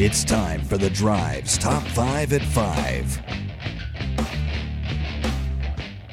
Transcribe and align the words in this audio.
It's 0.00 0.22
time 0.22 0.62
for 0.62 0.78
the 0.78 0.90
Drive's 0.90 1.58
Top 1.58 1.82
5 1.82 2.32
at 2.32 2.42
5. 2.42 3.22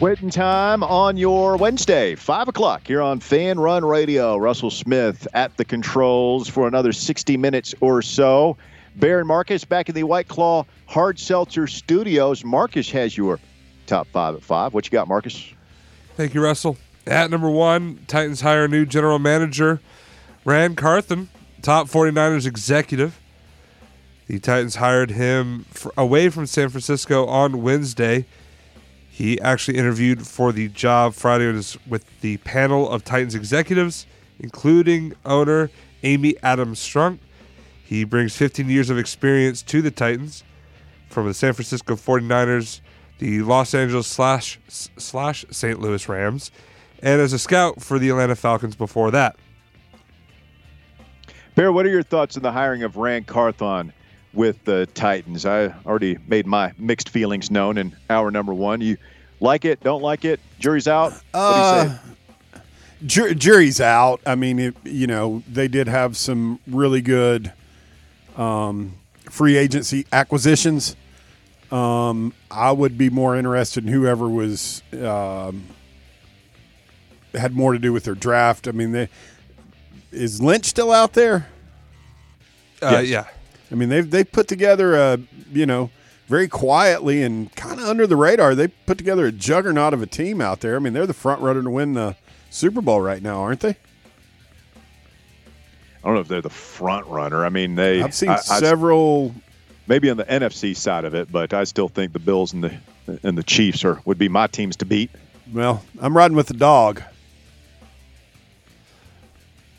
Waiting 0.01 0.31
time 0.31 0.81
on 0.81 1.17
your 1.17 1.55
Wednesday, 1.55 2.15
5 2.15 2.47
o'clock 2.47 2.87
here 2.87 3.03
on 3.03 3.19
Fan 3.19 3.59
Run 3.59 3.85
Radio. 3.85 4.37
Russell 4.37 4.71
Smith 4.71 5.27
at 5.35 5.55
the 5.57 5.65
controls 5.65 6.49
for 6.49 6.67
another 6.67 6.91
60 6.91 7.37
minutes 7.37 7.75
or 7.79 8.01
so. 8.01 8.57
Baron 8.95 9.27
Marcus 9.27 9.63
back 9.63 9.88
in 9.88 9.93
the 9.93 10.02
White 10.02 10.29
Claw 10.29 10.65
Hard 10.88 11.20
Seltzer 11.20 11.67
Studios. 11.67 12.43
Marcus 12.43 12.89
has 12.89 13.15
your 13.15 13.39
top 13.86 14.07
five 14.07 14.33
at 14.33 14.41
five. 14.41 14.73
What 14.73 14.88
you 14.88 14.91
got, 14.91 15.07
Marcus? 15.07 15.54
Thank 16.17 16.33
you, 16.33 16.41
Russell. 16.41 16.77
At 17.05 17.29
number 17.29 17.52
one, 17.52 18.04
Titans 18.07 18.41
hire 18.41 18.67
new 18.67 18.88
general 18.88 19.20
manager 19.20 19.79
Ran 20.43 20.75
Carthon, 20.75 21.29
top 21.61 21.88
49ers 21.88 22.47
executive. 22.47 23.21
The 24.28 24.39
Titans 24.39 24.76
hired 24.76 25.12
him 25.12 25.65
for, 25.70 25.93
away 25.96 26.29
from 26.29 26.47
San 26.47 26.70
Francisco 26.70 27.25
on 27.28 27.61
Wednesday. 27.61 28.25
He 29.07 29.39
actually 29.39 29.78
interviewed 29.78 30.25
for 30.25 30.52
the 30.52 30.68
job 30.68 31.14
Friday 31.14 31.47
with 31.88 32.06
the 32.22 32.38
panel 32.38 32.89
of 32.89 33.03
Titans 33.03 33.36
executives, 33.36 34.08
including 34.39 35.14
owner 35.25 35.69
Amy 36.02 36.36
Adams 36.42 36.80
Strunk. 36.80 37.19
He 37.83 38.03
brings 38.03 38.36
15 38.36 38.67
years 38.67 38.89
of 38.89 38.97
experience 38.97 39.61
to 39.64 39.81
the 39.81 39.92
Titans 39.92 40.44
from 41.08 41.28
the 41.28 41.33
San 41.33 41.53
Francisco 41.53 41.95
49ers, 41.95 42.81
the 43.19 43.44
Los 43.44 43.75
Angeles 43.75 44.08
slash 44.08 44.59
slash 44.67 45.45
St. 45.52 45.80
Louis 45.80 46.09
Rams, 46.09 46.52
and 47.02 47.22
as 47.22 47.31
a 47.31 47.39
scout 47.39 47.81
for 47.81 48.00
the 48.00 48.09
Atlanta 48.09 48.36
Falcons 48.36 48.75
before 48.75 49.11
that. 49.11 49.36
Bear, 51.53 51.72
what 51.72 51.86
are 51.86 51.89
your 51.89 52.03
thoughts 52.03 52.36
on 52.36 52.44
the 52.44 52.52
hiring 52.52 52.83
of 52.83 52.97
Ran 52.97 53.23
Carthon 53.23 53.94
with 54.36 54.64
the 54.66 54.86
Titans? 54.94 55.45
I 55.45 55.73
already 55.86 56.17
made 56.28 56.45
my 56.45 56.73
mixed 56.78 57.09
feelings 57.09 57.50
known 57.50 57.78
in 57.78 57.95
hour 58.09 58.31
number 58.31 58.53
one. 58.53 58.81
You 58.81 58.97
like 59.39 59.66
it? 59.66 59.81
Don't 59.81 60.02
like 60.02 60.25
it? 60.25 60.39
Jury's 60.59 60.88
out. 60.88 61.14
Uh, 61.33 61.97
ju- 63.05 63.33
jury's 63.36 63.81
out. 63.81 64.22
I 64.25 64.36
mean, 64.36 64.59
it, 64.59 64.75
you 64.83 65.08
know, 65.08 65.44
they 65.47 65.67
did 65.67 65.88
have 65.88 66.17
some 66.17 66.59
really 66.67 67.02
good 67.02 67.52
um, 68.38 68.94
free 69.30 69.58
agency 69.58 70.05
acquisitions. 70.11 70.95
Um, 71.72 72.33
I 72.52 72.72
would 72.72 72.97
be 72.97 73.09
more 73.09 73.36
interested 73.36 73.86
in 73.86 73.92
whoever 73.92 74.30
was 74.30 74.83
um, 74.94 75.66
had 77.33 77.53
more 77.53 77.73
to 77.73 77.80
do 77.80 77.92
with 77.92 78.03
their 78.03 78.16
draft. 78.16 78.67
I 78.67 78.72
mean, 78.72 78.92
they, 78.92 79.09
is 80.11 80.42
Lynch 80.42 80.66
still 80.66 80.92
out 80.92 81.14
there? 81.14 81.47
Uh, 82.81 83.02
yes. 83.02 83.08
Yeah. 83.08 83.25
I 83.71 83.75
mean, 83.75 83.89
they've 83.89 84.09
they 84.09 84.23
put 84.23 84.47
together 84.47 84.95
a 84.95 85.19
you 85.52 85.66
know 85.66 85.89
very 86.27 86.47
quietly 86.47 87.23
and 87.23 87.53
kind 87.55 87.80
of 87.80 87.88
under 87.88 88.08
the 88.08 88.16
radar. 88.16 88.55
They 88.55 88.67
put 88.67 88.97
together 88.97 89.25
a 89.25 89.31
juggernaut 89.31 89.94
of 89.94 90.02
a 90.02 90.08
team 90.08 90.41
out 90.41 90.61
there. 90.61 90.75
I 90.75 90.80
mean, 90.80 90.94
they're 90.94 91.08
the 91.08 91.13
front 91.13 91.41
runner 91.41 91.61
to 91.61 91.69
win 91.69 91.93
the 91.93 92.16
Super 92.49 92.81
Bowl 92.81 93.02
right 93.02 93.21
now, 93.21 93.41
aren't 93.41 93.61
they? 93.61 93.77
I 96.05 96.08
don't 96.08 96.16
know 96.16 96.21
if 96.21 96.27
they're 96.27 96.41
the 96.41 96.49
front 96.49 97.08
runner. 97.08 97.45
I 97.45 97.49
mean, 97.49 97.75
they. 97.75 98.02
I've 98.02 98.13
seen 98.13 98.30
I, 98.30 98.38
several. 98.38 99.33
I, 99.36 99.41
maybe 99.88 100.09
on 100.09 100.17
the 100.17 100.25
NFC 100.25 100.75
side 100.75 101.05
of 101.05 101.16
it, 101.16 101.31
but 101.31 101.53
I 101.53 101.63
still 101.63 101.89
think 101.89 102.13
the 102.13 102.19
Bills 102.19 102.53
and 102.53 102.63
the 102.63 103.19
and 103.23 103.38
the 103.38 103.43
Chiefs 103.43 103.83
are 103.83 103.99
would 104.05 104.17
be 104.17 104.30
my 104.30 104.47
teams 104.47 104.75
to 104.77 104.86
beat. 104.86 105.09
Well, 105.52 105.83
I'm 105.99 106.16
riding 106.16 106.38
with 106.38 106.47
the 106.47 106.53
dog. 106.53 107.02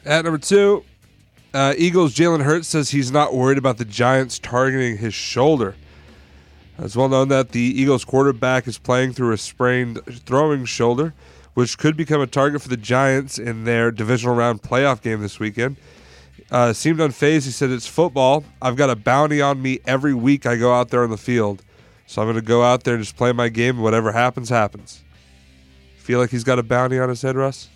At 0.05 0.25
number 0.25 0.39
two, 0.39 0.85
uh, 1.55 1.75
Eagles 1.77 2.15
Jalen 2.15 2.43
Hurts 2.43 2.69
says 2.69 2.91
he's 2.91 3.11
not 3.11 3.35
worried 3.35 3.59
about 3.59 3.79
the 3.79 3.85
Giants 3.85 4.39
targeting 4.39 4.99
his 4.99 5.15
shoulder. 5.15 5.75
It's 6.79 6.97
well 6.97 7.09
known 7.09 7.29
that 7.29 7.53
the 7.53 7.61
Eagles 7.61 8.05
quarterback 8.05 8.67
is 8.67 8.79
playing 8.79 9.15
through 9.15 9.33
a 9.33 9.39
sprained 9.39 10.01
throwing 10.07 10.67
shoulder, 10.67 11.15
which 11.55 11.79
could 11.79 11.97
become 11.97 12.21
a 12.21 12.27
target 12.27 12.61
for 12.61 12.69
the 12.69 12.77
Giants 12.77 13.39
in 13.39 13.65
their 13.65 13.91
divisional 13.91 14.35
round 14.35 14.63
playoff 14.63 15.01
game 15.01 15.23
this 15.23 15.41
weekend 15.41 15.77
uh, 16.51 16.73
seemed 16.73 16.99
unfazed. 16.99 17.45
He 17.45 17.51
said, 17.51 17.71
It's 17.71 17.87
football. 17.87 18.45
I've 18.61 18.77
got 18.77 18.91
a 18.91 18.97
bounty 18.97 19.41
on 19.41 19.61
me 19.61 19.81
every 19.87 20.15
week 20.15 20.47
I 20.47 20.57
go 20.57 20.73
out 20.73 20.91
there 20.91 21.03
on 21.03 21.11
the 21.11 21.17
field. 21.17 21.63
So 22.07 22.23
I'm 22.23 22.27
going 22.27 22.37
to 22.37 22.43
go 22.43 22.63
out 22.63 22.85
there 22.85 22.95
and 22.95 23.03
just 23.03 23.17
play 23.17 23.33
my 23.33 23.49
game. 23.49 23.77
And 23.77 23.83
whatever 23.83 24.13
happens, 24.13 24.49
happens. 24.49 25.03
Feel 25.99 26.21
like 26.21 26.31
he's 26.31 26.45
got 26.45 26.59
a 26.59 26.63
bounty 26.63 26.99
on 27.01 27.09
his 27.09 27.21
head, 27.23 27.35
Russ? 27.35 27.69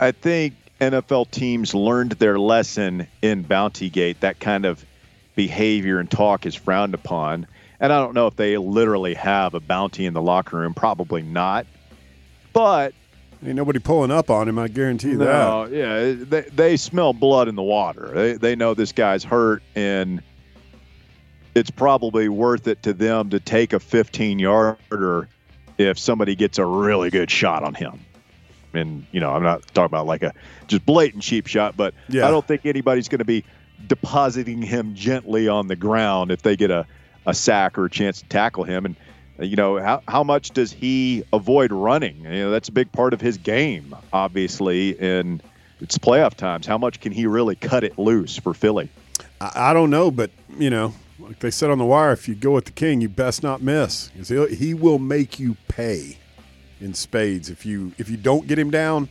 I 0.00 0.10
think 0.10 0.54
NFL 0.80 1.30
teams 1.30 1.74
learned 1.74 2.12
their 2.12 2.38
lesson 2.38 3.06
in 3.22 3.42
Bounty 3.42 3.90
Gate. 3.90 4.20
That 4.20 4.40
kind 4.40 4.64
of 4.64 4.84
behavior 5.34 5.98
and 5.98 6.10
talk 6.10 6.46
is 6.46 6.54
frowned 6.54 6.94
upon. 6.94 7.46
And 7.78 7.92
I 7.92 7.98
don't 7.98 8.14
know 8.14 8.26
if 8.26 8.36
they 8.36 8.56
literally 8.56 9.14
have 9.14 9.54
a 9.54 9.60
bounty 9.60 10.06
in 10.06 10.14
the 10.14 10.22
locker 10.22 10.58
room. 10.58 10.74
Probably 10.74 11.22
not. 11.22 11.66
But 12.52 12.94
Ain't 13.44 13.56
nobody 13.56 13.78
pulling 13.78 14.10
up 14.10 14.28
on 14.28 14.48
him. 14.48 14.58
I 14.58 14.68
guarantee 14.68 15.14
no, 15.14 15.66
that. 15.66 15.74
Yeah, 15.74 16.24
they, 16.24 16.42
they 16.50 16.76
smell 16.76 17.14
blood 17.14 17.48
in 17.48 17.54
the 17.54 17.62
water. 17.62 18.10
They 18.14 18.32
they 18.34 18.54
know 18.54 18.74
this 18.74 18.92
guy's 18.92 19.24
hurt, 19.24 19.62
and 19.74 20.22
it's 21.54 21.70
probably 21.70 22.28
worth 22.28 22.66
it 22.66 22.82
to 22.82 22.92
them 22.92 23.30
to 23.30 23.40
take 23.40 23.72
a 23.72 23.80
15 23.80 24.38
yarder 24.38 25.28
if 25.78 25.98
somebody 25.98 26.34
gets 26.34 26.58
a 26.58 26.66
really 26.66 27.08
good 27.08 27.30
shot 27.30 27.62
on 27.62 27.72
him. 27.72 28.00
And 28.74 29.06
you 29.12 29.20
know, 29.20 29.32
I'm 29.32 29.42
not 29.42 29.62
talking 29.74 29.86
about 29.86 30.06
like 30.06 30.22
a 30.22 30.32
just 30.66 30.84
blatant 30.86 31.22
cheap 31.22 31.46
shot, 31.46 31.76
but 31.76 31.94
yeah. 32.08 32.26
I 32.26 32.30
don't 32.30 32.46
think 32.46 32.66
anybody's 32.66 33.08
going 33.08 33.20
to 33.20 33.24
be 33.24 33.44
depositing 33.86 34.62
him 34.62 34.94
gently 34.94 35.48
on 35.48 35.66
the 35.66 35.76
ground 35.76 36.30
if 36.30 36.42
they 36.42 36.56
get 36.56 36.70
a 36.70 36.86
a 37.26 37.34
sack 37.34 37.78
or 37.78 37.84
a 37.84 37.90
chance 37.90 38.22
to 38.22 38.28
tackle 38.28 38.64
him. 38.64 38.84
And 38.86 38.96
you 39.40 39.56
know 39.56 39.78
how, 39.78 40.02
how 40.06 40.22
much 40.22 40.50
does 40.50 40.72
he 40.72 41.24
avoid 41.32 41.72
running 41.72 42.24
you 42.24 42.30
know 42.30 42.50
that's 42.50 42.68
a 42.68 42.72
big 42.72 42.92
part 42.92 43.12
of 43.14 43.20
his 43.20 43.38
game 43.38 43.94
obviously 44.12 44.98
and 45.00 45.42
it's 45.80 45.96
playoff 45.98 46.34
times 46.34 46.66
how 46.66 46.76
much 46.76 47.00
can 47.00 47.12
he 47.12 47.26
really 47.26 47.56
cut 47.56 47.82
it 47.82 47.98
loose 47.98 48.36
for 48.36 48.52
philly 48.52 48.90
i, 49.40 49.70
I 49.70 49.72
don't 49.72 49.90
know 49.90 50.10
but 50.10 50.30
you 50.58 50.68
know 50.68 50.92
like 51.18 51.38
they 51.40 51.50
said 51.50 51.70
on 51.70 51.78
the 51.78 51.84
wire 51.84 52.12
if 52.12 52.28
you 52.28 52.34
go 52.34 52.52
with 52.52 52.66
the 52.66 52.72
king 52.72 53.00
you 53.00 53.08
best 53.08 53.42
not 53.42 53.62
miss 53.62 54.08
because 54.08 54.58
he 54.58 54.74
will 54.74 54.98
make 54.98 55.38
you 55.38 55.56
pay 55.68 56.18
in 56.80 56.94
spades 56.94 57.50
if 57.50 57.66
you 57.66 57.92
if 57.98 58.08
you 58.08 58.16
don't 58.16 58.46
get 58.46 58.58
him 58.58 58.70
down 58.70 59.08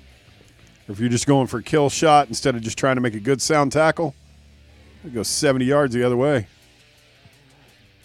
or 0.88 0.92
if 0.92 1.00
you're 1.00 1.10
just 1.10 1.28
going 1.28 1.48
for 1.48 1.60
a 1.60 1.64
kill 1.64 1.90
shot 1.90 2.28
instead 2.28 2.56
of 2.56 2.62
just 2.62 2.78
trying 2.78 2.96
to 2.96 3.02
make 3.02 3.14
a 3.14 3.20
good 3.20 3.42
sound 3.42 3.72
tackle 3.72 4.16
it 5.06 5.14
goes 5.14 5.28
70 5.28 5.66
yards 5.66 5.94
the 5.94 6.04
other 6.04 6.18
way 6.18 6.48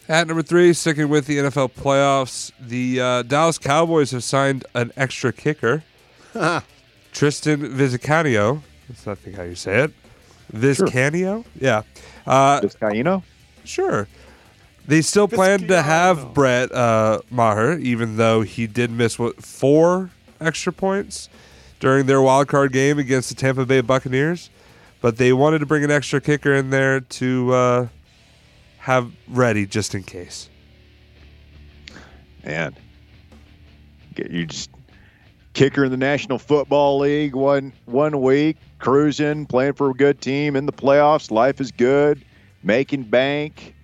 at 0.07 0.27
number 0.27 0.43
three, 0.43 0.75
sticking 0.75 1.09
with 1.09 1.27
the 1.27 1.39
NFL 1.39 1.73
playoffs, 1.73 2.53
the 2.61 3.01
uh, 3.01 3.23
Dallas 3.23 3.57
Cowboys 3.57 4.11
have 4.11 4.23
signed 4.23 4.67
an 4.75 4.93
extra 4.99 5.33
kicker, 5.33 5.83
Tristan 7.13 7.61
Vizcaino. 7.61 8.61
That's 8.87 9.07
not 9.07 9.17
think 9.19 9.37
how 9.37 9.45
you 9.45 9.55
say 9.55 9.85
it. 9.85 9.93
Vizcaino, 10.53 11.45
sure. 11.45 11.53
yeah. 11.59 11.83
Uh, 12.27 12.61
Vizcaino, 12.61 13.23
sure. 13.65 14.07
They 14.87 15.01
still 15.01 15.29
plan 15.29 15.67
to 15.69 15.81
have 15.81 16.35
Brett 16.35 16.71
uh, 16.71 17.21
Maher, 17.31 17.79
even 17.79 18.17
though 18.17 18.43
he 18.43 18.67
did 18.67 18.91
miss 18.91 19.19
what 19.19 19.43
four 19.43 20.11
extra 20.41 20.73
points 20.73 21.31
during 21.81 22.07
their 22.07 22.21
wild 22.21 22.49
card 22.49 22.73
game 22.73 22.99
against 22.99 23.31
the 23.31 23.35
Tampa 23.35 23.65
Bay 23.65 23.81
Buccaneers. 23.81 24.51
But 25.01 25.17
they 25.17 25.33
wanted 25.33 25.59
to 25.61 25.67
bring 25.67 25.85
an 25.85 25.91
extra 25.91 26.21
kicker 26.21 26.55
in 26.55 26.71
there 26.71 27.01
to 27.01 27.53
uh, 27.53 27.89
have 28.79 29.11
ready 29.29 29.67
just 29.67 29.95
in 29.95 30.03
case. 30.03 30.49
Man, 32.45 32.77
you 34.17 34.47
just 34.47 34.71
kicker 35.55 35.85
in 35.85 35.91
the 35.91 35.97
National 35.97 36.39
Football 36.39 36.99
League 36.99 37.35
one 37.35 37.73
one 37.87 38.21
week, 38.21 38.59
cruising, 38.79 39.47
playing 39.47 39.75
for 39.75 39.91
a 39.91 39.95
good 39.95 40.21
team 40.21 40.57
in 40.57 40.67
the 40.67 40.73
playoffs. 40.73 41.31
Life 41.31 41.61
is 41.61 41.71
good, 41.71 42.23
making 42.63 43.05
bank. 43.05 43.75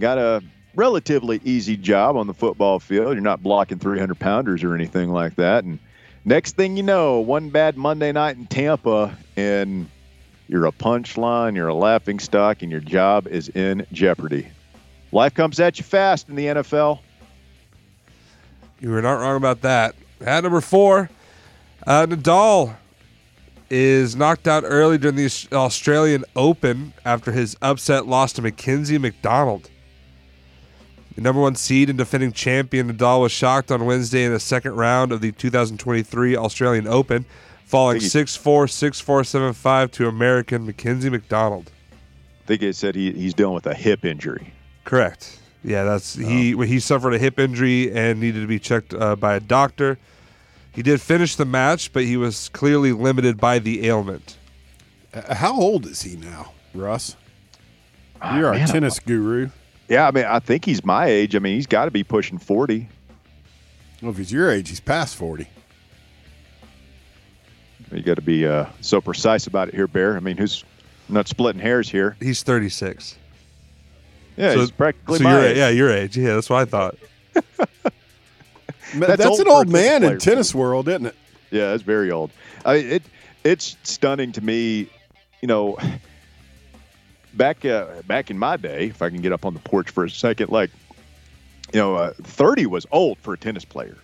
Got 0.00 0.16
a 0.16 0.42
relatively 0.74 1.42
easy 1.44 1.76
job 1.76 2.16
on 2.16 2.26
the 2.26 2.32
football 2.32 2.80
field. 2.80 3.12
You're 3.12 3.20
not 3.20 3.42
blocking 3.42 3.78
300 3.78 4.18
pounders 4.18 4.64
or 4.64 4.74
anything 4.74 5.10
like 5.10 5.36
that. 5.36 5.64
And 5.64 5.78
next 6.24 6.56
thing 6.56 6.78
you 6.78 6.82
know, 6.82 7.20
one 7.20 7.50
bad 7.50 7.76
Monday 7.76 8.10
night 8.10 8.38
in 8.38 8.46
Tampa, 8.46 9.14
and 9.36 9.90
you're 10.48 10.64
a 10.64 10.72
punchline, 10.72 11.54
you're 11.54 11.68
a 11.68 11.74
laughing 11.74 12.18
stock, 12.18 12.62
and 12.62 12.70
your 12.70 12.80
job 12.80 13.26
is 13.26 13.50
in 13.50 13.86
jeopardy. 13.92 14.48
Life 15.12 15.34
comes 15.34 15.60
at 15.60 15.76
you 15.76 15.84
fast 15.84 16.30
in 16.30 16.34
the 16.34 16.46
NFL. 16.46 17.00
You 18.80 18.88
were 18.88 19.02
not 19.02 19.20
wrong 19.20 19.36
about 19.36 19.60
that. 19.60 19.94
At 20.22 20.44
number 20.44 20.62
four, 20.62 21.10
uh, 21.86 22.06
Nadal 22.06 22.74
is 23.68 24.16
knocked 24.16 24.48
out 24.48 24.64
early 24.66 24.96
during 24.96 25.16
the 25.16 25.48
Australian 25.52 26.24
Open 26.34 26.94
after 27.04 27.32
his 27.32 27.54
upset 27.60 28.06
loss 28.06 28.32
to 28.32 28.42
Mackenzie 28.42 28.96
McDonald. 28.96 29.68
The 31.20 31.24
number 31.24 31.42
one 31.42 31.54
seed 31.54 31.90
and 31.90 31.98
defending 31.98 32.32
champion 32.32 32.90
Nadal 32.90 33.20
was 33.20 33.30
shocked 33.30 33.70
on 33.70 33.84
Wednesday 33.84 34.24
in 34.24 34.32
the 34.32 34.40
second 34.40 34.72
round 34.76 35.12
of 35.12 35.20
the 35.20 35.32
2023 35.32 36.34
Australian 36.34 36.86
Open 36.86 37.26
falling 37.66 38.00
6 38.00 38.36
4, 38.36 38.66
6 38.66 39.00
4, 39.00 39.24
7 39.24 39.52
5 39.52 39.90
to 39.90 40.08
American 40.08 40.64
Mackenzie 40.64 41.10
McDonald. 41.10 41.70
I 41.92 42.46
think 42.46 42.62
it 42.62 42.74
said 42.74 42.94
he, 42.94 43.12
he's 43.12 43.34
dealing 43.34 43.54
with 43.54 43.66
a 43.66 43.74
hip 43.74 44.02
injury. 44.02 44.54
Correct. 44.84 45.38
Yeah, 45.62 45.84
that's 45.84 46.14
he. 46.14 46.54
Oh. 46.54 46.62
He 46.62 46.80
suffered 46.80 47.12
a 47.12 47.18
hip 47.18 47.38
injury 47.38 47.92
and 47.92 48.18
needed 48.18 48.40
to 48.40 48.46
be 48.46 48.58
checked 48.58 48.94
uh, 48.94 49.14
by 49.14 49.34
a 49.34 49.40
doctor. 49.40 49.98
He 50.72 50.82
did 50.82 51.02
finish 51.02 51.36
the 51.36 51.44
match, 51.44 51.92
but 51.92 52.04
he 52.04 52.16
was 52.16 52.48
clearly 52.48 52.92
limited 52.92 53.36
by 53.36 53.58
the 53.58 53.86
ailment. 53.86 54.38
Uh, 55.12 55.34
How 55.34 55.52
old 55.60 55.84
is 55.84 56.00
he 56.00 56.16
now, 56.16 56.52
Russ? 56.72 57.14
You're 58.22 58.48
Ah, 58.48 58.52
man, 58.52 58.62
a 58.62 58.72
tennis 58.72 58.98
guru. 59.00 59.50
Yeah, 59.90 60.06
I 60.06 60.12
mean, 60.12 60.24
I 60.24 60.38
think 60.38 60.64
he's 60.64 60.84
my 60.84 61.06
age. 61.06 61.34
I 61.34 61.40
mean, 61.40 61.56
he's 61.56 61.66
got 61.66 61.86
to 61.86 61.90
be 61.90 62.04
pushing 62.04 62.38
40. 62.38 62.88
Well, 64.00 64.12
if 64.12 64.16
he's 64.16 64.30
your 64.32 64.50
age, 64.50 64.68
he's 64.68 64.78
past 64.80 65.16
40. 65.16 65.46
You 67.92 68.02
got 68.02 68.14
to 68.14 68.22
be 68.22 68.46
uh, 68.46 68.66
so 68.80 69.00
precise 69.00 69.48
about 69.48 69.66
it 69.68 69.74
here, 69.74 69.88
Bear. 69.88 70.16
I 70.16 70.20
mean, 70.20 70.36
who's 70.36 70.64
not 71.08 71.26
splitting 71.26 71.60
hairs 71.60 71.88
here? 71.90 72.16
He's 72.20 72.44
36. 72.44 73.16
Yeah, 74.36 74.52
So- 74.54 74.60
he's 74.60 74.70
practically 74.70 75.18
so 75.18 75.24
my 75.24 75.32
your 75.32 75.44
age. 75.44 75.56
yeah, 75.56 75.68
your 75.70 75.90
age. 75.90 76.16
Yeah, 76.16 76.34
that's 76.34 76.48
what 76.48 76.60
I 76.60 76.64
thought. 76.64 76.96
That's 78.94 79.18
That's, 79.18 79.26
old 79.26 79.38
an 79.40 79.48
old 79.48 79.68
man 79.68 80.02
in 80.02 80.08
player. 80.08 80.18
tennis 80.18 80.52
world, 80.52 80.88
isn't 80.88 81.06
it? 81.06 81.14
Yeah, 81.52 81.74
it's 81.74 81.82
very 81.84 82.10
old. 82.10 82.32
I 82.64 82.74
mean, 82.78 82.86
it 82.90 83.02
it's 83.44 83.76
stunning 83.84 84.32
to 84.32 84.40
me. 84.40 84.88
You 85.42 85.46
know, 85.46 85.78
back 87.34 87.64
uh, 87.64 88.02
back 88.06 88.30
in 88.30 88.38
my 88.38 88.56
day, 88.56 88.86
if 88.86 89.02
I 89.02 89.10
can 89.10 89.20
get 89.20 89.32
up 89.32 89.44
on 89.44 89.54
the 89.54 89.60
porch 89.60 89.90
for 89.90 90.04
a 90.04 90.10
second, 90.10 90.50
like 90.50 90.70
you 91.72 91.80
know, 91.80 91.96
uh, 91.96 92.12
thirty 92.22 92.66
was 92.66 92.86
old 92.90 93.18
for 93.18 93.34
a 93.34 93.38
tennis 93.38 93.64
player. 93.64 93.96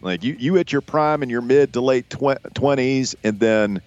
Like 0.00 0.22
you, 0.22 0.36
you 0.38 0.54
hit 0.54 0.70
your 0.70 0.82
prime 0.82 1.22
in 1.22 1.30
your 1.30 1.40
mid 1.40 1.72
to 1.74 1.80
late 1.80 2.10
twenties, 2.54 3.16
and 3.24 3.40
then 3.40 3.80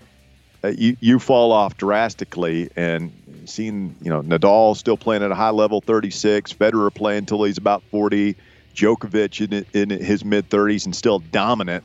uh, 0.64 0.70
you 0.70 0.98
you 1.00 1.20
fall 1.20 1.52
off 1.52 1.78
drastically. 1.78 2.70
And 2.76 3.12
seeing 3.46 3.96
you 4.02 4.10
know 4.10 4.22
Nadal 4.22 4.76
still 4.76 4.98
playing 4.98 5.24
at 5.24 5.32
a 5.32 5.36
high 5.36 5.52
level, 5.52 5.82
thirty 5.82 6.10
six, 6.10 6.52
Federer 6.52 6.94
playing 6.94 7.20
until 7.20 7.44
he's 7.44 7.58
about 7.58 7.84
forty, 7.84 8.36
Djokovic 8.74 9.52
in, 9.52 9.66
in 9.74 9.90
his 10.04 10.26
mid 10.26 10.50
thirties 10.50 10.86
and 10.86 10.96
still 10.96 11.20
dominant 11.20 11.84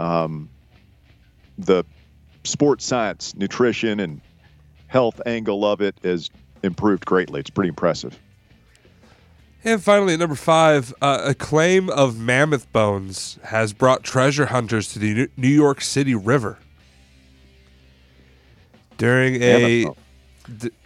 um, 0.00 0.48
the 1.58 1.84
sports 2.44 2.84
science, 2.84 3.34
nutrition, 3.34 4.00
and 4.00 4.20
health 4.94 5.20
angle 5.26 5.64
of 5.66 5.80
it 5.82 5.96
has 6.04 6.30
improved 6.62 7.04
greatly. 7.04 7.40
It's 7.40 7.50
pretty 7.50 7.68
impressive. 7.68 8.18
And 9.64 9.82
finally, 9.82 10.12
at 10.14 10.20
number 10.20 10.36
five, 10.36 10.94
uh, 11.02 11.22
a 11.24 11.34
claim 11.34 11.90
of 11.90 12.16
mammoth 12.18 12.70
bones 12.72 13.38
has 13.44 13.72
brought 13.72 14.04
treasure 14.04 14.46
hunters 14.46 14.92
to 14.92 14.98
the 15.00 15.12
New- 15.14 15.28
New 15.36 15.48
York 15.48 15.80
City 15.80 16.14
River. 16.14 16.58
During 18.98 19.42
a 19.42 19.80
Yeah, 19.80 19.88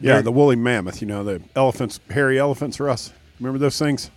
during- 0.01 0.25
the 0.25 0.33
woolly 0.33 0.57
mammoth. 0.57 1.03
You 1.03 1.09
know, 1.09 1.23
the 1.25 1.43
elephants, 1.55 2.01
hairy 2.11 2.39
elephants, 2.39 2.81
Russ. 2.81 3.13
Remember 3.41 3.59
those 3.59 3.79
things? 3.79 4.11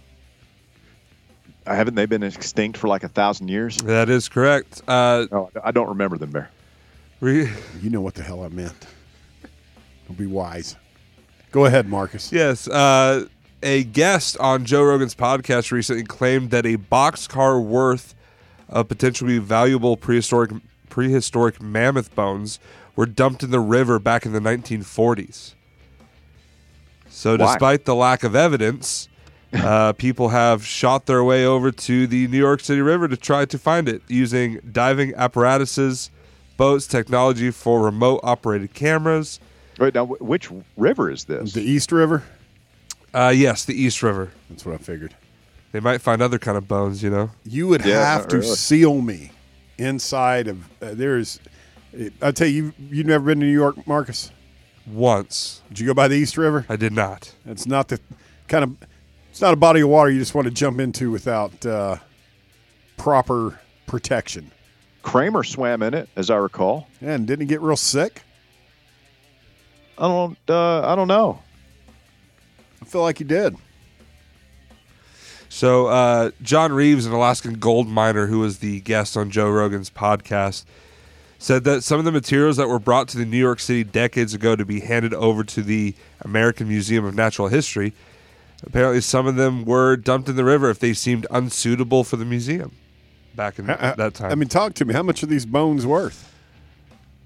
Haven't 1.68 1.96
they 1.96 2.06
been 2.06 2.24
extinct 2.24 2.78
for 2.78 2.88
like 2.88 3.04
a 3.04 3.08
thousand 3.10 3.50
years? 3.50 3.78
that 3.80 4.10
is 4.10 4.30
correct. 4.30 4.82
Uh, 4.88 5.26
No, 5.32 5.50
I 5.64 5.72
don't 5.72 5.90
remember 5.90 6.18
them, 6.18 6.32
Bear. 6.32 6.50
re- 7.20 7.50
You 7.82 7.90
know 7.90 8.02
what 8.02 8.14
the 8.14 8.24
hell 8.24 8.44
I 8.44 8.48
meant. 8.50 8.86
Don't 10.12 10.18
be 10.18 10.26
wise. 10.26 10.76
Go 11.52 11.64
ahead, 11.64 11.88
Marcus. 11.88 12.34
Yes, 12.34 12.68
uh, 12.68 13.28
a 13.64 13.86
guest 13.86 14.38
on 14.40 14.66
Joe 14.66 14.84
Rogan's 14.84 15.16
podcast 15.16 15.72
recently 15.72 16.04
claimed 16.04 16.50
that 16.52 16.66
a 16.66 16.76
boxcar 16.76 17.64
worth 17.64 18.14
of 18.68 18.90
potentially 18.90 19.38
valuable 19.38 19.96
prehistoric 19.96 20.52
prehistoric 20.90 21.62
mammoth 21.62 22.14
bones 22.14 22.60
were 22.98 23.06
dumped 23.06 23.42
in 23.42 23.52
the 23.52 23.62
river 23.62 24.00
back 24.00 24.26
in 24.26 24.34
the 24.34 24.42
1940s. 24.42 25.54
So, 27.10 27.38
Why? 27.38 27.46
despite 27.46 27.86
the 27.86 27.96
lack 27.96 28.26
of 28.26 28.36
evidence, 28.36 29.08
uh, 29.54 29.94
people 29.98 30.30
have 30.30 30.66
shot 30.66 31.06
their 31.06 31.24
way 31.24 31.46
over 31.46 31.72
to 31.72 32.06
the 32.06 32.28
New 32.28 32.38
York 32.38 32.60
City 32.60 32.82
River 32.82 33.08
to 33.08 33.16
try 33.16 33.46
to 33.46 33.58
find 33.58 33.88
it 33.88 34.02
using 34.10 34.60
diving 34.74 35.14
apparatuses, 35.14 36.12
boats, 36.58 36.86
technology 36.86 37.50
for 37.50 37.82
remote 37.82 38.20
operated 38.24 38.74
cameras. 38.74 39.40
Right 39.82 39.96
now, 39.96 40.06
which 40.06 40.48
river 40.78 41.10
is 41.10 41.24
this? 41.24 41.54
The 41.54 41.64
East 41.64 41.92
River. 41.92 42.22
Uh, 43.16 43.34
yes, 43.36 43.66
the 43.66 43.74
East 43.74 44.04
River. 44.04 44.32
That's 44.48 44.64
what 44.64 44.76
I 44.76 44.78
figured. 44.78 45.16
They 45.72 45.80
might 45.80 46.02
find 46.02 46.22
other 46.22 46.38
kind 46.38 46.56
of 46.56 46.68
bones, 46.68 47.02
you 47.02 47.10
know. 47.10 47.32
You 47.46 47.68
would 47.70 47.84
Yeah, 47.84 48.06
have 48.06 48.28
to 48.28 48.38
really. 48.38 48.56
seal 48.56 49.02
me 49.02 49.32
inside 49.80 50.48
of. 50.48 50.70
Uh, 50.84 50.94
there's. 50.94 51.40
I 52.22 52.30
tell 52.30 52.48
you, 52.48 52.74
you've 52.92 53.08
never 53.08 53.26
been 53.26 53.40
to 53.40 53.46
New 53.48 53.52
York, 53.52 53.88
Marcus. 53.88 54.32
Once 54.86 55.62
Did 55.70 55.80
you 55.80 55.88
go 55.88 55.94
by 55.96 56.08
the 56.08 56.16
East 56.16 56.38
River? 56.38 56.64
I 56.70 56.76
did 56.76 56.94
not. 56.94 57.34
It's 57.48 57.66
not 57.66 57.88
the 57.88 58.00
kind 58.48 58.64
of. 58.64 58.76
It's 59.32 59.42
not 59.42 59.54
a 59.54 59.58
body 59.58 59.82
of 59.82 59.90
water 59.90 60.12
you 60.12 60.20
just 60.20 60.36
want 60.36 60.46
to 60.46 60.52
jump 60.54 60.80
into 60.80 61.10
without 61.10 61.66
uh, 61.66 61.96
proper 62.98 63.60
protection. 63.88 64.52
Kramer 65.02 65.44
swam 65.44 65.82
in 65.82 65.96
it, 65.96 66.08
as 66.16 66.30
I 66.30 66.36
recall. 66.36 66.88
And 67.02 67.26
didn't 67.26 67.42
he 67.42 67.48
get 67.48 67.62
real 67.62 67.76
sick? 67.78 68.22
I 70.02 70.08
don't. 70.08 70.38
Uh, 70.50 70.82
I 70.82 70.96
don't 70.96 71.08
know. 71.08 71.40
I 72.82 72.86
feel 72.86 73.02
like 73.04 73.20
he 73.20 73.24
did. 73.24 73.56
So 75.48 75.88
uh, 75.88 76.32
John 76.42 76.74
Reeves, 76.74 77.06
an 77.06 77.14
Alaskan 77.14 77.56
gold 77.56 77.88
miner 77.88 78.26
who 78.28 78.40
was 78.40 78.60
the 78.60 78.80
guest 78.82 79.16
on 79.16 79.30
Joe 79.30 79.50
Rogan's 79.50 79.90
podcast, 79.90 80.64
said 81.38 81.66
that 81.66 81.84
some 81.84 82.00
of 82.00 82.06
the 82.06 82.12
materials 82.12 82.58
that 82.58 82.68
were 82.68 82.80
brought 82.80 83.10
to 83.10 83.18
the 83.18 83.26
New 83.26 83.38
York 83.38 83.60
City 83.60 83.84
decades 83.84 84.34
ago 84.34 84.56
to 84.56 84.66
be 84.66 84.80
handed 84.80 85.14
over 85.14 85.44
to 85.44 85.62
the 85.62 85.94
American 86.22 86.68
Museum 86.68 87.06
of 87.06 87.14
Natural 87.14 87.50
History, 87.50 87.94
apparently 88.64 89.02
some 89.02 89.28
of 89.28 89.36
them 89.36 89.66
were 89.66 89.98
dumped 89.98 90.30
in 90.30 90.36
the 90.36 90.46
river 90.46 90.70
if 90.70 90.80
they 90.80 90.94
seemed 90.94 91.28
unsuitable 91.30 92.04
for 92.04 92.16
the 92.16 92.26
museum 92.26 92.72
back 93.36 93.60
in 93.60 93.70
Uh, 93.70 93.94
that 93.98 94.14
time. 94.16 94.32
I 94.32 94.36
mean, 94.36 94.48
talk 94.50 94.74
to 94.76 94.86
me. 94.86 94.94
How 94.94 95.04
much 95.04 95.22
are 95.22 95.28
these 95.28 95.46
bones 95.46 95.86
worth? 95.86 96.31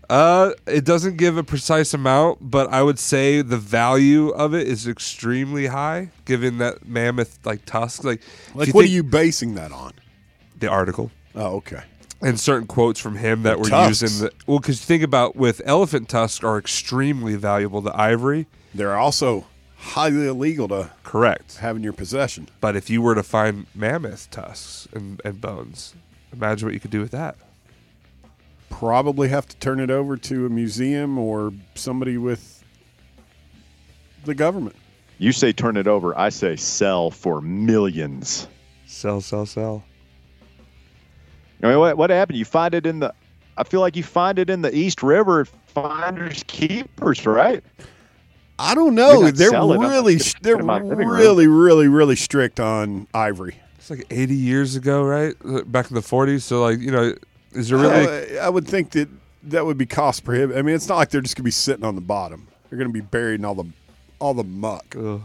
Uh, 0.10 0.52
it 0.68 0.86
doesn't 0.86 1.18
give 1.18 1.38
a 1.38 1.44
precise 1.44 1.94
amount, 1.94 2.38
but 2.42 2.72
I 2.72 2.84
would 2.84 3.00
say 3.00 3.42
the 3.42 3.58
value 3.58 4.30
of 4.30 4.54
it 4.54 4.68
is 4.68 4.88
extremely 4.88 5.68
high, 5.68 6.10
given 6.26 6.58
that 6.60 6.88
mammoth 6.88 7.40
like 7.46 7.66
tusk. 7.66 8.04
Like, 8.04 8.22
Like, 8.54 8.74
what 8.74 8.86
are 8.86 8.90
you 8.90 9.04
basing 9.04 9.56
that 9.56 9.72
on? 9.72 9.94
The 10.60 10.68
article 10.70 11.12
Oh, 11.36 11.58
okay. 11.58 11.82
and 12.22 12.40
certain 12.40 12.68
quotes 12.68 13.00
from 13.00 13.16
him 13.18 13.44
that 13.44 13.60
were 13.60 13.68
tusks. 13.70 14.02
used 14.02 14.22
in 14.22 14.26
the 14.26 14.34
well, 14.48 14.60
because 14.60 14.80
think 14.84 15.04
about 15.04 15.36
with 15.36 15.62
elephant 15.66 16.08
tusks 16.10 16.44
are 16.44 16.58
extremely 16.58 17.36
valuable. 17.36 17.82
The 17.82 17.96
ivory, 18.00 18.48
They're 18.74 18.96
also 18.98 19.46
highly 19.78 20.28
illegal 20.28 20.68
to 20.70 20.92
correct. 21.04 21.58
have 21.58 21.76
in 21.76 21.84
your 21.84 21.94
possession. 21.94 22.48
But 22.62 22.76
if 22.76 22.90
you 22.90 23.02
were 23.02 23.16
to 23.16 23.24
find 23.24 23.66
mammoth 23.76 24.30
tusks 24.32 24.88
and, 24.94 25.22
and 25.26 25.42
bones, 25.42 25.94
imagine 26.32 26.68
what 26.68 26.74
you 26.74 26.80
could 26.80 26.92
do 26.92 27.02
with 27.02 27.12
that. 27.12 27.36
Probably 28.70 29.30
have 29.30 29.48
to 29.48 29.56
turn 29.58 29.80
it 29.80 29.90
over 29.90 30.18
to 30.18 30.46
a 30.46 30.50
museum 30.50 31.18
or 31.18 31.54
somebody 31.76 32.18
with 32.18 32.64
the 34.26 34.36
government. 34.36 34.76
You 35.18 35.32
say 35.32 35.54
turn 35.54 35.78
it 35.78 35.88
over. 35.88 36.18
I 36.18 36.30
say 36.30 36.56
sell 36.56 37.10
for 37.10 37.40
millions. 37.42 38.48
Sell, 38.86 39.22
sell, 39.22 39.46
sell. 39.46 39.84
I 41.64 41.70
mean, 41.70 41.80
what, 41.80 41.98
what 41.98 42.10
happened? 42.10 42.38
You 42.38 42.46
find 42.46 42.74
it 42.74 42.86
in 42.86 43.00
the. 43.00 43.14
I 43.58 43.64
feel 43.64 43.80
like 43.80 43.96
you 43.96 44.04
find 44.04 44.38
it 44.38 44.50
in 44.50 44.62
the 44.62 44.76
East 44.76 45.02
River. 45.02 45.46
Finders 45.68 46.44
keepers, 46.48 47.26
right? 47.26 47.64
I 48.60 48.76
don't 48.76 48.96
They're 48.96 49.22
know. 49.22 49.32
They're 49.32 49.52
really, 49.52 50.16
they're 50.42 50.56
put 50.58 50.64
'em 50.64 50.70
out 50.70 50.82
in 50.82 50.84
the 50.84 50.90
living 50.90 51.08
room. 51.08 51.18
really, 51.18 51.48
really, 51.48 51.88
really 51.88 52.16
strict 52.16 52.60
on 52.60 53.08
ivory. 53.14 53.58
It's 53.78 53.90
like 53.90 54.06
80 54.10 54.36
years 54.36 54.76
ago, 54.76 55.04
right? 55.04 55.34
Back 55.72 55.92
in 55.92 55.96
the 55.96 56.02
40s. 56.02 56.42
So, 56.42 56.62
like, 56.64 56.80
you 56.80 56.92
know, 56.92 57.14
is 57.56 57.70
there 57.70 57.80
really? 57.80 58.38
I, 58.38 58.46
I 58.46 58.50
would 58.50 58.68
think 58.68 58.92
that 58.92 59.10
that 59.44 59.66
would 59.66 59.78
be 59.78 59.86
cost 59.86 60.24
prohibitive. 60.24 60.58
I 60.58 60.62
mean, 60.62 60.76
it's 60.76 60.88
not 60.88 60.98
like 60.98 61.10
they're 61.10 61.22
just 61.22 61.36
gonna 61.36 61.46
be 61.46 61.52
sitting 61.52 61.84
on 61.86 61.96
the 61.96 62.02
bottom. 62.02 62.48
They're 62.70 62.78
gonna 62.78 62.90
be 62.90 63.02
buried 63.02 63.40
in 63.40 63.46
all 63.46 63.56
the 63.56 63.66
all 64.20 64.34
the 64.34 64.44
muck. 64.44 64.96
Ugh. 64.98 65.22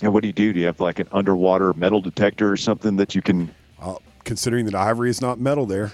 And 0.00 0.12
what 0.12 0.22
do 0.22 0.26
you 0.26 0.32
do? 0.32 0.52
Do 0.52 0.60
you 0.60 0.66
have 0.66 0.80
like 0.80 0.98
an 0.98 1.08
underwater 1.12 1.72
metal 1.74 2.00
detector 2.00 2.50
or 2.50 2.56
something 2.56 2.96
that 2.96 3.14
you 3.14 3.22
can? 3.22 3.54
Uh, 3.80 3.96
considering 4.24 4.64
that 4.66 4.74
ivory 4.74 5.10
is 5.10 5.20
not 5.20 5.38
metal, 5.38 5.66
there, 5.66 5.92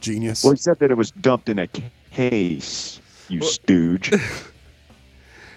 genius. 0.00 0.44
Well, 0.44 0.52
he 0.52 0.58
said 0.58 0.78
that 0.78 0.90
it 0.90 0.96
was 0.96 1.10
dumped 1.10 1.48
in 1.48 1.58
a 1.58 1.68
case. 2.10 3.00
You 3.28 3.42
stooge. 3.42 4.12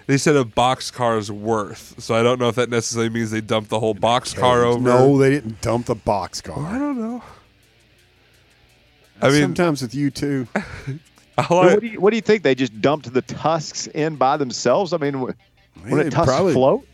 They 0.08 0.16
said 0.16 0.36
a 0.36 0.44
boxcar's 0.44 1.30
worth. 1.30 2.02
So 2.02 2.14
I 2.14 2.22
don't 2.22 2.40
know 2.40 2.48
if 2.48 2.54
that 2.54 2.70
necessarily 2.70 3.10
means 3.10 3.30
they 3.30 3.42
dumped 3.42 3.68
the 3.68 3.78
whole 3.78 3.92
box 3.92 4.32
car 4.32 4.64
over. 4.64 4.80
No, 4.80 5.18
they 5.18 5.28
didn't 5.28 5.60
dump 5.60 5.84
the 5.84 5.94
box 5.94 6.40
car. 6.40 6.66
I 6.66 6.78
don't 6.78 6.98
know. 6.98 7.22
I 9.22 9.30
mean, 9.30 9.40
sometimes 9.42 9.82
with 9.82 9.94
you 9.94 10.10
too. 10.10 10.46
all 10.56 10.64
I- 11.60 11.64
what, 11.74 11.80
do 11.80 11.86
you, 11.86 12.00
what 12.00 12.10
do 12.10 12.16
you 12.16 12.22
think? 12.22 12.42
They 12.42 12.54
just 12.54 12.80
dumped 12.80 13.12
the 13.12 13.22
tusks 13.22 13.86
in 13.88 14.16
by 14.16 14.36
themselves? 14.36 14.92
I 14.92 14.96
mean, 14.98 15.14
wh- 15.14 15.82
when 15.90 16.00
They 16.00 16.06
a 16.06 16.10
tusk 16.10 16.28
probably- 16.28 16.52
float? 16.54 16.84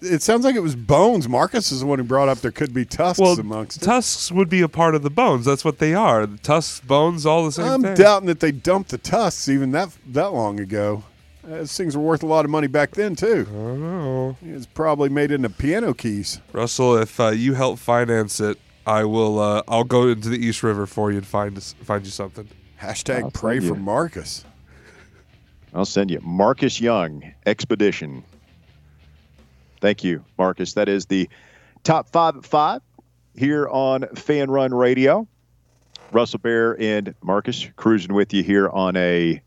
It 0.00 0.22
sounds 0.22 0.46
like 0.46 0.56
it 0.56 0.62
was 0.62 0.74
bones. 0.74 1.28
Marcus 1.28 1.70
is 1.70 1.80
the 1.80 1.86
one 1.86 1.98
who 1.98 2.06
brought 2.06 2.30
up 2.30 2.38
there 2.38 2.50
could 2.50 2.72
be 2.72 2.86
tusks 2.86 3.20
well, 3.20 3.38
amongst 3.38 3.82
it. 3.82 3.84
tusks 3.84 4.32
would 4.32 4.48
be 4.48 4.62
a 4.62 4.68
part 4.68 4.94
of 4.94 5.02
the 5.02 5.10
bones. 5.10 5.44
That's 5.44 5.62
what 5.62 5.78
they 5.78 5.94
are. 5.94 6.26
The 6.26 6.38
tusks, 6.38 6.80
bones, 6.80 7.26
all 7.26 7.44
the 7.44 7.52
same 7.52 7.66
I'm 7.66 7.82
thing. 7.82 7.94
doubting 7.94 8.26
that 8.28 8.40
they 8.40 8.50
dumped 8.50 8.92
the 8.92 8.96
tusks 8.96 9.46
even 9.46 9.72
that 9.72 9.90
that 10.06 10.32
long 10.32 10.58
ago. 10.58 11.04
Those 11.42 11.76
things 11.76 11.94
were 11.98 12.02
worth 12.02 12.22
a 12.22 12.26
lot 12.26 12.46
of 12.46 12.50
money 12.50 12.66
back 12.66 12.92
then 12.92 13.14
too. 13.14 13.46
I 13.46 13.52
don't 13.52 13.80
know. 13.82 14.36
It's 14.42 14.64
probably 14.64 15.10
made 15.10 15.30
into 15.30 15.50
piano 15.50 15.92
keys. 15.92 16.40
Russell, 16.54 16.96
if 16.96 17.20
uh, 17.20 17.28
you 17.28 17.52
help 17.52 17.78
finance 17.78 18.40
it, 18.40 18.56
I 18.86 19.04
will. 19.04 19.38
Uh, 19.38 19.62
I'll 19.68 19.84
go 19.84 20.08
into 20.08 20.28
the 20.28 20.38
East 20.38 20.62
River 20.62 20.86
for 20.86 21.10
you 21.10 21.18
and 21.18 21.26
find 21.26 21.62
find 21.62 22.04
you 22.04 22.10
something. 22.10 22.48
Hashtag 22.80 23.24
I'll 23.24 23.30
pray 23.30 23.58
for 23.60 23.66
you. 23.66 23.74
Marcus. 23.76 24.44
I'll 25.72 25.84
send 25.84 26.10
you 26.10 26.20
Marcus 26.22 26.80
Young 26.80 27.32
Expedition. 27.46 28.22
Thank 29.80 30.04
you, 30.04 30.24
Marcus. 30.38 30.74
That 30.74 30.88
is 30.88 31.06
the 31.06 31.28
top 31.82 32.08
five 32.10 32.36
at 32.36 32.46
five 32.46 32.80
here 33.36 33.68
on 33.68 34.06
Fan 34.14 34.50
Run 34.50 34.72
Radio. 34.72 35.26
Russell 36.12 36.38
Bear 36.38 36.80
and 36.80 37.14
Marcus 37.22 37.68
cruising 37.76 38.14
with 38.14 38.32
you 38.32 38.42
here 38.44 38.68
on 38.68 38.96
a 38.96 39.42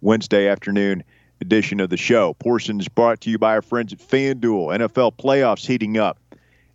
Wednesday 0.00 0.48
afternoon 0.48 1.04
edition 1.40 1.78
of 1.80 1.88
the 1.88 1.96
show. 1.96 2.34
Portions 2.34 2.88
brought 2.88 3.20
to 3.22 3.30
you 3.30 3.38
by 3.38 3.54
our 3.54 3.62
friends 3.62 3.92
at 3.92 4.00
FanDuel. 4.00 4.76
NFL 4.78 5.16
playoffs 5.16 5.64
heating 5.64 5.98
up. 5.98 6.18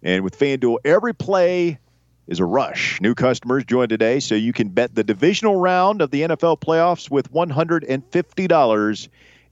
And 0.03 0.23
with 0.23 0.39
FanDuel, 0.39 0.77
every 0.85 1.13
play 1.13 1.79
is 2.27 2.39
a 2.39 2.45
rush. 2.45 2.99
New 3.01 3.15
customers 3.15 3.63
join 3.65 3.87
today 3.87 4.19
so 4.19 4.35
you 4.35 4.53
can 4.53 4.69
bet 4.69 4.95
the 4.95 5.03
divisional 5.03 5.55
round 5.55 6.01
of 6.01 6.11
the 6.11 6.21
NFL 6.21 6.59
playoffs 6.59 7.09
with 7.09 7.31
$150 7.31 9.07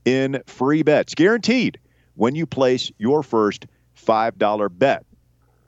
in 0.06 0.44
free 0.48 0.84
bets. 0.84 1.16
Guaranteed 1.16 1.80
when 2.16 2.36
you 2.36 2.46
place 2.46 2.92
your 2.98 3.24
first 3.24 3.68
$5 3.98 4.70
bet. 4.78 5.06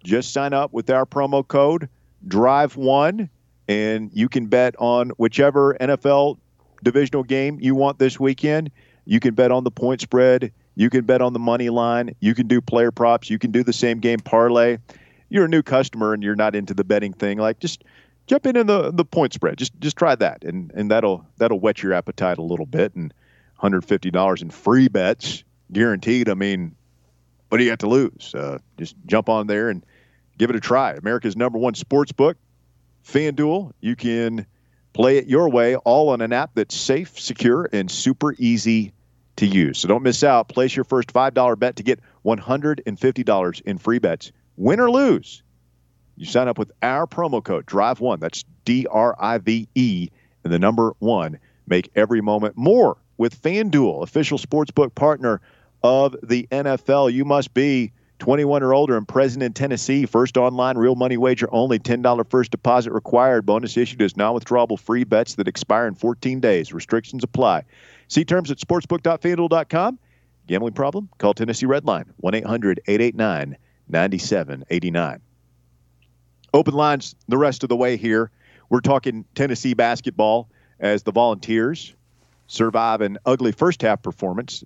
Just 0.04 0.34
sign 0.34 0.54
up 0.54 0.74
with 0.74 0.90
our 0.90 1.06
promo 1.06 1.48
code 1.48 1.90
DRIVE1 2.28 3.30
and 3.68 4.12
you 4.14 4.30
can 4.30 4.48
bet 4.48 4.76
on 4.78 5.10
whichever 5.18 5.76
NFL 5.80 6.38
divisional 6.84 7.24
game 7.24 7.58
you 7.60 7.76
want 7.76 7.98
this 7.98 8.20
weekend. 8.20 8.72
You 9.06 9.20
can 9.20 9.34
bet 9.34 9.52
on 9.52 9.64
the 9.64 9.72
point 9.72 10.02
spread. 10.02 10.52
You 10.76 10.90
can 10.90 11.06
bet 11.06 11.22
on 11.22 11.34
the 11.34 11.40
money 11.40 11.70
line. 11.70 12.16
You 12.20 12.36
can 12.36 12.48
do 12.48 12.62
player 12.62 12.92
props. 12.92 13.30
You 13.30 13.40
can 13.40 13.52
do 13.52 13.64
the 13.64 13.74
same 13.74 14.00
game 14.00 14.20
parlay. 14.20 14.78
You're 15.30 15.46
a 15.46 15.50
new 15.50 15.64
customer 15.64 16.14
and 16.14 16.24
you're 16.24 16.36
not 16.36 16.56
into 16.56 16.74
the 16.74 16.84
betting 16.84 17.14
thing. 17.14 17.38
Like 17.38 17.60
just 17.60 17.84
jump 18.28 18.46
in 18.46 18.56
in 18.56 18.68
the 18.68 18.92
the 18.92 19.06
point 19.06 19.34
spread. 19.34 19.58
Just 19.58 19.80
just 19.80 19.98
try 19.98 20.16
that, 20.16 20.44
and 20.44 20.72
and 20.74 20.92
that'll 20.92 21.26
that'll 21.38 21.60
whet 21.60 21.84
your 21.84 21.94
appetite 21.94 22.38
a 22.38 22.44
little 22.44 22.66
bit. 22.66 22.96
And 22.96 23.14
150 23.58 24.12
dollars 24.12 24.42
in 24.42 24.50
free 24.50 24.88
bets 24.88 25.44
guaranteed. 25.72 26.30
I 26.30 26.34
mean, 26.34 26.76
what 27.50 27.58
do 27.58 27.64
you 27.64 27.70
have 27.70 27.80
to 27.80 27.88
lose? 27.88 28.34
Uh, 28.36 28.60
just 28.78 28.96
jump 29.06 29.30
on 29.30 29.48
there 29.48 29.70
and 29.70 29.86
give 30.38 30.50
it 30.50 30.56
a 30.56 30.60
try. 30.60 30.94
America's 30.94 31.36
number 31.36 31.58
one 31.58 31.74
sports 31.74 32.12
book, 32.12 32.38
FanDuel. 33.06 33.72
You 33.80 33.96
can 33.96 34.46
play 34.94 35.18
it 35.18 35.28
your 35.28 35.50
way, 35.50 35.76
all 35.76 36.10
on 36.10 36.22
an 36.22 36.34
app 36.34 36.52
that's 36.56 36.76
safe, 36.76 37.20
secure, 37.20 37.68
and 37.72 37.90
super 37.90 38.34
easy 38.38 38.94
to 39.38 39.46
use. 39.46 39.80
So 39.80 39.88
don't 39.88 40.04
miss 40.04 40.24
out. 40.24 40.48
Place 40.48 40.76
your 40.76 40.86
first 40.86 41.12
$5 41.14 41.60
bet 41.60 41.76
to 41.78 41.84
get 41.84 42.00
$150 42.26 43.62
in 43.62 43.78
free 43.78 44.00
bets. 44.00 44.32
Win 44.58 44.80
or 44.80 44.90
lose. 44.90 45.44
You 46.18 46.26
sign 46.26 46.48
up 46.48 46.58
with 46.58 46.72
our 46.82 47.08
promo 47.08 47.44
code 47.44 47.66
DRIVE1. 47.66 48.20
That's 48.20 48.46
D 48.64 48.88
R 48.90 49.16
I 49.20 49.38
V 49.38 49.68
E 49.76 50.10
and 50.44 50.54
the 50.54 50.60
number 50.60 50.94
one. 51.00 51.40
Make 51.68 51.92
every 51.96 52.22
moment 52.22 52.56
more 52.56 52.98
with 53.18 53.42
FanDuel, 53.42 54.04
official 54.04 54.38
sportsbook 54.38 54.96
partner 54.96 55.42
of 55.84 56.16
the 56.24 56.48
NFL. 56.52 57.12
You 57.12 57.26
must 57.26 57.54
be 57.54 57.92
21 58.20 58.64
or 58.64 58.74
older 58.74 58.98
and 58.98 59.08
present 59.08 59.44
in 59.44 59.54
Tennessee. 59.54 60.06
First 60.06 60.38
online 60.38 60.78
real 60.78 60.96
money 60.96 61.18
wager 61.18 61.48
only. 61.52 61.80
$10 61.80 62.30
first 62.30 62.52
deposit 62.52 62.92
required. 62.92 63.46
Bonus 63.46 63.76
issued 63.76 64.02
as 64.02 64.16
non 64.16 64.38
withdrawable 64.38 64.80
free 64.80 65.04
bets 65.04 65.36
that 65.36 65.48
expire 65.48 65.88
in 65.88 65.96
14 65.96 66.40
days. 66.40 66.72
Restrictions 66.72 67.24
apply. 67.24 67.64
See 68.08 68.24
terms 68.24 68.52
at 68.52 68.58
sportsbook.fanduel.com. 68.58 70.00
Gambling 70.48 70.74
problem? 70.74 71.10
Call 71.18 71.34
Tennessee 71.34 71.66
Redline 71.66 72.06
1 72.18 72.36
800 72.36 72.82
889 72.88 73.58
9789. 73.88 75.22
Open 76.54 76.74
lines 76.74 77.16
the 77.28 77.38
rest 77.38 77.64
of 77.64 77.70
the 77.70 77.76
way 77.76 77.98
here. 77.98 78.32
We're 78.70 78.82
talking 78.82 79.26
Tennessee 79.36 79.74
basketball 79.74 80.50
as 80.80 81.04
the 81.04 81.12
Volunteers 81.12 81.94
survive 82.48 83.02
an 83.02 83.18
ugly 83.26 83.52
first 83.52 83.82
half 83.82 84.02
performance, 84.02 84.64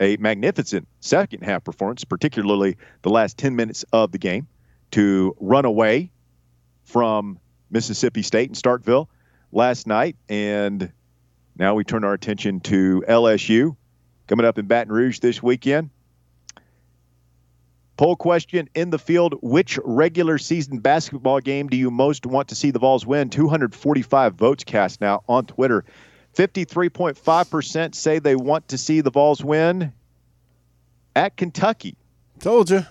a 0.00 0.16
magnificent 0.18 0.86
second 1.00 1.42
half 1.42 1.64
performance, 1.64 2.04
particularly 2.04 2.76
the 3.02 3.10
last 3.10 3.38
10 3.38 3.56
minutes 3.56 3.84
of 3.92 4.12
the 4.12 4.18
game, 4.18 4.46
to 4.92 5.36
run 5.40 5.64
away 5.64 6.10
from 6.84 7.38
Mississippi 7.70 8.22
State 8.22 8.50
and 8.50 8.56
Starkville 8.56 9.08
last 9.50 9.86
night. 9.86 10.16
And 10.28 10.92
now 11.56 11.74
we 11.74 11.84
turn 11.84 12.04
our 12.04 12.12
attention 12.12 12.60
to 12.60 13.04
LSU 13.08 13.76
coming 14.26 14.46
up 14.46 14.58
in 14.58 14.66
Baton 14.66 14.92
Rouge 14.92 15.20
this 15.20 15.42
weekend. 15.42 15.90
Poll 18.02 18.16
question 18.16 18.68
in 18.74 18.90
the 18.90 18.98
field 18.98 19.36
Which 19.42 19.78
regular 19.84 20.36
season 20.36 20.80
basketball 20.80 21.38
game 21.38 21.68
do 21.68 21.76
you 21.76 21.88
most 21.88 22.26
want 22.26 22.48
to 22.48 22.56
see 22.56 22.72
the 22.72 22.80
Vols 22.80 23.06
win? 23.06 23.30
245 23.30 24.34
votes 24.34 24.64
cast 24.64 25.00
now 25.00 25.22
on 25.28 25.46
Twitter. 25.46 25.84
53.5% 26.34 27.94
say 27.94 28.18
they 28.18 28.34
want 28.34 28.66
to 28.66 28.76
see 28.76 29.02
the 29.02 29.12
Vols 29.12 29.44
win 29.44 29.92
at 31.14 31.36
Kentucky. 31.36 31.96
Told 32.40 32.70
you. 32.70 32.84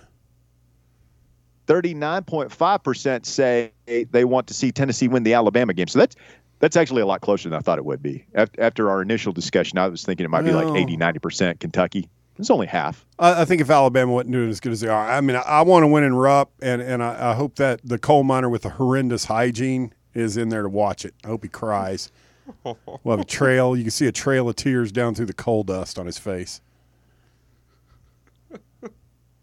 39.5% 1.66 3.26
say 3.26 3.72
they 3.84 4.24
want 4.24 4.46
to 4.46 4.54
see 4.54 4.72
Tennessee 4.72 5.08
win 5.08 5.24
the 5.24 5.34
Alabama 5.34 5.74
game. 5.74 5.88
So 5.88 5.98
that's 5.98 6.16
that's 6.58 6.76
actually 6.78 7.02
a 7.02 7.06
lot 7.06 7.20
closer 7.20 7.50
than 7.50 7.58
I 7.58 7.60
thought 7.60 7.76
it 7.76 7.84
would 7.84 8.02
be. 8.02 8.24
After 8.34 8.88
our 8.88 9.02
initial 9.02 9.34
discussion, 9.34 9.76
I 9.76 9.88
was 9.88 10.04
thinking 10.04 10.24
it 10.24 10.30
might 10.30 10.46
be 10.46 10.52
like 10.52 10.68
No. 10.68 10.76
80, 10.76 10.96
90% 10.96 11.60
Kentucky. 11.60 12.08
It's 12.38 12.50
only 12.50 12.66
half. 12.66 13.04
I, 13.18 13.42
I 13.42 13.44
think 13.44 13.60
if 13.60 13.70
Alabama 13.70 14.12
wasn't 14.12 14.32
doing 14.32 14.50
as 14.50 14.60
good 14.60 14.72
as 14.72 14.80
they 14.80 14.88
are, 14.88 15.10
I 15.10 15.20
mean, 15.20 15.36
I, 15.36 15.40
I 15.40 15.62
want 15.62 15.82
to 15.82 15.86
win 15.86 16.04
in 16.04 16.14
Rupp, 16.14 16.50
and 16.60 16.80
and 16.82 17.02
I, 17.02 17.30
I 17.30 17.34
hope 17.34 17.56
that 17.56 17.80
the 17.84 17.98
coal 17.98 18.24
miner 18.24 18.48
with 18.48 18.62
the 18.62 18.70
horrendous 18.70 19.24
hygiene 19.26 19.92
is 20.14 20.36
in 20.36 20.48
there 20.48 20.62
to 20.62 20.68
watch 20.68 21.04
it. 21.04 21.14
I 21.24 21.28
hope 21.28 21.42
he 21.42 21.48
cries. 21.48 22.10
We'll 22.64 23.16
have 23.16 23.20
a 23.20 23.24
trail. 23.24 23.76
You 23.76 23.84
can 23.84 23.92
see 23.92 24.06
a 24.08 24.12
trail 24.12 24.48
of 24.48 24.56
tears 24.56 24.90
down 24.90 25.14
through 25.14 25.26
the 25.26 25.32
coal 25.32 25.62
dust 25.62 25.98
on 25.98 26.06
his 26.06 26.18
face. 26.18 26.60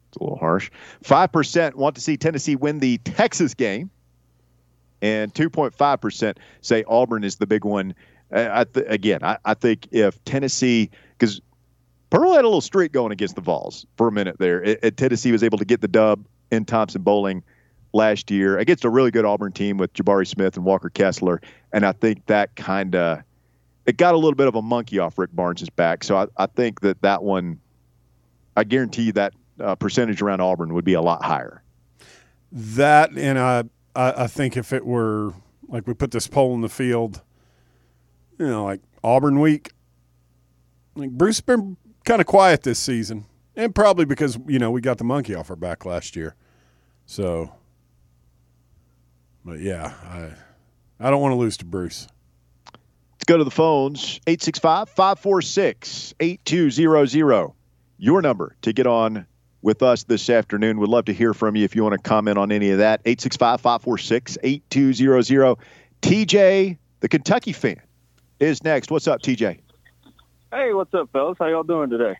It's 0.10 0.18
a 0.20 0.24
little 0.24 0.38
harsh. 0.38 0.72
5% 1.04 1.76
want 1.76 1.96
to 1.96 2.02
see 2.02 2.18
Tennessee 2.18 2.56
win 2.56 2.80
the 2.80 2.98
Texas 3.00 3.54
game. 3.54 3.90
And 5.02 5.34
2.5% 5.34 6.38
say 6.62 6.84
Auburn 6.88 7.24
is 7.24 7.38
the 7.38 7.48
big 7.48 7.64
one. 7.64 7.96
Uh, 8.34 8.50
I 8.52 8.64
th- 8.66 8.86
again, 8.90 9.24
I, 9.24 9.38
I 9.46 9.54
think 9.54 9.88
if 9.92 10.22
Tennessee, 10.26 10.90
because 11.18 11.42
Pearl 12.10 12.34
had 12.34 12.44
a 12.44 12.48
little 12.48 12.62
streak 12.62 12.92
going 12.92 13.12
against 13.12 13.36
the 13.36 13.42
Vols 13.42 13.86
for 13.98 14.08
a 14.08 14.12
minute 14.12 14.38
there. 14.40 14.64
It, 14.64 14.80
it- 14.82 14.98
Tennessee 14.98 15.32
was 15.32 15.44
able 15.44 15.58
to 15.60 15.66
get 15.66 15.82
the 15.82 15.88
dub 15.88 16.26
in 16.52 16.66
Thompson-Boling 16.66 17.44
last 17.94 18.30
year 18.32 18.58
against 18.58 18.86
a 18.86 18.90
really 18.90 19.12
good 19.12 19.26
Auburn 19.26 19.52
team 19.52 19.78
with 19.78 19.94
Jabari 19.94 20.28
Smith 20.28 20.56
and 20.56 20.66
Walker 20.66 20.90
Kessler. 20.90 21.42
And 21.74 21.86
I 21.86 21.92
think 21.92 22.26
that 22.28 22.56
kind 22.56 22.96
of 22.96 23.20
it 23.86 23.98
got 23.98 24.14
a 24.14 24.18
little 24.18 24.36
bit 24.36 24.48
of 24.48 24.56
a 24.56 24.62
monkey 24.62 25.00
off 25.00 25.18
Rick 25.18 25.32
Barnes' 25.34 25.70
back. 25.70 26.04
So 26.04 26.16
I, 26.18 26.28
I 26.38 26.46
think 26.46 26.82
that 26.82 27.02
that 27.02 27.24
one, 27.24 27.60
I 28.56 28.64
guarantee 28.64 29.04
you 29.04 29.12
that 29.14 29.34
uh, 29.60 29.76
percentage 29.76 30.22
around 30.22 30.42
Auburn 30.42 30.74
would 30.76 30.86
be 30.86 30.94
a 30.94 31.02
lot 31.02 31.24
higher. 31.24 31.64
That 32.52 33.12
and 33.18 33.38
I, 33.40 33.64
I 33.96 34.24
I 34.24 34.28
think 34.28 34.58
if 34.58 34.74
it 34.74 34.86
were 34.86 35.34
like 35.68 35.88
we 35.88 35.94
put 35.94 36.12
this 36.12 36.28
poll 36.28 36.54
in 36.56 36.62
the 36.62 36.70
field, 36.70 37.22
you 38.40 38.48
know, 38.48 38.66
like 38.66 38.82
Auburn 39.04 39.40
week, 39.40 39.72
like 40.96 41.12
Bruce 41.12 41.42
been 41.42 41.78
kind 42.10 42.22
of 42.22 42.26
quiet 42.26 42.64
this 42.64 42.80
season, 42.80 43.24
and 43.56 43.76
probably 43.76 44.04
because 44.04 44.40
you 44.48 44.58
know 44.58 44.72
we 44.72 44.82
got 44.82 44.98
the 44.98 45.04
monkey 45.04 45.36
off 45.36 45.52
our 45.52 45.56
back 45.56 45.86
last 45.86 46.16
year, 46.16 46.36
so. 47.06 47.52
But 49.46 49.60
yeah, 49.60 49.94
I 50.04 50.32
I 51.00 51.12
don't 51.12 51.22
want 51.22 51.34
to 51.34 51.38
lose 51.38 51.58
to 51.58 51.66
Bruce. 51.66 52.08
Let's 52.74 53.26
go 53.26 53.38
to 53.38 53.44
the 53.44 53.52
phones 53.52 54.20
865 54.26 54.90
546 54.90 56.16
8200. 56.20 57.52
Your 58.00 58.22
number 58.24 58.56
to 58.64 58.74
get 58.74 58.88
on 58.88 59.28
with 59.62 59.84
us 59.84 60.04
this 60.04 60.32
afternoon. 60.32 60.80
Would 60.80 60.90
love 60.90 61.06
to 61.06 61.14
hear 61.14 61.36
from 61.36 61.56
you 61.56 61.64
if 61.64 61.76
you 61.76 61.84
want 61.84 61.94
to 61.94 62.10
comment 62.10 62.40
on 62.40 62.52
any 62.52 62.72
of 62.72 62.80
that. 62.80 63.02
865 63.06 63.62
546 63.62 64.38
8200. 64.42 65.58
TJ, 66.02 66.78
the 67.02 67.08
Kentucky 67.08 67.54
fan, 67.54 67.82
is 68.40 68.64
next. 68.64 68.90
What's 68.90 69.08
up, 69.08 69.22
TJ? 69.22 69.60
Hey, 70.52 70.74
what's 70.74 70.94
up, 70.94 71.10
fellas? 71.12 71.38
How 71.40 71.48
y'all 71.48 71.64
doing 71.64 71.90
today? 71.90 72.18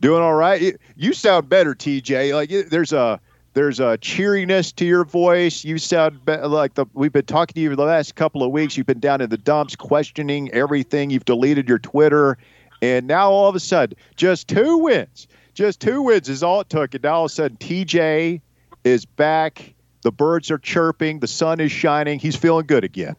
Doing 0.00 0.22
all 0.22 0.34
right. 0.34 0.76
You- 0.96 1.12
sound 1.14 1.48
better, 1.48 1.74
TJ. 1.74 2.34
Like 2.34 2.50
there's 2.68 2.92
a 2.92 3.20
there's 3.54 3.80
a 3.80 3.96
cheeriness 3.98 4.72
to 4.72 4.84
your 4.84 5.04
voice. 5.04 5.64
You 5.64 5.78
sound 5.78 6.24
be- 6.24 6.36
like 6.36 6.74
the 6.74 6.86
we've 6.92 7.12
been 7.12 7.24
talking 7.24 7.54
to 7.54 7.60
you 7.60 7.74
the 7.74 7.84
last 7.84 8.14
couple 8.14 8.42
of 8.42 8.50
weeks. 8.50 8.76
You've 8.76 8.86
been 8.86 9.00
down 9.00 9.20
in 9.20 9.30
the 9.30 9.38
dumps, 9.38 9.76
questioning 9.76 10.50
everything. 10.52 11.10
You've 11.10 11.24
deleted 11.24 11.68
your 11.68 11.78
Twitter, 11.78 12.36
and 12.82 13.06
now 13.06 13.30
all 13.30 13.48
of 13.48 13.54
a 13.54 13.60
sudden, 13.60 13.96
just 14.16 14.48
two 14.48 14.78
wins, 14.78 15.26
just 15.54 15.80
two 15.80 16.02
wins 16.02 16.28
is 16.28 16.42
all 16.42 16.60
it 16.60 16.68
took, 16.68 16.94
and 16.94 17.04
now 17.04 17.14
all 17.14 17.24
of 17.24 17.30
a 17.30 17.34
sudden, 17.34 17.56
TJ 17.56 18.40
is 18.82 19.06
back. 19.06 19.72
The 20.02 20.12
birds 20.12 20.50
are 20.50 20.58
chirping. 20.58 21.20
The 21.20 21.28
sun 21.28 21.60
is 21.60 21.72
shining. 21.72 22.18
He's 22.18 22.36
feeling 22.36 22.66
good 22.66 22.84
again. 22.84 23.16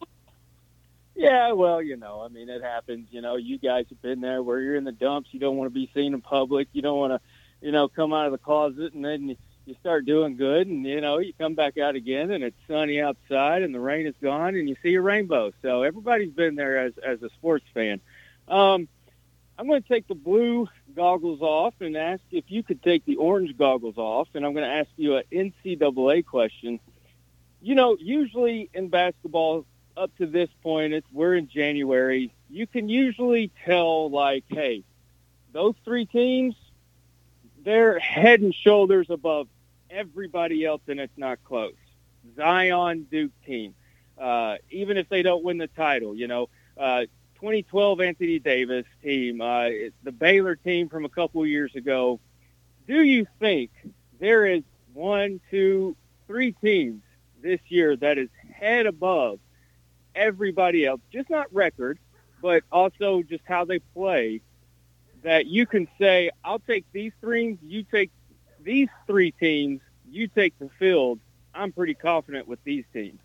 Yeah, 1.16 1.52
well, 1.52 1.80
you 1.82 1.96
know, 1.96 2.20
I 2.22 2.28
mean, 2.28 2.50
it 2.50 2.62
happens. 2.62 3.08
You 3.10 3.22
know, 3.22 3.36
you 3.36 3.58
guys 3.58 3.86
have 3.88 4.02
been 4.02 4.20
there 4.20 4.42
where 4.42 4.60
you're 4.60 4.76
in 4.76 4.84
the 4.84 4.92
dumps. 4.92 5.30
You 5.32 5.40
don't 5.40 5.56
want 5.56 5.66
to 5.72 5.74
be 5.74 5.90
seen 5.94 6.12
in 6.12 6.20
public. 6.20 6.68
You 6.72 6.82
don't 6.82 6.98
want 6.98 7.14
to, 7.14 7.66
you 7.66 7.72
know, 7.72 7.88
come 7.88 8.12
out 8.12 8.26
of 8.26 8.32
the 8.32 8.38
closet 8.38 8.92
and 8.92 9.02
then 9.04 9.36
you 9.66 9.74
start 9.80 10.06
doing 10.06 10.36
good, 10.36 10.68
and 10.68 10.86
you 10.86 11.00
know, 11.00 11.18
you 11.18 11.32
come 11.36 11.54
back 11.54 11.76
out 11.76 11.96
again, 11.96 12.30
and 12.30 12.44
it's 12.44 12.56
sunny 12.68 13.00
outside, 13.00 13.62
and 13.62 13.74
the 13.74 13.80
rain 13.80 14.06
is 14.06 14.14
gone, 14.22 14.54
and 14.54 14.68
you 14.68 14.76
see 14.82 14.94
a 14.94 15.00
rainbow. 15.00 15.52
So 15.60 15.82
everybody's 15.82 16.32
been 16.32 16.54
there 16.54 16.78
as 16.78 16.92
as 16.98 17.20
a 17.22 17.30
sports 17.30 17.64
fan. 17.74 18.00
Um, 18.46 18.86
I'm 19.58 19.66
going 19.66 19.82
to 19.82 19.88
take 19.88 20.06
the 20.06 20.14
blue 20.14 20.68
goggles 20.94 21.40
off 21.40 21.74
and 21.80 21.96
ask 21.96 22.22
if 22.30 22.44
you 22.48 22.62
could 22.62 22.82
take 22.82 23.04
the 23.06 23.16
orange 23.16 23.56
goggles 23.56 23.96
off, 23.96 24.28
and 24.34 24.46
I'm 24.46 24.52
going 24.52 24.68
to 24.68 24.76
ask 24.76 24.90
you 24.96 25.16
an 25.16 25.24
NCAA 25.32 26.24
question. 26.24 26.78
You 27.60 27.74
know, 27.74 27.96
usually 27.98 28.70
in 28.72 28.88
basketball, 28.88 29.66
up 29.96 30.16
to 30.18 30.26
this 30.26 30.48
point, 30.62 30.92
it's 30.92 31.06
we're 31.12 31.34
in 31.34 31.48
January. 31.48 32.32
You 32.50 32.66
can 32.66 32.88
usually 32.88 33.50
tell, 33.64 34.10
like, 34.10 34.44
hey, 34.48 34.84
those 35.52 35.74
three 35.84 36.06
teams, 36.06 36.54
they're 37.64 37.98
head 37.98 38.40
and 38.40 38.54
shoulders 38.54 39.08
above 39.10 39.48
everybody 39.90 40.64
else, 40.64 40.82
and 40.86 41.00
it's 41.00 41.16
not 41.16 41.42
close. 41.44 41.74
Zion 42.36 43.06
Duke 43.10 43.32
team, 43.46 43.74
uh, 44.20 44.56
even 44.70 44.96
if 44.96 45.08
they 45.08 45.22
don't 45.22 45.44
win 45.44 45.58
the 45.58 45.68
title, 45.68 46.14
you 46.14 46.26
know, 46.26 46.48
uh, 46.76 47.06
2012 47.36 48.00
Anthony 48.00 48.38
Davis 48.38 48.86
team, 49.02 49.40
uh, 49.40 49.68
the 50.02 50.12
Baylor 50.12 50.56
team 50.56 50.88
from 50.88 51.04
a 51.04 51.08
couple 51.08 51.44
years 51.46 51.74
ago. 51.74 52.20
Do 52.86 53.02
you 53.02 53.26
think 53.40 53.70
there 54.20 54.46
is 54.46 54.62
one, 54.94 55.40
two, 55.50 55.96
three 56.26 56.52
teams 56.52 57.02
this 57.42 57.60
year 57.68 57.96
that 57.96 58.18
is 58.18 58.28
head 58.54 58.86
above 58.86 59.38
everybody 60.16 60.86
else, 60.86 61.00
just 61.12 61.30
not 61.30 61.46
record, 61.54 61.98
but 62.42 62.64
also 62.72 63.22
just 63.22 63.44
how 63.46 63.64
they 63.64 63.78
play, 63.78 64.40
that 65.22 65.46
you 65.46 65.66
can 65.66 65.86
say, 65.98 66.30
I'll 66.44 66.58
take 66.58 66.84
these 66.92 67.12
three, 67.20 67.58
you 67.62 67.84
take 67.84 68.10
these 68.62 68.88
three 69.06 69.30
teams, 69.32 69.80
you 70.10 70.28
take 70.28 70.58
the 70.58 70.68
field. 70.78 71.20
I'm 71.54 71.72
pretty 71.72 71.94
confident 71.94 72.48
with 72.48 72.62
these 72.64 72.84
teams. 72.92 73.20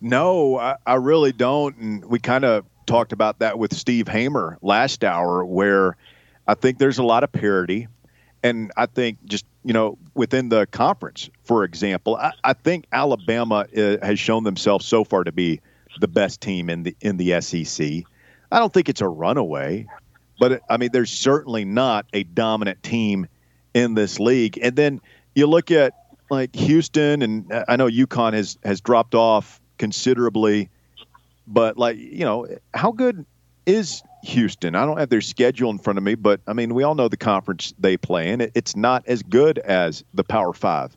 No, 0.00 0.56
I, 0.58 0.76
I 0.86 0.94
really 0.94 1.32
don't. 1.32 1.76
And 1.76 2.04
we 2.04 2.18
kind 2.18 2.44
of 2.44 2.64
talked 2.86 3.12
about 3.12 3.40
that 3.40 3.58
with 3.58 3.74
Steve 3.74 4.06
Hamer 4.06 4.58
last 4.62 5.02
hour, 5.02 5.44
where 5.44 5.96
I 6.46 6.54
think 6.54 6.78
there's 6.78 6.98
a 6.98 7.02
lot 7.02 7.24
of 7.24 7.32
parity. 7.32 7.88
And 8.42 8.70
I 8.76 8.86
think 8.86 9.18
just, 9.24 9.44
you 9.68 9.74
know, 9.74 9.98
within 10.14 10.48
the 10.48 10.66
conference, 10.66 11.28
for 11.44 11.62
example, 11.62 12.16
I, 12.16 12.32
I 12.42 12.54
think 12.54 12.86
Alabama 12.90 13.66
uh, 13.76 13.98
has 14.02 14.18
shown 14.18 14.44
themselves 14.44 14.86
so 14.86 15.04
far 15.04 15.24
to 15.24 15.30
be 15.30 15.60
the 16.00 16.08
best 16.08 16.40
team 16.40 16.70
in 16.70 16.84
the 16.84 16.96
in 17.02 17.18
the 17.18 17.38
SEC. 17.42 17.86
I 18.50 18.58
don't 18.60 18.72
think 18.72 18.88
it's 18.88 19.02
a 19.02 19.08
runaway, 19.08 19.86
but 20.40 20.62
I 20.70 20.78
mean, 20.78 20.88
there's 20.90 21.10
certainly 21.10 21.66
not 21.66 22.06
a 22.14 22.22
dominant 22.22 22.82
team 22.82 23.26
in 23.74 23.92
this 23.92 24.18
league. 24.18 24.58
And 24.62 24.74
then 24.74 25.02
you 25.34 25.46
look 25.46 25.70
at 25.70 25.92
like 26.30 26.56
Houston, 26.56 27.20
and 27.20 27.52
I 27.68 27.76
know 27.76 27.88
UConn 27.88 28.32
has 28.32 28.56
has 28.64 28.80
dropped 28.80 29.14
off 29.14 29.60
considerably, 29.76 30.70
but 31.46 31.76
like 31.76 31.98
you 31.98 32.24
know, 32.24 32.46
how 32.72 32.92
good 32.92 33.26
is 33.66 34.02
Houston? 34.24 34.74
I 34.74 34.84
don't 34.84 34.98
have 34.98 35.08
their 35.08 35.20
schedule 35.20 35.70
in 35.70 35.78
front 35.78 35.98
of 35.98 36.02
me, 36.02 36.14
but 36.14 36.40
I 36.46 36.52
mean, 36.52 36.74
we 36.74 36.82
all 36.82 36.94
know 36.94 37.08
the 37.08 37.16
conference 37.16 37.74
they 37.78 37.96
play 37.96 38.30
in. 38.30 38.40
it's 38.40 38.76
not 38.76 39.06
as 39.06 39.22
good 39.22 39.58
as 39.58 40.04
the 40.14 40.24
Power 40.24 40.52
Five 40.52 40.96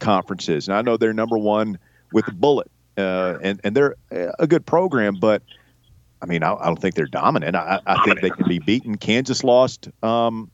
conferences, 0.00 0.68
and 0.68 0.76
I 0.76 0.82
know 0.82 0.96
they're 0.96 1.12
number 1.12 1.38
one 1.38 1.78
with 2.12 2.28
a 2.28 2.32
bullet, 2.32 2.70
uh, 2.96 3.38
and 3.42 3.60
and 3.64 3.74
they're 3.76 3.96
a 4.10 4.46
good 4.46 4.66
program, 4.66 5.16
but. 5.20 5.42
I 6.20 6.26
mean, 6.26 6.42
I, 6.42 6.52
I 6.52 6.66
don't 6.66 6.82
think 6.82 6.96
they're 6.96 7.06
dominant. 7.06 7.54
I, 7.54 7.80
I, 7.86 8.02
think 8.02 8.20
they 8.20 8.30
can 8.30 8.48
be 8.48 8.58
beaten. 8.58 8.96
Kansas 8.96 9.44
lost 9.44 9.88
um, 10.02 10.50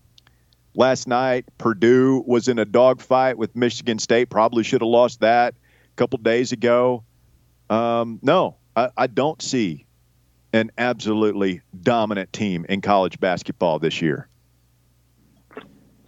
last 0.75 1.09
night. 1.09 1.47
Purdue 1.57 2.23
was 2.27 2.49
in 2.49 2.59
a 2.59 2.67
dogfight 2.67 3.39
with 3.39 3.57
Michigan 3.57 3.99
State. 3.99 4.29
Probably 4.29 4.63
should 4.63 4.83
have 4.83 4.89
lost 4.89 5.21
that 5.21 5.55
a 5.55 5.97
couple 5.97 6.19
days 6.19 6.53
ago. 6.53 7.03
Um, 7.71 8.19
no, 8.23 8.57
I, 8.77 8.91
I 8.97 9.07
don't 9.07 9.41
see 9.41 9.84
an 10.55 10.71
absolutely 10.79 11.61
dominant 11.83 12.33
team 12.33 12.65
in 12.69 12.81
college 12.81 13.19
basketball 13.19 13.81
this 13.81 14.01
year. 14.01 14.29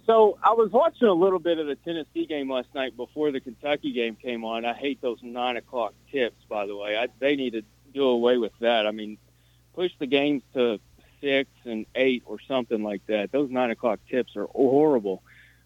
So 0.05 0.37
I 0.41 0.53
was 0.53 0.71
watching 0.71 1.09
a 1.09 1.13
little 1.13 1.37
bit 1.37 1.59
of 1.59 1.67
the 1.67 1.75
Tennessee 1.75 2.25
game 2.25 2.49
last 2.49 2.69
night 2.73 2.95
before 2.95 3.31
the 3.31 3.41
Kentucky 3.41 3.91
game 3.91 4.15
came 4.15 4.45
on. 4.45 4.63
I 4.63 4.73
hate 4.73 5.01
those 5.01 5.19
nine 5.21 5.57
o'clock 5.57 5.93
tips, 6.09 6.41
by 6.47 6.65
the 6.65 6.77
way. 6.77 6.97
I, 6.97 7.09
they 7.19 7.35
need 7.35 7.53
to 7.53 7.63
do 7.93 8.05
away 8.05 8.37
with 8.37 8.53
that. 8.61 8.87
I 8.87 8.91
mean, 8.91 9.17
push 9.75 9.91
the 9.99 10.07
games 10.07 10.43
to 10.53 10.79
six 11.19 11.49
and 11.65 11.85
eight 11.93 12.23
or 12.25 12.39
something 12.47 12.81
like 12.81 13.05
that. 13.07 13.33
Those 13.33 13.51
nine 13.51 13.69
o'clock 13.69 13.99
tips 14.09 14.37
are 14.37 14.45
horrible. 14.45 15.23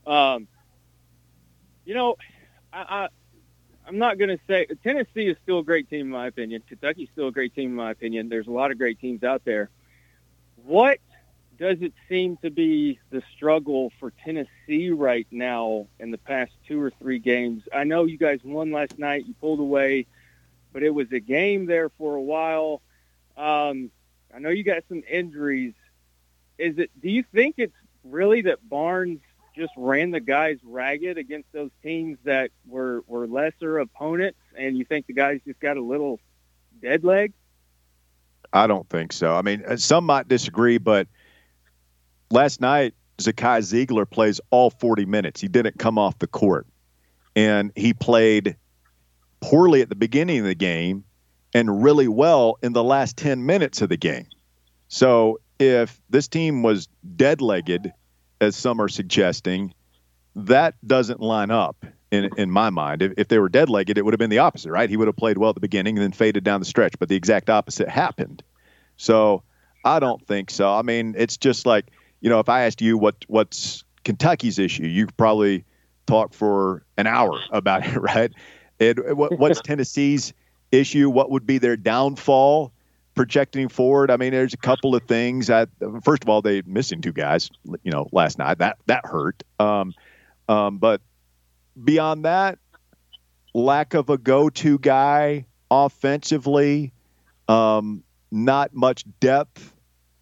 Um, 0.07 0.47
you 1.85 1.93
know, 1.93 2.15
I, 2.73 2.79
I 2.79 3.07
I'm 3.87 3.97
not 3.97 4.17
going 4.17 4.29
to 4.29 4.39
say 4.47 4.67
Tennessee 4.83 5.27
is 5.27 5.37
still 5.43 5.59
a 5.59 5.63
great 5.63 5.89
team 5.89 6.01
in 6.01 6.09
my 6.09 6.27
opinion. 6.27 6.63
Kentucky's 6.67 7.09
still 7.11 7.27
a 7.27 7.31
great 7.31 7.55
team 7.55 7.71
in 7.71 7.75
my 7.75 7.91
opinion. 7.91 8.29
There's 8.29 8.47
a 8.47 8.51
lot 8.51 8.71
of 8.71 8.77
great 8.77 8.99
teams 8.99 9.23
out 9.23 9.43
there. 9.43 9.69
What 10.63 10.99
does 11.57 11.77
it 11.81 11.93
seem 12.09 12.37
to 12.37 12.49
be 12.49 12.99
the 13.09 13.21
struggle 13.35 13.91
for 13.99 14.11
Tennessee 14.23 14.89
right 14.89 15.27
now 15.31 15.87
in 15.99 16.11
the 16.11 16.17
past 16.17 16.51
two 16.67 16.81
or 16.81 16.91
three 16.91 17.19
games? 17.19 17.63
I 17.73 17.83
know 17.83 18.05
you 18.05 18.17
guys 18.17 18.39
won 18.43 18.71
last 18.71 18.97
night. 18.97 19.25
You 19.25 19.33
pulled 19.39 19.59
away, 19.59 20.07
but 20.73 20.83
it 20.83 20.91
was 20.91 21.11
a 21.11 21.19
game 21.19 21.65
there 21.65 21.89
for 21.89 22.15
a 22.15 22.21
while. 22.21 22.81
Um, 23.37 23.91
I 24.33 24.39
know 24.39 24.49
you 24.49 24.63
got 24.63 24.83
some 24.87 25.03
injuries. 25.09 25.73
Is 26.57 26.77
it? 26.77 26.91
Do 27.01 27.09
you 27.09 27.23
think 27.33 27.55
it's 27.57 27.75
really 28.03 28.41
that 28.43 28.67
Barnes 28.67 29.21
just 29.55 29.71
ran 29.75 30.11
the 30.11 30.19
guys 30.19 30.57
ragged 30.63 31.17
against 31.17 31.51
those 31.51 31.71
teams 31.83 32.17
that 32.23 32.51
were 32.65 33.03
were 33.07 33.27
lesser 33.27 33.79
opponents, 33.79 34.39
and 34.57 34.77
you 34.77 34.85
think 34.85 35.07
the 35.07 35.13
guys 35.13 35.39
just 35.45 35.59
got 35.59 35.77
a 35.77 35.81
little 35.81 36.19
dead 36.81 37.03
leg? 37.03 37.33
I 38.53 38.67
don't 38.67 38.87
think 38.89 39.13
so. 39.13 39.33
I 39.35 39.41
mean, 39.41 39.63
uh, 39.65 39.77
some 39.77 40.05
might 40.05 40.27
disagree, 40.27 40.77
but 40.77 41.07
last 42.29 42.59
night 42.59 42.93
Zakai 43.17 43.59
Zeigler 43.59 44.09
plays 44.09 44.41
all 44.49 44.69
40 44.69 45.05
minutes. 45.05 45.39
He 45.39 45.47
didn't 45.47 45.79
come 45.79 45.97
off 45.97 46.19
the 46.19 46.27
court, 46.27 46.67
and 47.35 47.71
he 47.75 47.93
played 47.93 48.57
poorly 49.41 49.81
at 49.81 49.89
the 49.89 49.95
beginning 49.95 50.39
of 50.39 50.45
the 50.45 50.55
game 50.55 51.03
and 51.53 51.83
really 51.83 52.07
well 52.07 52.57
in 52.61 52.73
the 52.73 52.83
last 52.83 53.17
10 53.17 53.45
minutes 53.45 53.81
of 53.81 53.89
the 53.89 53.97
game. 53.97 54.27
So 54.87 55.39
if 55.59 55.99
this 56.09 56.27
team 56.27 56.63
was 56.63 56.87
dead 57.15 57.41
legged, 57.41 57.91
as 58.41 58.55
some 58.55 58.81
are 58.81 58.89
suggesting, 58.89 59.73
that 60.35 60.75
doesn't 60.85 61.21
line 61.21 61.51
up 61.51 61.85
in, 62.11 62.29
in 62.37 62.51
my 62.51 62.69
mind. 62.69 63.01
If, 63.01 63.13
if 63.17 63.27
they 63.29 63.39
were 63.39 63.49
dead 63.49 63.69
legged, 63.69 63.97
it 63.97 64.03
would 64.03 64.13
have 64.13 64.19
been 64.19 64.29
the 64.29 64.39
opposite, 64.39 64.71
right? 64.71 64.89
He 64.89 64.97
would 64.97 65.07
have 65.07 65.15
played 65.15 65.37
well 65.37 65.49
at 65.49 65.55
the 65.55 65.61
beginning 65.61 65.97
and 65.97 66.03
then 66.03 66.11
faded 66.11 66.43
down 66.43 66.59
the 66.59 66.65
stretch, 66.65 66.97
but 66.99 67.07
the 67.07 67.15
exact 67.15 67.49
opposite 67.49 67.87
happened. 67.87 68.43
So 68.97 69.43
I 69.85 69.99
don't 69.99 70.25
think 70.27 70.49
so. 70.49 70.73
I 70.73 70.81
mean, 70.81 71.15
it's 71.17 71.37
just 71.37 71.65
like, 71.65 71.87
you 72.19 72.29
know, 72.29 72.39
if 72.39 72.49
I 72.49 72.65
asked 72.65 72.81
you 72.81 72.97
what 72.97 73.15
what's 73.27 73.83
Kentucky's 74.03 74.59
issue, 74.59 74.83
you 74.83 75.05
could 75.05 75.17
probably 75.17 75.63
talk 76.07 76.33
for 76.33 76.83
an 76.97 77.07
hour 77.07 77.39
about 77.51 77.85
it, 77.85 77.95
right? 77.99 78.31
And 78.79 78.99
what, 79.17 79.37
what's 79.39 79.61
Tennessee's 79.63 80.33
issue? 80.71 81.09
What 81.09 81.31
would 81.31 81.45
be 81.45 81.57
their 81.57 81.77
downfall? 81.77 82.73
Projecting 83.13 83.67
forward, 83.67 84.09
I 84.09 84.17
mean, 84.17 84.31
there's 84.31 84.53
a 84.53 84.57
couple 84.57 84.95
of 84.95 85.03
things. 85.03 85.47
That, 85.47 85.69
first 86.03 86.23
of 86.23 86.29
all, 86.29 86.41
they 86.41 86.61
missing 86.65 87.01
two 87.01 87.11
guys, 87.11 87.49
you 87.83 87.91
know, 87.91 88.07
last 88.11 88.37
night. 88.37 88.59
That 88.59 88.77
that 88.85 89.05
hurt. 89.05 89.43
Um, 89.59 89.93
um, 90.47 90.77
but 90.77 91.01
beyond 91.83 92.25
that, 92.25 92.57
lack 93.53 93.93
of 93.93 94.09
a 94.09 94.17
go-to 94.17 94.79
guy 94.79 95.45
offensively, 95.69 96.93
um, 97.47 98.03
not 98.31 98.73
much 98.73 99.03
depth 99.19 99.73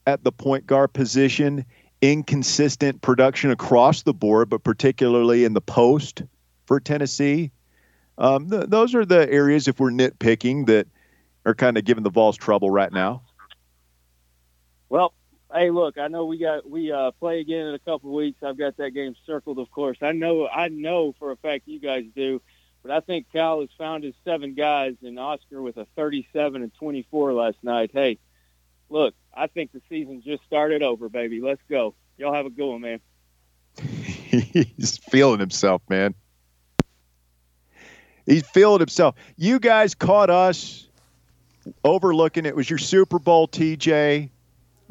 at 0.08 0.24
the 0.24 0.32
point 0.32 0.66
guard 0.66 0.92
position, 0.92 1.66
inconsistent 2.02 3.02
production 3.02 3.52
across 3.52 4.02
the 4.04 4.14
board, 4.14 4.50
but 4.50 4.64
particularly 4.64 5.46
in 5.46 5.54
the 5.54 5.62
post 5.62 6.24
for 6.66 6.80
Tennessee. 6.80 7.52
Um, 8.18 8.50
th- 8.50 8.66
those 8.68 8.96
are 8.96 9.06
the 9.06 9.32
areas, 9.32 9.68
if 9.68 9.80
we're 9.80 9.92
nitpicking, 9.92 10.66
that 10.68 10.88
are 11.50 11.56
kind 11.56 11.78
of 11.78 11.84
giving 11.84 12.04
the 12.04 12.10
Vols 12.10 12.38
trouble 12.38 12.70
right 12.70 12.92
now. 12.92 13.24
Well, 14.88 15.14
hey, 15.54 15.72
look, 15.72 15.98
I 15.98 16.08
know 16.08 16.26
we 16.26 16.38
got 16.38 16.70
we 16.70 16.92
uh, 16.92 17.12
play 17.12 17.40
again 17.40 17.68
in 17.68 17.74
a 17.74 17.80
couple 17.80 18.10
of 18.10 18.16
weeks. 18.16 18.42
I've 18.44 18.58
got 18.58 18.78
that 18.78 18.92
game 18.92 19.16
circled, 19.26 19.60
of 19.60 19.70
course. 19.72 19.98
I 20.02 20.12
know 20.14 20.48
I 20.48 20.70
know 20.70 21.14
for 21.20 21.32
a 21.32 21.38
fact 21.38 21.68
you 21.68 21.80
guys 21.80 22.06
do, 22.16 22.42
but 22.82 22.92
I 22.92 23.00
think 23.02 23.28
Cal 23.32 23.62
has 23.62 23.70
found 23.78 24.04
his 24.04 24.16
seven 24.24 24.54
guys, 24.54 24.96
and 25.04 25.20
Oscar 25.20 25.62
with 25.62 25.78
a 25.78 25.86
37 25.96 26.62
and 26.62 26.74
24 26.76 27.34
last 27.34 27.58
night. 27.64 27.92
Hey, 27.94 28.20
look, 28.90 29.14
I 29.34 29.48
think 29.48 29.72
the 29.72 29.82
season 29.90 30.22
just 30.24 30.44
started 30.46 30.82
over, 30.82 31.10
baby. 31.10 31.42
Let's 31.42 31.62
go. 31.70 31.96
Y'all 32.18 32.34
have 32.34 32.46
a 32.46 32.52
good 32.52 32.68
one, 32.68 32.82
man. 32.82 33.00
He's 33.78 34.98
feeling 34.98 35.40
himself, 35.40 35.82
man. 35.90 36.16
He's 38.26 38.48
feeling 38.48 38.80
himself. 38.80 39.16
You 39.38 39.60
guys 39.60 39.96
caught 39.96 40.30
us 40.30 40.89
overlooking 41.84 42.46
it 42.46 42.56
was 42.56 42.70
your 42.70 42.80
Super 42.80 43.20
Bowl, 43.20 43.48
TJ, 43.48 44.30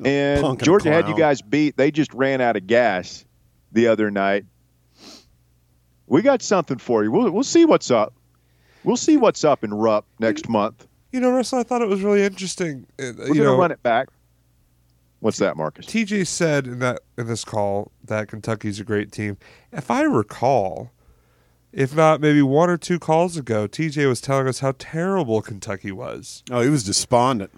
and 0.04 0.40
punk 0.42 0.60
and 0.60 0.62
a 0.62 0.64
Georgia 0.64 0.92
had 0.92 1.08
you 1.08 1.16
guys 1.16 1.42
beat. 1.42 1.76
They 1.76 1.90
just 1.90 2.12
ran 2.14 2.40
out 2.40 2.56
of 2.56 2.66
gas 2.66 3.24
the 3.72 3.88
other 3.88 4.10
night. 4.10 4.44
We 6.06 6.22
got 6.22 6.40
something 6.42 6.78
for 6.78 7.04
you. 7.04 7.10
We'll, 7.12 7.30
we'll 7.30 7.42
see 7.42 7.64
what's 7.64 7.90
up. 7.90 8.14
We'll 8.84 8.96
see 8.96 9.16
what's 9.16 9.44
up 9.44 9.64
in 9.64 9.74
Rupp 9.74 10.06
next 10.18 10.48
month. 10.48 10.86
You 11.12 11.20
know, 11.20 11.30
Russell, 11.30 11.58
I 11.58 11.62
thought 11.62 11.82
it 11.82 11.88
was 11.88 12.02
really 12.02 12.22
interesting. 12.22 12.86
uh, 12.98 13.12
We're 13.18 13.28
you 13.28 13.34
gonna 13.34 13.44
know, 13.44 13.58
run 13.58 13.70
it 13.72 13.82
back. 13.82 14.08
What's 15.20 15.38
that, 15.38 15.56
Marcus? 15.56 15.86
TJ 15.86 16.26
said 16.26 16.66
in 16.66 16.78
that 16.78 17.00
in 17.16 17.26
this 17.26 17.44
call 17.44 17.90
that 18.04 18.28
Kentucky's 18.28 18.78
a 18.78 18.84
great 18.84 19.10
team. 19.10 19.36
If 19.72 19.90
I 19.90 20.02
recall, 20.02 20.92
if 21.72 21.94
not 21.94 22.20
maybe 22.20 22.42
one 22.42 22.70
or 22.70 22.76
two 22.76 22.98
calls 22.98 23.36
ago, 23.36 23.68
TJ 23.68 24.08
was 24.08 24.20
telling 24.20 24.48
us 24.48 24.60
how 24.60 24.74
terrible 24.78 25.42
Kentucky 25.42 25.92
was. 25.92 26.42
Oh, 26.50 26.60
he 26.60 26.68
was 26.68 26.84
despondent. 26.84 27.52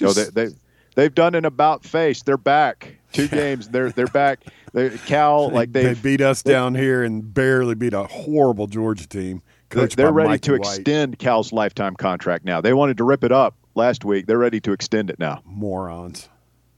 No, 0.00 0.08
oh, 0.08 0.12
they, 0.12 0.24
they 0.30 0.54
they've 0.94 1.14
done 1.14 1.34
an 1.34 1.44
about 1.44 1.84
face. 1.84 2.22
They're 2.22 2.36
back. 2.36 2.96
Two 3.12 3.28
games. 3.28 3.68
They're 3.68 3.90
they're 3.90 4.06
back. 4.06 4.44
They, 4.72 4.90
Cal 4.90 5.50
like 5.50 5.72
they 5.72 5.92
they 5.92 5.94
beat 5.94 6.20
us 6.20 6.42
down 6.42 6.74
here 6.74 7.02
and 7.02 7.32
barely 7.32 7.74
beat 7.74 7.92
a 7.92 8.04
horrible 8.04 8.66
Georgia 8.66 9.06
team. 9.06 9.42
they're, 9.68 9.86
they're 9.86 10.12
ready 10.12 10.30
Mikey 10.30 10.46
to 10.46 10.52
White. 10.52 10.78
extend 10.78 11.18
Cal's 11.18 11.52
lifetime 11.52 11.94
contract 11.94 12.44
now. 12.44 12.60
They 12.60 12.72
wanted 12.72 12.96
to 12.98 13.04
rip 13.04 13.24
it 13.24 13.32
up 13.32 13.54
last 13.74 14.04
week. 14.04 14.26
They're 14.26 14.38
ready 14.38 14.60
to 14.60 14.72
extend 14.72 15.10
it 15.10 15.18
now. 15.18 15.42
morons, 15.44 16.28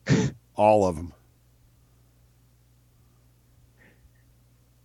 all 0.56 0.86
of 0.86 0.96
them. 0.96 1.12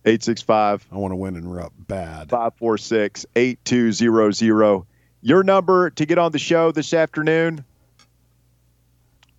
865 0.04 0.86
I 0.90 0.96
want 0.96 1.12
to 1.12 1.16
win 1.16 1.36
and 1.36 1.52
Rupp 1.54 1.72
bad. 1.76 2.30
546 2.30 3.26
8200. 3.36 4.82
Your 5.22 5.42
number 5.42 5.90
to 5.90 6.06
get 6.06 6.16
on 6.18 6.32
the 6.32 6.38
show 6.38 6.72
this 6.72 6.94
afternoon. 6.94 7.64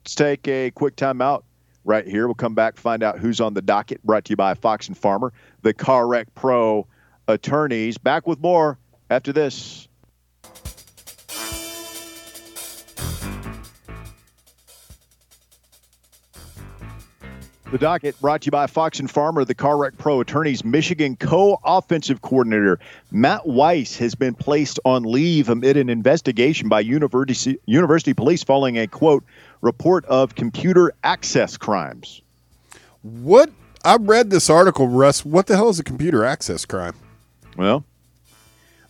Let's 0.04 0.16
take 0.16 0.48
a 0.48 0.72
quick 0.72 0.96
time 0.96 1.22
out 1.22 1.46
right 1.84 2.08
here. 2.08 2.28
We'll 2.28 2.36
come 2.36 2.54
back, 2.54 2.78
find 2.78 3.02
out 3.02 3.18
who's 3.18 3.42
on 3.42 3.54
the 3.54 3.62
docket. 3.62 4.04
Brought 4.04 4.26
to 4.26 4.30
you 4.32 4.36
by 4.36 4.54
Fox 4.54 4.88
and 4.88 4.98
Farmer, 4.98 5.34
the 5.64 5.74
Car 5.74 6.08
Wreck 6.08 6.34
Pro 6.36 6.88
attorneys. 7.28 7.98
Back 7.98 8.28
with 8.28 8.40
more 8.40 8.78
after 9.10 9.34
this. 9.34 9.88
The 17.72 17.78
docket 17.78 18.20
brought 18.20 18.42
to 18.42 18.48
you 18.48 18.52
by 18.52 18.68
Fox 18.68 19.00
and 19.00 19.10
Farmer, 19.10 19.46
the 19.46 19.56
Car 19.56 19.78
Wreck 19.78 19.98
Pro 19.98 20.20
Attorneys, 20.20 20.66
Michigan 20.66 21.16
co-offensive 21.16 22.22
coordinator 22.22 22.80
Matt 23.12 23.48
Weiss 23.48 23.96
has 23.96 24.14
been 24.14 24.34
placed 24.34 24.78
on 24.84 25.04
leave 25.04 25.48
amid 25.48 25.78
an 25.78 25.88
investigation 25.88 26.68
by 26.68 26.82
university 26.82 27.60
university 27.66 28.14
police 28.14 28.44
following 28.44 28.78
a 28.78 28.88
quote 28.88 29.24
report 29.62 30.04
of 30.06 30.36
computer 30.36 30.92
access 31.06 31.56
crimes. 31.56 32.22
What? 33.04 33.50
I 33.86 33.96
read 33.96 34.32
this 34.32 34.50
article, 34.50 34.90
Russ. 34.90 35.24
What 35.24 35.48
the 35.48 35.56
hell 35.56 35.70
is 35.70 35.80
a 35.80 35.84
computer 35.86 36.26
access 36.26 36.66
crime? 36.66 36.96
Well, 37.56 37.86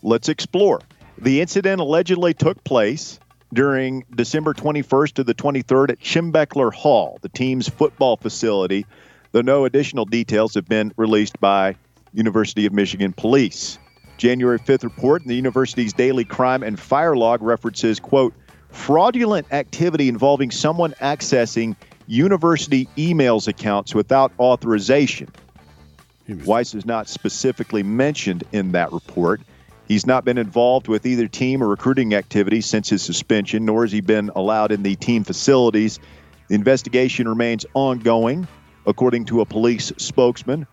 let's 0.01 0.27
explore. 0.27 0.81
The 1.19 1.39
incident 1.39 1.81
allegedly 1.81 2.33
took 2.33 2.63
place 2.63 3.19
during 3.53 4.05
December 4.15 4.53
21st 4.53 5.13
to 5.13 5.23
the 5.23 5.33
23rd 5.33 5.91
at 5.91 5.99
Schembechler 5.99 6.73
Hall, 6.73 7.19
the 7.21 7.29
team's 7.29 7.67
football 7.67 8.17
facility, 8.17 8.85
though 9.31 9.41
no 9.41 9.65
additional 9.65 10.05
details 10.05 10.53
have 10.53 10.67
been 10.67 10.93
released 10.97 11.39
by 11.39 11.75
University 12.13 12.65
of 12.65 12.73
Michigan 12.73 13.13
police. 13.13 13.77
January 14.17 14.59
5th 14.59 14.83
report 14.83 15.23
in 15.23 15.27
the 15.27 15.35
university's 15.35 15.93
daily 15.93 16.23
crime 16.23 16.63
and 16.63 16.79
fire 16.79 17.15
log 17.15 17.41
references, 17.41 17.99
quote, 17.99 18.33
fraudulent 18.69 19.51
activity 19.51 20.07
involving 20.07 20.51
someone 20.51 20.91
accessing 21.01 21.75
university 22.07 22.87
emails 22.97 23.47
accounts 23.47 23.95
without 23.95 24.31
authorization. 24.39 25.29
Weiss 26.45 26.73
is 26.73 26.85
not 26.85 27.09
specifically 27.09 27.83
mentioned 27.83 28.43
in 28.51 28.71
that 28.71 28.91
report. 28.93 29.41
He's 29.87 30.05
not 30.05 30.23
been 30.23 30.37
involved 30.37 30.87
with 30.87 31.05
either 31.05 31.27
team 31.27 31.61
or 31.61 31.67
recruiting 31.67 32.13
activities 32.13 32.65
since 32.65 32.89
his 32.89 33.01
suspension, 33.01 33.65
nor 33.65 33.83
has 33.83 33.91
he 33.91 34.01
been 34.01 34.29
allowed 34.35 34.71
in 34.71 34.83
the 34.83 34.95
team 34.95 35.23
facilities. 35.23 35.99
The 36.47 36.55
investigation 36.55 37.27
remains 37.27 37.65
ongoing, 37.73 38.47
according 38.85 39.25
to 39.25 39.41
a 39.41 39.45
police 39.45 39.91
spokesman. 39.97 40.67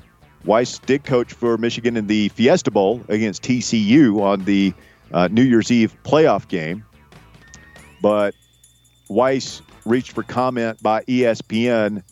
Weiss 0.44 0.78
did 0.78 1.04
coach 1.04 1.32
for 1.32 1.58
Michigan 1.58 1.96
in 1.96 2.06
the 2.06 2.28
Fiesta 2.28 2.70
Bowl 2.70 3.02
against 3.08 3.42
TCU 3.42 4.20
on 4.22 4.44
the 4.44 4.72
uh, 5.12 5.28
New 5.28 5.42
Year's 5.42 5.70
Eve 5.70 5.96
playoff 6.04 6.46
game, 6.48 6.84
but 8.00 8.34
Weiss 9.08 9.62
reached 9.84 10.12
for 10.12 10.22
comment 10.22 10.80
by 10.82 11.02
ESPN 11.04 12.02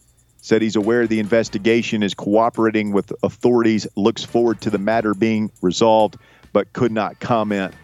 said 0.47 0.63
he's 0.63 0.77
aware 0.77 1.09
the 1.09 1.19
investigation 1.19 2.05
is 2.05 2.15
cooperating 2.15 2.93
with 2.93 3.13
authorities, 3.25 3.85
looks 3.97 4.23
forward 4.23 4.61
to 4.61 4.71
the 4.71 4.79
matter 4.79 5.13
being 5.13 5.51
resolved, 5.61 6.17
but 6.57 6.73
could 6.73 6.91
not 6.91 7.21
comment 7.21 7.75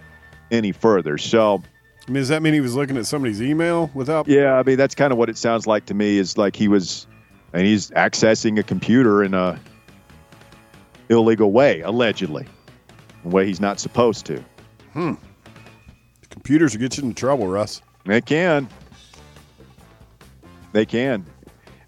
any 0.50 0.72
further. 0.72 1.18
So, 1.18 1.62
I 2.08 2.11
mean, 2.11 2.22
does 2.22 2.28
that 2.28 2.40
mean 2.40 2.54
he 2.54 2.62
was 2.62 2.74
looking 2.74 2.96
at 2.96 3.04
somebody's 3.04 3.42
email 3.42 3.90
without? 3.92 4.26
yeah, 4.26 4.54
I 4.54 4.62
mean, 4.62 4.78
that's 4.78 4.94
kind 4.94 5.12
of 5.12 5.18
what 5.18 5.28
it 5.28 5.37
sounds 5.37 5.66
like 5.66 5.85
to 5.87 5.94
me 5.94 6.16
is 6.16 6.38
like 6.38 6.56
he 6.56 6.68
was, 6.68 7.06
and 7.52 7.66
he's 7.66 7.90
accessing 7.90 8.58
a 8.58 8.62
computer 8.62 9.22
in 9.24 9.35
a 9.35 9.61
illegal 11.11 11.52
way, 11.52 11.82
allegedly, 11.82 12.46
a 13.26 13.28
way 13.28 13.44
he's 13.44 13.61
not 13.61 13.78
supposed 13.78 14.24
to. 14.24 14.42
Hmm. 14.94 15.12
Computers 16.30 16.72
will 16.72 16.80
get 16.80 16.96
you 16.96 17.04
in 17.04 17.12
trouble, 17.12 17.48
Russ. 17.48 17.82
They 18.06 18.22
can. 18.22 18.70
They 20.72 20.87
can. 20.87 21.26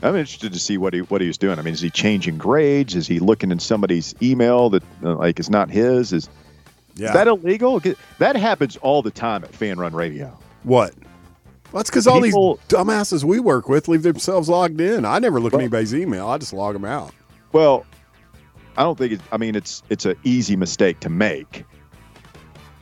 I'm 0.03 0.17
interested 0.17 0.53
to 0.53 0.59
see 0.59 0.77
what 0.77 0.93
he 0.93 1.01
what 1.01 1.23
he 1.23 1.29
was 1.29 1.39
doing. 1.39 1.59
I 1.59 1.63
mean, 1.63 1.73
is 1.73 1.81
he 1.81 1.89
changing 1.89 2.37
grades? 2.37 2.95
Is 2.95 3.07
he 3.07 3.21
looking 3.21 3.51
in 3.51 3.59
somebody's 3.59 4.15
email 4.21 4.69
that 4.69 4.83
uh, 5.03 5.15
like 5.15 5.41
is 5.41 5.49
not 5.49 5.71
his? 5.71 6.13
Is, 6.13 6.29
Yeah. 6.97 7.09
is 7.09 7.15
that 7.15 7.27
illegal? 7.29 7.81
'Cause 7.81 7.95
That 8.19 8.37
happens 8.37 8.77
all 8.79 9.03
the 9.03 9.11
time 9.11 9.43
at 9.45 9.55
Fan 9.55 9.79
Run 9.79 9.95
Radio. 9.95 10.37
what? 10.63 10.95
Well, 11.73 11.81
that's 11.81 11.91
because 11.91 12.07
all 12.07 12.21
these 12.21 12.35
dumbasses 12.69 13.25
we 13.25 13.41
work 13.41 13.69
with 13.69 13.89
leave 13.89 14.05
themselves 14.05 14.49
logged 14.49 14.81
in. 14.81 15.05
I 15.05 15.19
never 15.19 15.41
look 15.41 15.55
at 15.55 15.59
anybody's 15.61 15.93
email. 15.93 16.29
I 16.29 16.39
just 16.39 16.53
log 16.53 16.73
them 16.75 16.85
out. 16.85 17.13
Well, 17.53 17.85
I 18.77 18.85
don't 18.85 18.97
think 18.97 19.15
it's. 19.15 19.23
I 19.33 19.39
mean, 19.39 19.57
it's 19.57 19.83
it's 19.91 20.05
an 20.05 20.15
easy 20.23 20.55
mistake 20.55 21.01
to 21.01 21.09
make. 21.11 21.65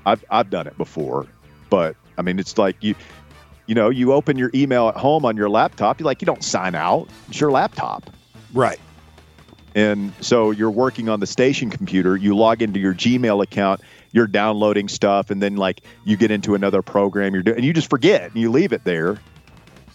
I've 0.04 0.22
I've 0.30 0.50
done 0.50 0.66
it 0.66 0.76
before, 0.76 1.26
but 1.70 1.96
I 2.18 2.22
mean, 2.22 2.38
it's 2.38 2.58
like 2.58 2.76
you, 2.82 2.94
you 3.66 3.74
know, 3.74 3.88
you 3.88 4.12
open 4.12 4.36
your 4.36 4.50
email 4.54 4.88
at 4.88 4.96
home 4.96 5.24
on 5.24 5.38
your 5.38 5.48
laptop. 5.48 5.98
You 5.98 6.04
like 6.04 6.20
you 6.20 6.26
don't 6.26 6.44
sign 6.44 6.74
out. 6.74 7.08
It's 7.28 7.40
your 7.40 7.50
laptop. 7.50 8.10
Right. 8.52 8.78
And 9.74 10.12
so 10.20 10.50
you're 10.50 10.70
working 10.70 11.08
on 11.08 11.20
the 11.20 11.26
station 11.26 11.70
computer, 11.70 12.14
you 12.14 12.36
log 12.36 12.60
into 12.60 12.78
your 12.78 12.92
Gmail 12.92 13.42
account, 13.42 13.80
you're 14.12 14.26
downloading 14.26 14.88
stuff, 14.88 15.30
and 15.30 15.42
then 15.42 15.56
like 15.56 15.80
you 16.04 16.16
get 16.16 16.30
into 16.30 16.54
another 16.54 16.82
program, 16.82 17.34
you're 17.34 17.42
doing, 17.42 17.56
and 17.56 17.64
you 17.66 17.72
just 17.72 17.90
forget 17.90 18.30
and 18.30 18.36
you 18.40 18.50
leave 18.50 18.72
it 18.72 18.84
there. 18.84 19.18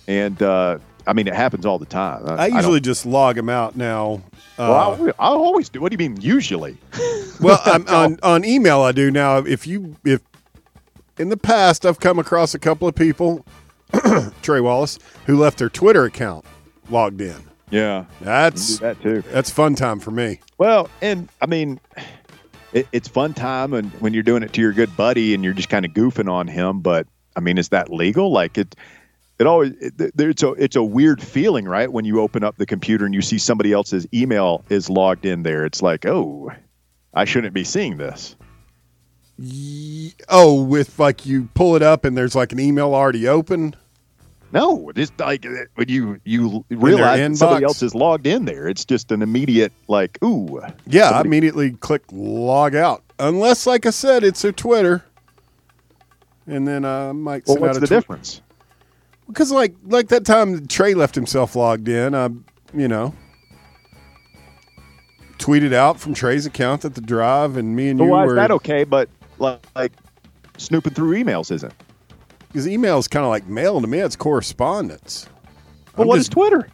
And 0.07 0.41
uh, 0.41 0.79
I 1.05 1.13
mean, 1.13 1.27
it 1.27 1.33
happens 1.35 1.65
all 1.65 1.79
the 1.79 1.85
time. 1.85 2.23
I 2.27 2.47
don't- 2.49 2.55
usually 2.57 2.79
just 2.81 3.05
log 3.05 3.35
them 3.35 3.49
out 3.49 3.75
now. 3.75 4.21
Uh, 4.59 4.95
well, 4.97 5.13
I, 5.19 5.23
I 5.23 5.27
always 5.29 5.69
do. 5.69 5.79
What 5.81 5.91
do 5.91 6.01
you 6.03 6.09
mean 6.09 6.19
usually? 6.21 6.77
well, 7.41 7.61
on 7.87 8.17
on 8.23 8.43
email 8.45 8.81
I 8.81 8.91
do 8.91 9.11
now. 9.11 9.37
If 9.37 9.67
you 9.67 9.95
if 10.03 10.21
in 11.19 11.29
the 11.29 11.37
past 11.37 11.85
I've 11.85 11.99
come 11.99 12.17
across 12.19 12.53
a 12.55 12.59
couple 12.59 12.87
of 12.87 12.95
people, 12.95 13.45
Trey 14.41 14.59
Wallace, 14.61 14.97
who 15.27 15.37
left 15.37 15.59
their 15.59 15.69
Twitter 15.69 16.05
account 16.05 16.43
logged 16.89 17.21
in. 17.21 17.35
Yeah, 17.69 18.05
That's 18.21 18.79
that 18.79 19.01
too. 19.01 19.21
that's 19.23 19.49
fun 19.51 19.75
time 19.75 19.99
for 19.99 20.09
me. 20.11 20.39
Well, 20.57 20.89
and 21.01 21.27
I 21.41 21.47
mean, 21.47 21.79
it, 22.77 22.87
it's 22.91 23.07
fun 23.07 23.33
time, 23.33 23.73
and 23.73 23.91
when 23.93 24.13
you're 24.13 24.23
doing 24.23 24.43
it 24.43 24.53
to 24.53 24.61
your 24.61 24.73
good 24.73 24.95
buddy, 24.95 25.33
and 25.33 25.43
you're 25.43 25.53
just 25.53 25.69
kind 25.69 25.85
of 25.85 25.91
goofing 25.91 26.31
on 26.31 26.47
him. 26.47 26.81
But 26.81 27.07
I 27.35 27.39
mean, 27.39 27.57
is 27.57 27.69
that 27.69 27.91
legal? 27.91 28.31
Like 28.31 28.57
it, 28.57 28.75
it 29.39 29.47
always 29.47 29.71
it, 29.79 30.13
it's 30.17 30.43
a 30.43 30.51
it's 30.53 30.75
a 30.75 30.83
weird 30.83 31.21
feeling, 31.21 31.65
right? 31.65 31.91
When 31.91 32.05
you 32.05 32.21
open 32.21 32.43
up 32.43 32.57
the 32.57 32.65
computer 32.65 33.05
and 33.05 33.13
you 33.13 33.21
see 33.21 33.37
somebody 33.37 33.73
else's 33.73 34.07
email 34.13 34.63
is 34.69 34.89
logged 34.89 35.25
in 35.25 35.43
there, 35.43 35.65
it's 35.65 35.81
like, 35.81 36.05
oh, 36.05 36.51
I 37.13 37.25
shouldn't 37.25 37.53
be 37.53 37.63
seeing 37.63 37.97
this. 37.97 38.35
Oh, 40.29 40.63
with 40.63 40.97
like 40.97 41.25
you 41.25 41.49
pull 41.53 41.75
it 41.75 41.83
up 41.83 42.05
and 42.05 42.17
there's 42.17 42.35
like 42.35 42.51
an 42.51 42.59
email 42.59 42.93
already 42.93 43.27
open. 43.27 43.75
No, 44.53 44.91
just 44.95 45.19
like 45.19 45.45
uh, 45.45 45.49
when 45.75 45.89
you 45.89 46.19
you 46.23 46.63
realize 46.69 47.19
that 47.19 47.35
somebody 47.35 47.65
else 47.65 47.81
is 47.83 47.93
logged 47.93 48.25
in 48.27 48.45
there, 48.45 48.67
it's 48.67 48.85
just 48.85 49.11
an 49.11 49.21
immediate 49.21 49.73
like, 49.87 50.17
ooh, 50.23 50.61
Yeah, 50.85 51.05
I 51.05 51.07
Somebody- 51.09 51.27
immediately 51.27 51.71
click 51.71 52.03
log 52.11 52.73
out. 52.75 53.03
Unless, 53.19 53.65
like 53.67 53.85
I 53.85 53.89
said, 53.89 54.23
it's 54.23 54.43
a 54.45 54.51
Twitter, 54.51 55.03
and 56.45 56.67
then 56.67 56.85
I 56.85 57.11
might 57.11 57.43
well, 57.47 57.57
what's 57.57 57.79
the 57.79 57.87
tweet. 57.87 57.97
difference? 57.97 58.41
Because 59.27 59.51
like 59.51 59.75
like 59.85 60.07
that 60.09 60.23
time 60.25 60.65
Trey 60.67 60.93
left 60.93 61.15
himself 61.15 61.55
logged 61.55 61.87
in, 61.89 62.15
I 62.15 62.29
you 62.73 62.87
know 62.87 63.13
tweeted 65.39 65.73
out 65.73 65.99
from 65.99 66.13
Trey's 66.13 66.45
account 66.45 66.81
that 66.81 66.95
the 66.95 67.01
drive 67.01 67.57
and 67.57 67.75
me 67.75 67.89
and 67.89 67.99
you 67.99 68.05
why 68.05 68.25
were 68.25 68.31
is 68.33 68.35
that 68.35 68.51
okay? 68.51 68.83
But 68.83 69.09
like, 69.39 69.59
like 69.75 69.91
snooping 70.57 70.93
through 70.93 71.15
emails 71.23 71.51
isn't. 71.51 71.73
Because 72.47 72.67
email 72.67 72.97
is 72.97 73.07
kind 73.07 73.25
of 73.25 73.29
like 73.29 73.47
mail 73.47 73.81
to 73.81 73.87
me. 73.87 73.99
It's 73.99 74.15
correspondence. 74.15 75.27
Well, 75.95 76.03
I'm 76.03 76.07
what 76.07 76.15
just, 76.17 76.29
is 76.29 76.33
Twitter? 76.33 76.69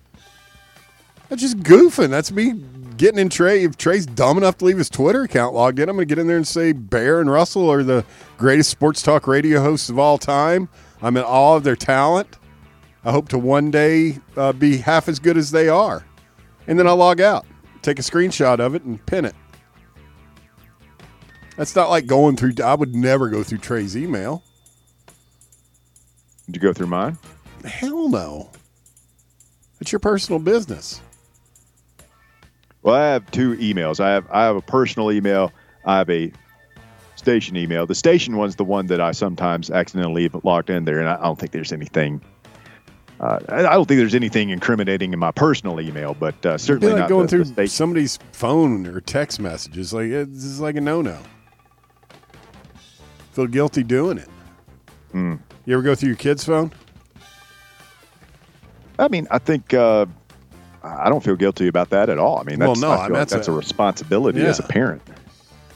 That's 1.30 1.42
just 1.42 1.58
goofing. 1.60 2.10
That's 2.10 2.32
me 2.32 2.54
getting 2.98 3.20
in 3.20 3.30
Trey. 3.30 3.64
If 3.64 3.78
Trey's 3.78 4.06
dumb 4.06 4.38
enough 4.38 4.60
to 4.60 4.66
leave 4.66 4.78
his 4.78 4.90
Twitter 4.90 5.24
account 5.24 5.56
logged 5.56 5.80
in, 5.80 5.90
I'm 5.90 5.96
going 5.96 6.08
to 6.08 6.16
get 6.16 6.20
in 6.20 6.28
there 6.28 6.38
and 6.38 6.48
say 6.48 6.74
Bear 6.74 7.20
and 7.20 7.30
Russell 7.30 7.72
are 7.72 7.84
the 7.84 8.06
greatest 8.38 8.70
sports 8.70 9.02
talk 9.02 9.28
radio 9.28 9.62
hosts 9.62 9.90
of 9.90 9.98
all 9.98 10.18
time. 10.18 10.70
I'm 11.02 11.18
in 11.18 11.24
awe 11.24 11.56
of 11.56 11.64
their 11.64 11.76
talent. 11.76 12.38
I 13.04 13.12
hope 13.12 13.30
to 13.30 13.38
one 13.38 13.72
day 13.72 14.20
uh, 14.38 14.54
be 14.54 14.78
half 14.78 15.10
as 15.10 15.20
good 15.20 15.38
as 15.38 15.52
they 15.52 15.68
are. 15.68 16.06
And 16.68 16.80
then 16.80 16.88
I'll 16.88 16.96
log 16.96 17.20
out, 17.20 17.46
take 17.82 18.00
a 18.00 18.04
screenshot 18.04 18.60
of 18.60 18.76
it, 18.76 18.84
and 18.84 19.06
pin 19.06 19.26
it. 19.26 19.36
That's 21.58 21.76
not 21.76 21.90
like 21.90 22.06
going 22.06 22.38
through, 22.38 22.54
I 22.64 22.76
would 22.76 22.96
never 22.96 23.30
go 23.30 23.44
through 23.44 23.58
Trey's 23.60 23.98
email. 23.98 24.44
Did 26.46 26.56
you 26.56 26.62
go 26.62 26.74
through 26.74 26.88
mine? 26.88 27.18
Hell 27.64 28.10
no. 28.10 28.50
It's 29.80 29.92
your 29.92 30.00
personal 30.00 30.40
business. 30.40 31.02
Well, 32.82 32.96
I 32.96 33.08
have 33.08 33.32
two 33.32 33.56
emails. 33.58 34.00
I 34.00 34.12
have 34.12 34.30
I 34.30 34.44
have 34.44 34.56
a 34.56 34.62
personal 34.62 35.12
email. 35.12 35.52
I 35.86 35.98
have 35.98 36.10
a 36.10 36.32
station 37.16 37.56
email. 37.56 37.86
The 37.86 37.96
station 37.96 38.36
one's 38.36 38.58
the 38.58 38.66
one 38.66 38.88
that 38.88 39.00
I 39.00 39.12
sometimes 39.12 39.72
accidentally 39.72 40.24
leave 40.24 40.44
logged 40.44 40.70
in 40.70 40.86
there, 40.86 41.00
and 41.00 41.08
I 41.08 41.22
don't 41.22 41.40
think 41.40 41.52
there's 41.54 41.72
anything. 41.72 42.22
Uh, 43.20 43.40
I 43.48 43.62
don't 43.62 43.88
think 43.88 44.00
there's 44.00 44.16
anything 44.16 44.50
incriminating 44.50 45.14
in 45.14 45.20
my 45.20 45.32
personal 45.32 45.80
email, 45.80 46.14
but 46.14 46.46
uh, 46.46 46.58
certainly 46.58 46.92
like 46.92 47.02
not 47.02 47.10
going 47.10 47.28
the, 47.28 47.30
through 47.30 47.44
the 47.46 47.68
somebody's 47.68 48.20
phone 48.34 48.86
or 48.86 49.00
text 49.00 49.40
messages. 49.40 49.94
Like 49.94 50.08
it's 50.08 50.60
like 50.60 50.76
a 50.76 50.82
no 50.82 51.02
no. 51.02 51.20
Feel 53.32 53.48
guilty 53.48 53.84
doing 53.84 54.18
it. 54.18 54.28
Hmm. 55.14 55.36
You 55.66 55.76
ever 55.76 55.84
go 55.84 55.96
through 55.96 56.10
your 56.10 56.18
kid's 56.18 56.44
phone? 56.44 56.72
I 59.00 59.08
mean, 59.08 59.28
I 59.32 59.38
think 59.40 59.74
uh, 59.74 60.06
I 60.84 61.10
don't 61.10 61.24
feel 61.24 61.36
guilty 61.36 61.68
about 61.68 61.90
that 61.92 62.10
at 62.10 62.18
all. 62.18 62.40
I 62.40 62.44
mean, 62.44 62.60
Well, 62.60 62.70
that's, 62.70 62.82
no, 62.82 62.90
I 62.90 62.92
I 62.92 63.04
mean, 63.04 63.14
like 63.14 63.20
that's 63.22 63.34
that's, 63.34 63.48
a- 63.48 63.52
a, 63.52 63.56
responsibility 63.56 64.42
as 64.42 64.60
a 64.60 64.64
parent. 64.64 65.02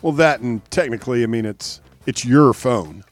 Well, 0.01 0.13
that 0.13 0.41
and 0.41 0.63
technically, 0.69 1.23
I 1.23 1.27
mean, 1.27 1.45
it's 1.45 1.81
it's 2.05 2.25
your 2.25 2.53
phone. 2.53 3.03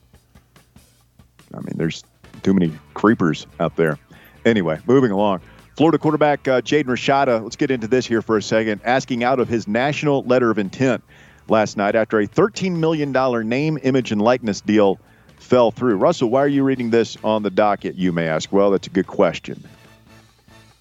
I 1.53 1.57
mean, 1.59 1.73
there's 1.75 2.03
too 2.43 2.53
many 2.53 2.71
creepers 2.93 3.47
out 3.59 3.75
there. 3.75 3.97
Anyway, 4.45 4.79
moving 4.87 5.11
along. 5.11 5.41
Florida 5.77 5.97
quarterback 5.97 6.47
uh, 6.47 6.61
Jaden 6.61 6.85
Rashada, 6.85 7.41
let's 7.43 7.55
get 7.55 7.69
into 7.71 7.87
this 7.87 8.05
here 8.05 8.21
for 8.21 8.37
a 8.37 8.41
second, 8.41 8.81
asking 8.83 9.23
out 9.23 9.39
of 9.39 9.49
his 9.49 9.67
national 9.67 10.23
letter 10.23 10.49
of 10.49 10.57
intent 10.57 11.03
last 11.49 11.75
night 11.75 11.95
after 11.95 12.19
a 12.19 12.27
$13 12.27 12.77
million 12.77 13.11
name, 13.49 13.77
image, 13.83 14.11
and 14.11 14.21
likeness 14.21 14.61
deal 14.61 14.99
fell 15.37 15.71
through. 15.71 15.95
Russell, 15.95 16.29
why 16.29 16.41
are 16.41 16.47
you 16.47 16.63
reading 16.63 16.89
this 16.89 17.17
on 17.23 17.43
the 17.43 17.49
docket, 17.49 17.95
you 17.95 18.11
may 18.11 18.27
ask? 18.27 18.51
Well, 18.51 18.71
that's 18.71 18.87
a 18.87 18.91
good 18.91 19.07
question. 19.07 19.63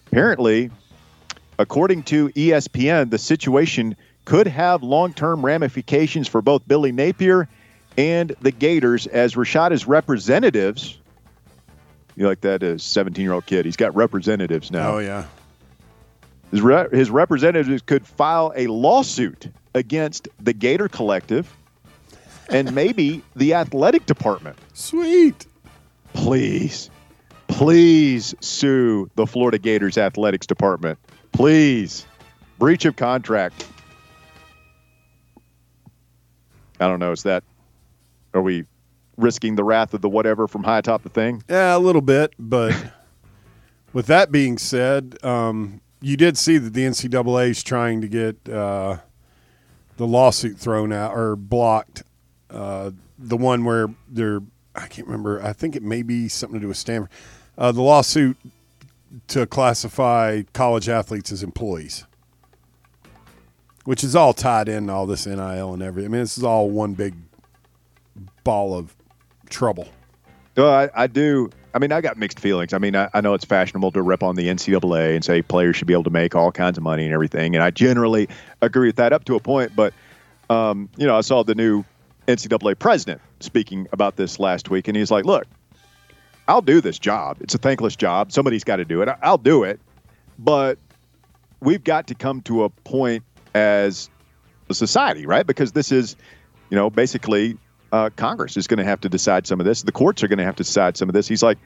Apparently, 0.09 0.71
according 1.59 2.05
to 2.05 2.29
ESPN, 2.31 3.11
the 3.11 3.19
situation 3.19 3.97
could 4.25 4.47
have 4.47 4.83
long 4.83 5.13
term 5.13 5.45
ramifications 5.45 6.29
for 6.29 6.41
both 6.41 6.67
Billy 6.67 6.93
Napier 6.93 7.49
and 7.97 8.35
the 8.41 8.51
Gators 8.51 9.07
as 9.07 9.35
Rashada's 9.35 9.87
representatives. 9.87 10.99
You 12.17 12.27
like 12.27 12.43
that 12.43 12.63
uh, 12.63 12.67
as 12.67 12.83
17 12.83 13.23
year 13.23 13.33
old 13.33 13.47
kid? 13.47 13.65
He's 13.65 13.77
got 13.77 13.95
representatives 13.95 14.71
now. 14.71 14.95
Oh 14.95 14.99
yeah. 14.99 15.27
His, 16.51 16.63
re- 16.63 16.89
his 16.93 17.11
representatives 17.11 17.83
could 17.83 18.07
file 18.07 18.53
a 18.55 18.69
lawsuit 18.69 19.49
against 19.75 20.29
the 20.39 20.53
Gator 20.53 20.89
Collective 20.89 21.53
and 22.49 22.75
maybe 22.75 23.23
the 23.37 23.55
athletic 23.55 24.07
department. 24.07 24.59
Sweet. 24.73 25.47
Please, 26.13 26.91
please 27.49 28.35
sue 28.41 29.11
the 29.17 29.27
Florida 29.27 29.59
Gators 29.59 29.99
athletics 29.99 30.47
department. 30.47 30.99
Please. 31.33 32.07
Breach 32.59 32.85
of 32.85 32.97
contract. 32.97 33.67
I 36.81 36.87
don't 36.87 37.01
know. 37.01 37.13
Is 37.13 37.23
that, 37.25 37.43
are 38.33 38.43
we 38.43 38.65
risking 39.17 39.57
the 39.57 39.65
wrath 39.65 39.95
of 39.95 40.01
the 40.01 40.09
whatever 40.09 40.47
from 40.49 40.65
high 40.65 40.79
atop 40.79 41.03
the 41.03 41.09
thing? 41.09 41.43
Yeah, 41.49 41.77
a 41.77 41.79
little 41.79 42.03
bit, 42.03 42.35
but 42.39 42.75
with 43.93 44.07
that 44.07 44.31
being 44.31 44.59
said, 44.59 45.19
um, 45.25 45.81
you 46.01 46.17
did 46.17 46.37
see 46.37 46.59
that 46.59 46.75
the 46.75 46.83
NCAA 46.83 47.51
is 47.51 47.63
trying 47.63 48.01
to 48.03 48.09
get 48.09 48.49
uh, 48.49 48.99
the 49.97 50.07
lawsuit 50.07 50.59
thrown 50.59 50.93
out 50.93 51.17
or 51.17 51.37
blocked. 51.37 52.03
Uh, 52.55 52.93
the 53.19 53.37
one 53.37 53.65
where 53.65 53.89
they're, 54.09 54.41
I 54.75 54.87
can't 54.87 55.07
remember. 55.09 55.43
I 55.43 55.53
think 55.53 55.75
it 55.75 55.83
may 55.83 56.03
be 56.03 56.29
something 56.29 56.59
to 56.61 56.65
do 56.65 56.69
with 56.69 56.77
Stanford. 56.77 57.11
Uh, 57.59 57.73
the 57.73 57.83
lawsuit 57.83 58.37
to 59.29 59.47
classify 59.47 60.43
college 60.53 60.89
athletes 60.89 61.33
as 61.33 61.43
employees, 61.43 62.05
which 63.85 64.05
is 64.05 64.15
all 64.17 64.33
tied 64.33 64.69
in 64.69 64.89
all 64.89 65.07
this 65.07 65.27
NIL 65.27 65.73
and 65.73 65.83
everything. 65.83 66.11
I 66.11 66.13
mean, 66.13 66.21
this 66.23 66.39
is 66.39 66.45
all 66.45 66.71
one 66.71 66.95
big 66.95 67.15
ball 68.45 68.77
of 68.77 68.95
trouble. 69.51 69.89
No, 70.57 70.69
I, 70.69 70.89
I 70.95 71.07
do. 71.07 71.51
I 71.75 71.81
mean, 71.81 71.91
I 71.91 72.01
got 72.01 72.17
mixed 72.17 72.39
feelings. 72.39 72.73
I 72.73 72.79
mean, 72.79 72.95
I, 72.95 73.09
I 73.15 73.21
know 73.21 73.35
it's 73.35 73.45
fashionable 73.45 73.91
to 73.93 74.03
rip 74.03 74.23
on 74.23 74.37
the 74.37 74.47
NCAA 74.47 75.17
and 75.17 75.25
say 75.25 75.43
players 75.43 75.77
should 75.77 75.89
be 75.89 75.93
able 75.93 76.05
to 76.05 76.11
make 76.11 76.37
all 76.37 76.53
kinds 76.53 76.79
of 76.79 76.85
money 76.85 77.05
and 77.05 77.13
everything, 77.13 77.57
and 77.57 77.65
I 77.65 77.71
generally 77.71 78.29
agree 78.63 78.89
with 78.89 78.97
that 78.97 79.13
up 79.13 79.25
to 79.25 79.35
a 79.35 79.41
point. 79.41 79.75
But 79.75 79.93
um, 80.51 80.89
you 80.97 81.07
know, 81.07 81.17
I 81.17 81.21
saw 81.23 81.43
the 81.43 81.55
new 81.55 81.85
NCAA 82.27 82.79
president 82.79 83.21
speaking 83.41 83.87
about 83.93 84.17
this 84.17 84.39
last 84.39 84.71
week, 84.71 84.89
and 84.89 84.97
he's 84.97 85.11
like, 85.11 85.25
"Look, 85.25 85.47
I'll 86.49 86.63
do 86.63 86.81
this 86.81 86.99
job. 86.99 87.39
It's 87.41 87.55
a 87.55 87.59
thankless 87.59 87.97
job. 87.97 88.33
Somebody's 88.33 88.65
got 88.65 88.77
to 88.77 88.85
do 88.85 89.03
it. 89.03 89.09
I'll 89.23 89.39
do 89.39 89.65
it, 89.65 89.81
but 90.39 90.79
we've 91.61 91.83
got 91.83 92.07
to 92.09 92.15
come 92.15 92.43
to 92.43 92.65
a 92.65 92.69
point 92.69 93.25
as 93.55 94.11
a 94.69 94.75
society, 94.75 95.27
right? 95.27 95.47
Because 95.47 95.73
this 95.73 95.93
is, 95.93 96.17
you 96.71 96.77
know, 96.77 96.91
basically 96.91 97.57
uh, 97.93 98.11
Congress 98.17 98.57
is 98.57 98.67
going 98.67 98.79
to 98.79 98.85
have 98.85 99.01
to 99.01 99.09
decide 99.09 99.47
some 99.47 99.61
of 99.61 99.67
this. 99.67 99.83
The 99.83 99.93
courts 99.93 100.23
are 100.23 100.29
going 100.29 100.39
to 100.39 100.45
have 100.45 100.57
to 100.57 100.65
decide 100.65 100.97
some 100.97 101.09
of 101.09 101.15
this. 101.15 101.29
He's 101.29 101.43
like, 101.43 101.59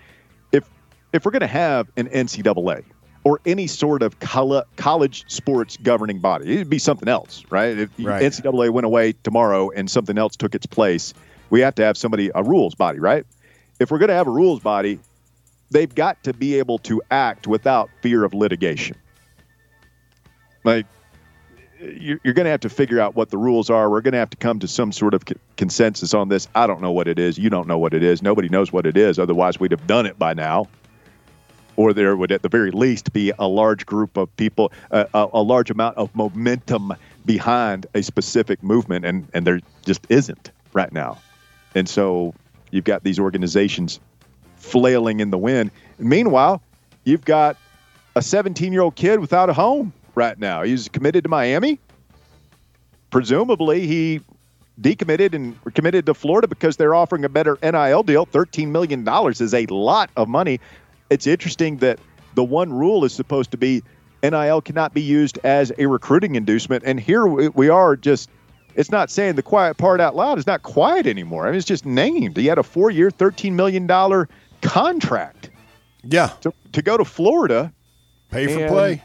if 0.52 0.68
if 1.12 1.24
we're 1.24 1.32
going 1.32 1.40
to 1.40 1.46
have 1.46 1.88
an 1.96 2.08
NCAA 2.08 2.84
or 3.24 3.40
any 3.44 3.66
sort 3.66 4.02
of 4.02 4.18
college 4.20 5.24
sports 5.28 5.76
governing 5.82 6.20
body, 6.20 6.52
it'd 6.54 6.70
be 6.70 6.78
something 6.78 7.08
else, 7.08 7.44
right? 7.50 7.78
If 7.78 7.90
Right. 7.98 8.22
NCAA 8.22 8.70
went 8.70 8.86
away 8.86 9.12
tomorrow 9.22 9.70
and 9.70 9.90
something 9.90 10.16
else 10.16 10.36
took 10.36 10.54
its 10.54 10.66
place, 10.66 11.14
we 11.50 11.60
have 11.60 11.74
to 11.76 11.84
have 11.84 11.96
somebody 11.96 12.30
a 12.34 12.42
rules 12.42 12.74
body, 12.74 13.00
right? 13.00 13.24
If 13.80 13.90
we're 13.90 13.98
going 13.98 14.08
to 14.08 14.14
have 14.14 14.26
a 14.26 14.30
rules 14.30 14.60
body, 14.60 14.98
they've 15.70 15.94
got 15.94 16.22
to 16.24 16.32
be 16.32 16.58
able 16.58 16.78
to 16.80 17.02
act 17.10 17.46
without 17.46 17.90
fear 18.02 18.24
of 18.24 18.34
litigation. 18.34 18.96
Like 20.64 20.86
you're, 21.80 22.18
you're 22.24 22.34
going 22.34 22.44
to 22.44 22.50
have 22.50 22.60
to 22.60 22.68
figure 22.68 23.00
out 23.00 23.14
what 23.14 23.30
the 23.30 23.38
rules 23.38 23.70
are. 23.70 23.88
We're 23.90 24.00
going 24.00 24.12
to 24.12 24.18
have 24.18 24.30
to 24.30 24.36
come 24.36 24.58
to 24.60 24.68
some 24.68 24.92
sort 24.92 25.14
of 25.14 25.24
consensus 25.56 26.14
on 26.14 26.28
this. 26.28 26.48
I 26.54 26.66
don't 26.66 26.80
know 26.80 26.92
what 26.92 27.08
it 27.08 27.18
is. 27.18 27.38
You 27.38 27.50
don't 27.50 27.68
know 27.68 27.78
what 27.78 27.94
it 27.94 28.02
is. 28.02 28.22
Nobody 28.22 28.48
knows 28.48 28.72
what 28.72 28.86
it 28.86 28.96
is. 28.96 29.18
Otherwise, 29.18 29.60
we'd 29.60 29.70
have 29.70 29.86
done 29.86 30.06
it 30.06 30.18
by 30.18 30.34
now. 30.34 30.68
Or 31.78 31.92
there 31.92 32.16
would, 32.16 32.32
at 32.32 32.42
the 32.42 32.48
very 32.48 32.72
least, 32.72 33.12
be 33.12 33.32
a 33.38 33.46
large 33.46 33.86
group 33.86 34.16
of 34.16 34.36
people, 34.36 34.72
uh, 34.90 35.04
a, 35.14 35.28
a 35.34 35.42
large 35.42 35.70
amount 35.70 35.96
of 35.96 36.12
momentum 36.12 36.92
behind 37.24 37.86
a 37.94 38.02
specific 38.02 38.64
movement, 38.64 39.04
and, 39.04 39.28
and 39.32 39.46
there 39.46 39.60
just 39.86 40.04
isn't 40.08 40.50
right 40.72 40.92
now. 40.92 41.18
And 41.76 41.88
so 41.88 42.34
you've 42.72 42.82
got 42.82 43.04
these 43.04 43.20
organizations 43.20 44.00
flailing 44.56 45.20
in 45.20 45.30
the 45.30 45.38
wind. 45.38 45.70
Meanwhile, 46.00 46.60
you've 47.04 47.24
got 47.24 47.56
a 48.16 48.22
17 48.22 48.72
year 48.72 48.82
old 48.82 48.96
kid 48.96 49.20
without 49.20 49.48
a 49.48 49.52
home 49.52 49.92
right 50.16 50.36
now. 50.36 50.64
He's 50.64 50.88
committed 50.88 51.22
to 51.22 51.30
Miami. 51.30 51.78
Presumably, 53.10 53.86
he 53.86 54.20
decommitted 54.80 55.32
and 55.32 55.56
committed 55.74 56.06
to 56.06 56.14
Florida 56.14 56.48
because 56.48 56.76
they're 56.76 56.96
offering 56.96 57.24
a 57.24 57.28
better 57.28 57.56
NIL 57.62 58.02
deal. 58.02 58.26
$13 58.26 58.66
million 58.68 59.06
is 59.28 59.54
a 59.54 59.66
lot 59.66 60.10
of 60.16 60.28
money. 60.28 60.58
It's 61.10 61.26
interesting 61.26 61.78
that 61.78 61.98
the 62.34 62.44
one 62.44 62.72
rule 62.72 63.04
is 63.04 63.12
supposed 63.12 63.50
to 63.52 63.56
be 63.56 63.82
NIL 64.22 64.60
cannot 64.60 64.94
be 64.94 65.00
used 65.00 65.38
as 65.44 65.72
a 65.78 65.86
recruiting 65.86 66.34
inducement. 66.34 66.84
And 66.84 66.98
here 67.00 67.26
we 67.26 67.68
are 67.68 67.96
just, 67.96 68.28
it's 68.74 68.90
not 68.90 69.10
saying 69.10 69.36
the 69.36 69.42
quiet 69.42 69.76
part 69.78 70.00
out 70.00 70.14
loud. 70.16 70.38
It's 70.38 70.46
not 70.46 70.62
quiet 70.62 71.06
anymore. 71.06 71.46
I 71.46 71.50
mean, 71.50 71.56
it's 71.58 71.66
just 71.66 71.86
named. 71.86 72.36
He 72.36 72.46
had 72.46 72.58
a 72.58 72.62
four 72.62 72.90
year, 72.90 73.10
$13 73.10 73.52
million 73.52 73.88
contract 74.60 75.50
Yeah, 76.02 76.28
to, 76.42 76.52
to 76.72 76.82
go 76.82 76.96
to 76.96 77.04
Florida. 77.04 77.72
pay 78.30 78.46
for 78.52 78.60
And- 78.60 78.68
play. 78.70 79.02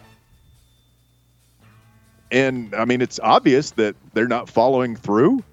And 2.31 2.73
I 2.73 2.85
mean, 2.85 3.01
it's 3.01 3.19
obvious 3.21 3.71
that 3.71 3.95
they're 4.13 4.27
not 4.27 4.49
following 4.49 4.95
through 4.95 5.43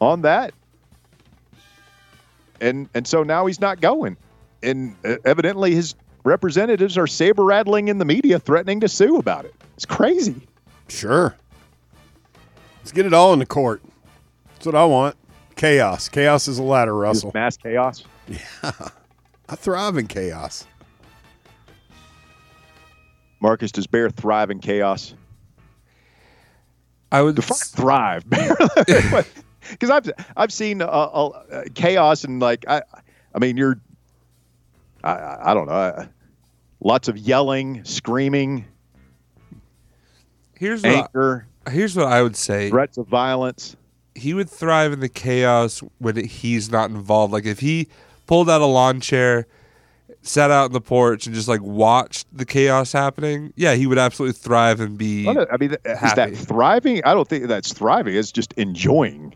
on 0.00 0.22
that. 0.22 0.52
And 2.60 2.88
and 2.92 3.06
so 3.06 3.22
now 3.22 3.46
he's 3.46 3.60
not 3.60 3.80
going. 3.80 4.16
And 4.62 4.96
uh, 5.04 5.16
evidently 5.24 5.74
his 5.74 5.94
representatives 6.24 6.98
are 6.98 7.06
saber 7.06 7.44
rattling 7.44 7.88
in 7.88 7.98
the 7.98 8.04
media, 8.04 8.38
threatening 8.38 8.80
to 8.80 8.88
sue 8.88 9.16
about 9.16 9.44
it. 9.44 9.54
It's 9.76 9.86
crazy. 9.86 10.46
Sure. 10.88 11.36
Let's 12.80 12.92
get 12.92 13.06
it 13.06 13.14
all 13.14 13.32
in 13.32 13.38
the 13.38 13.46
court. 13.46 13.82
That's 14.54 14.66
what 14.66 14.74
I 14.74 14.84
want. 14.84 15.16
Chaos. 15.56 16.08
Chaos 16.08 16.48
is 16.48 16.58
a 16.58 16.62
ladder, 16.62 16.96
Russell. 16.96 17.32
Mass 17.34 17.56
chaos. 17.56 18.04
Yeah. 18.28 18.72
I 19.48 19.56
thrive 19.56 19.96
in 19.96 20.06
chaos. 20.06 20.66
Marcus, 23.40 23.72
does 23.72 23.86
Bear 23.86 24.10
thrive 24.10 24.50
in 24.50 24.58
chaos? 24.58 25.14
I 27.10 27.22
would 27.22 27.36
Define 27.36 27.56
thrive, 27.56 28.28
Bear. 28.28 28.54
Because 29.70 29.90
I've 29.90 30.10
I've 30.36 30.52
seen 30.52 30.80
uh, 30.80 30.86
uh, 30.86 31.64
chaos 31.74 32.24
and 32.24 32.40
like 32.40 32.64
I, 32.68 32.82
I 33.34 33.38
mean 33.38 33.56
you're, 33.56 33.78
I 35.08 35.12
I 35.12 35.50
I 35.50 35.54
don't 35.54 35.66
know, 35.66 36.06
lots 36.80 37.08
of 37.08 37.16
yelling, 37.18 37.84
screaming, 37.84 38.64
here's 40.56 40.82
what 40.82 40.92
anger, 40.92 41.46
I, 41.66 41.70
here's 41.70 41.96
what 41.96 42.06
I 42.06 42.22
would 42.22 42.36
say. 42.36 42.70
threats 42.70 42.98
of 42.98 43.06
violence. 43.06 43.76
He 44.14 44.34
would 44.34 44.50
thrive 44.50 44.92
in 44.92 45.00
the 45.00 45.08
chaos 45.08 45.80
when 45.98 46.16
he's 46.16 46.70
not 46.70 46.90
involved. 46.90 47.32
Like 47.32 47.46
if 47.46 47.60
he 47.60 47.88
pulled 48.26 48.50
out 48.50 48.60
a 48.60 48.66
lawn 48.66 49.00
chair, 49.00 49.46
sat 50.22 50.50
out 50.50 50.64
on 50.66 50.72
the 50.72 50.80
porch, 50.80 51.26
and 51.26 51.34
just 51.34 51.46
like 51.46 51.62
watched 51.62 52.26
the 52.36 52.44
chaos 52.44 52.90
happening. 52.92 53.52
Yeah, 53.54 53.74
he 53.74 53.86
would 53.86 53.98
absolutely 53.98 54.32
thrive 54.32 54.80
and 54.80 54.98
be. 54.98 55.28
I 55.28 55.34
don't- 55.34 55.48
I 55.52 55.56
mean, 55.56 55.72
is 55.72 56.14
that 56.14 56.36
thriving? 56.36 57.00
I 57.04 57.14
don't 57.14 57.28
think 57.28 57.46
that's 57.46 57.72
thriving. 57.72 58.16
It's 58.16 58.32
just 58.32 58.52
enjoying. 58.54 59.34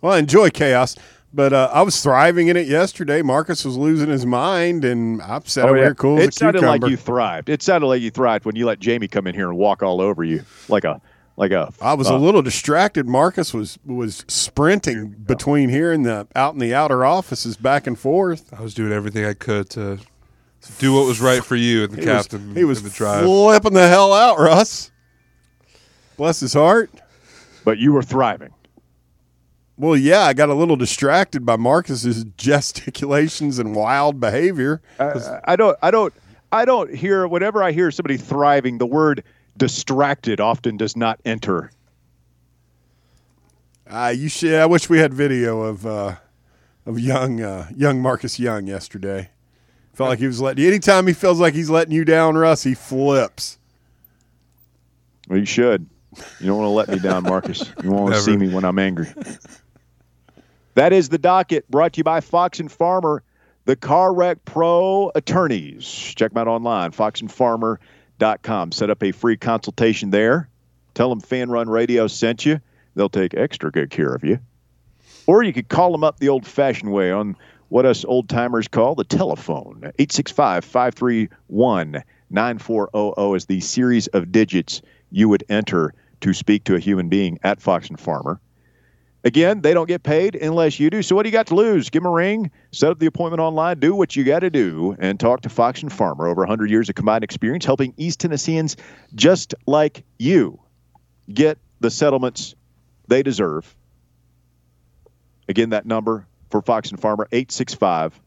Well, 0.00 0.14
I 0.14 0.18
enjoy 0.18 0.48
chaos, 0.48 0.96
but 1.32 1.52
uh, 1.52 1.70
I 1.72 1.82
was 1.82 2.02
thriving 2.02 2.48
in 2.48 2.56
it 2.56 2.66
yesterday. 2.66 3.22
Marcus 3.22 3.64
was 3.64 3.76
losing 3.76 4.08
his 4.08 4.26
mind, 4.26 4.84
and 4.84 5.20
I 5.22 5.40
sat 5.44 5.66
over 5.66 5.76
here 5.76 5.94
cool 5.94 6.18
as 6.18 6.22
Oh, 6.22 6.24
It 6.24 6.28
a 6.28 6.32
sounded 6.32 6.58
cucumber. 6.60 6.84
like 6.86 6.90
you 6.90 6.96
thrived. 6.96 7.48
It 7.48 7.62
sounded 7.62 7.86
like 7.86 8.02
you 8.02 8.10
thrived 8.10 8.44
when 8.44 8.56
you 8.56 8.66
let 8.66 8.80
Jamie 8.80 9.08
come 9.08 9.26
in 9.26 9.34
here 9.34 9.48
and 9.48 9.56
walk 9.58 9.82
all 9.82 10.00
over 10.00 10.24
you 10.24 10.42
like 10.68 10.84
a 10.84 11.00
like 11.36 11.52
a. 11.52 11.72
I 11.80 11.94
was 11.94 12.10
uh, 12.10 12.14
a 12.14 12.18
little 12.18 12.42
distracted. 12.42 13.06
Marcus 13.08 13.54
was 13.54 13.78
was 13.86 14.24
sprinting 14.28 15.14
between 15.26 15.68
here 15.68 15.92
and 15.92 16.04
the 16.04 16.26
out 16.34 16.54
in 16.54 16.60
the 16.60 16.74
outer 16.74 17.04
offices, 17.04 17.56
back 17.56 17.86
and 17.86 17.98
forth. 17.98 18.52
I 18.52 18.62
was 18.62 18.74
doing 18.74 18.92
everything 18.92 19.24
I 19.24 19.34
could 19.34 19.70
to 19.70 19.98
do 20.78 20.92
what 20.94 21.06
was 21.06 21.20
right 21.20 21.42
for 21.42 21.56
you 21.56 21.84
and 21.84 21.92
the 21.92 22.00
He 22.00 22.04
captain. 22.04 22.48
was, 22.48 22.56
he 22.56 22.64
was 22.64 22.82
the 22.82 22.90
drive. 22.90 23.24
flipping 23.24 23.72
the 23.72 23.88
hell 23.88 24.12
out, 24.12 24.38
Russ. 24.38 24.90
Bless 26.18 26.40
his 26.40 26.52
heart. 26.52 26.90
But 27.64 27.78
you 27.78 27.92
were 27.92 28.02
thriving. 28.02 28.50
Well, 29.80 29.96
yeah, 29.96 30.24
I 30.24 30.34
got 30.34 30.50
a 30.50 30.54
little 30.54 30.76
distracted 30.76 31.46
by 31.46 31.56
Marcus's 31.56 32.24
gesticulations 32.36 33.58
and 33.58 33.74
wild 33.74 34.20
behavior. 34.20 34.82
I, 34.98 35.40
I 35.46 35.56
don't. 35.56 35.74
I 35.80 35.90
don't. 35.90 36.12
I 36.52 36.66
don't 36.66 36.94
hear. 36.94 37.26
Whenever 37.26 37.62
I 37.62 37.72
hear 37.72 37.90
somebody 37.90 38.18
thriving, 38.18 38.76
the 38.76 38.84
word 38.84 39.24
distracted 39.56 40.38
often 40.38 40.76
does 40.76 40.98
not 40.98 41.18
enter. 41.24 41.70
Uh, 43.88 44.12
you 44.14 44.28
should. 44.28 44.52
I 44.60 44.66
wish 44.66 44.90
we 44.90 44.98
had 44.98 45.14
video 45.14 45.62
of 45.62 45.86
uh, 45.86 46.16
of 46.84 47.00
young 47.00 47.40
uh, 47.40 47.66
young 47.74 48.02
Marcus 48.02 48.38
Young 48.38 48.66
yesterday. 48.66 49.30
Felt 49.94 50.10
like 50.10 50.18
he 50.18 50.26
was 50.26 50.42
letting. 50.42 50.62
Anytime 50.62 51.06
he 51.06 51.14
feels 51.14 51.40
like 51.40 51.54
he's 51.54 51.70
letting 51.70 51.94
you 51.94 52.04
down, 52.04 52.36
Russ, 52.36 52.62
he 52.62 52.74
flips. 52.74 53.58
Well, 55.26 55.38
you 55.38 55.46
should. 55.46 55.88
You 56.38 56.48
don't 56.48 56.58
want 56.58 56.66
to 56.66 56.70
let 56.70 56.88
me 56.88 56.98
down, 56.98 57.22
Marcus. 57.22 57.72
You 57.82 57.92
want 57.92 58.08
to 58.08 58.10
Never. 58.10 58.22
see 58.22 58.36
me 58.36 58.52
when 58.52 58.64
I'm 58.64 58.78
angry. 58.78 59.08
That 60.74 60.92
is 60.92 61.08
the 61.08 61.18
docket 61.18 61.68
brought 61.70 61.94
to 61.94 61.98
you 61.98 62.04
by 62.04 62.20
Fox 62.20 62.60
and 62.60 62.70
Farmer, 62.70 63.22
the 63.64 63.76
Car 63.76 64.14
Wreck 64.14 64.44
Pro 64.44 65.10
attorneys. 65.14 65.84
Check 65.84 66.32
them 66.32 66.38
out 66.38 66.48
online, 66.48 66.92
foxandfarmer.com. 66.92 68.72
Set 68.72 68.90
up 68.90 69.02
a 69.02 69.12
free 69.12 69.36
consultation 69.36 70.10
there. 70.10 70.48
Tell 70.94 71.08
them 71.08 71.20
Fan 71.20 71.50
Run 71.50 71.68
Radio 71.68 72.06
sent 72.06 72.46
you. 72.46 72.60
They'll 72.94 73.08
take 73.08 73.34
extra 73.34 73.70
good 73.70 73.90
care 73.90 74.12
of 74.12 74.24
you. 74.24 74.38
Or 75.26 75.42
you 75.42 75.52
could 75.52 75.68
call 75.68 75.92
them 75.92 76.04
up 76.04 76.18
the 76.18 76.28
old 76.28 76.46
fashioned 76.46 76.92
way 76.92 77.10
on 77.12 77.36
what 77.68 77.86
us 77.86 78.04
old 78.04 78.28
timers 78.28 78.68
call 78.68 78.94
the 78.94 79.04
telephone. 79.04 79.78
865 79.98 80.64
531 80.64 82.02
9400 82.30 83.36
is 83.36 83.46
the 83.46 83.60
series 83.60 84.06
of 84.08 84.32
digits 84.32 84.82
you 85.10 85.28
would 85.28 85.44
enter 85.48 85.94
to 86.20 86.32
speak 86.32 86.64
to 86.64 86.74
a 86.74 86.78
human 86.78 87.08
being 87.08 87.38
at 87.42 87.60
Fox 87.60 87.88
and 87.88 87.98
Farmer. 87.98 88.40
Again, 89.22 89.60
they 89.60 89.74
don't 89.74 89.86
get 89.86 90.02
paid 90.02 90.34
unless 90.34 90.80
you 90.80 90.88
do. 90.88 91.02
So 91.02 91.14
what 91.14 91.24
do 91.24 91.28
you 91.28 91.32
got 91.32 91.48
to 91.48 91.54
lose? 91.54 91.90
Give 91.90 92.02
them 92.02 92.10
a 92.10 92.14
ring, 92.14 92.50
set 92.72 92.90
up 92.90 92.98
the 92.98 93.06
appointment 93.06 93.40
online, 93.40 93.78
do 93.78 93.94
what 93.94 94.16
you 94.16 94.24
got 94.24 94.40
to 94.40 94.50
do, 94.50 94.96
and 94.98 95.20
talk 95.20 95.42
to 95.42 95.50
Fox 95.50 95.82
and 95.82 95.92
Farmer. 95.92 96.26
Over 96.26 96.42
100 96.42 96.70
years 96.70 96.88
of 96.88 96.94
combined 96.94 97.22
experience 97.22 97.64
helping 97.64 97.92
East 97.98 98.20
Tennesseans 98.20 98.76
just 99.14 99.54
like 99.66 100.04
you 100.18 100.58
get 101.32 101.58
the 101.80 101.90
settlements 101.90 102.54
they 103.08 103.22
deserve. 103.22 103.76
Again, 105.48 105.70
that 105.70 105.84
number 105.84 106.26
for 106.48 106.62
Fox 106.62 106.90
and 106.90 107.00
Farmer, 107.00 107.28
865 107.30 108.18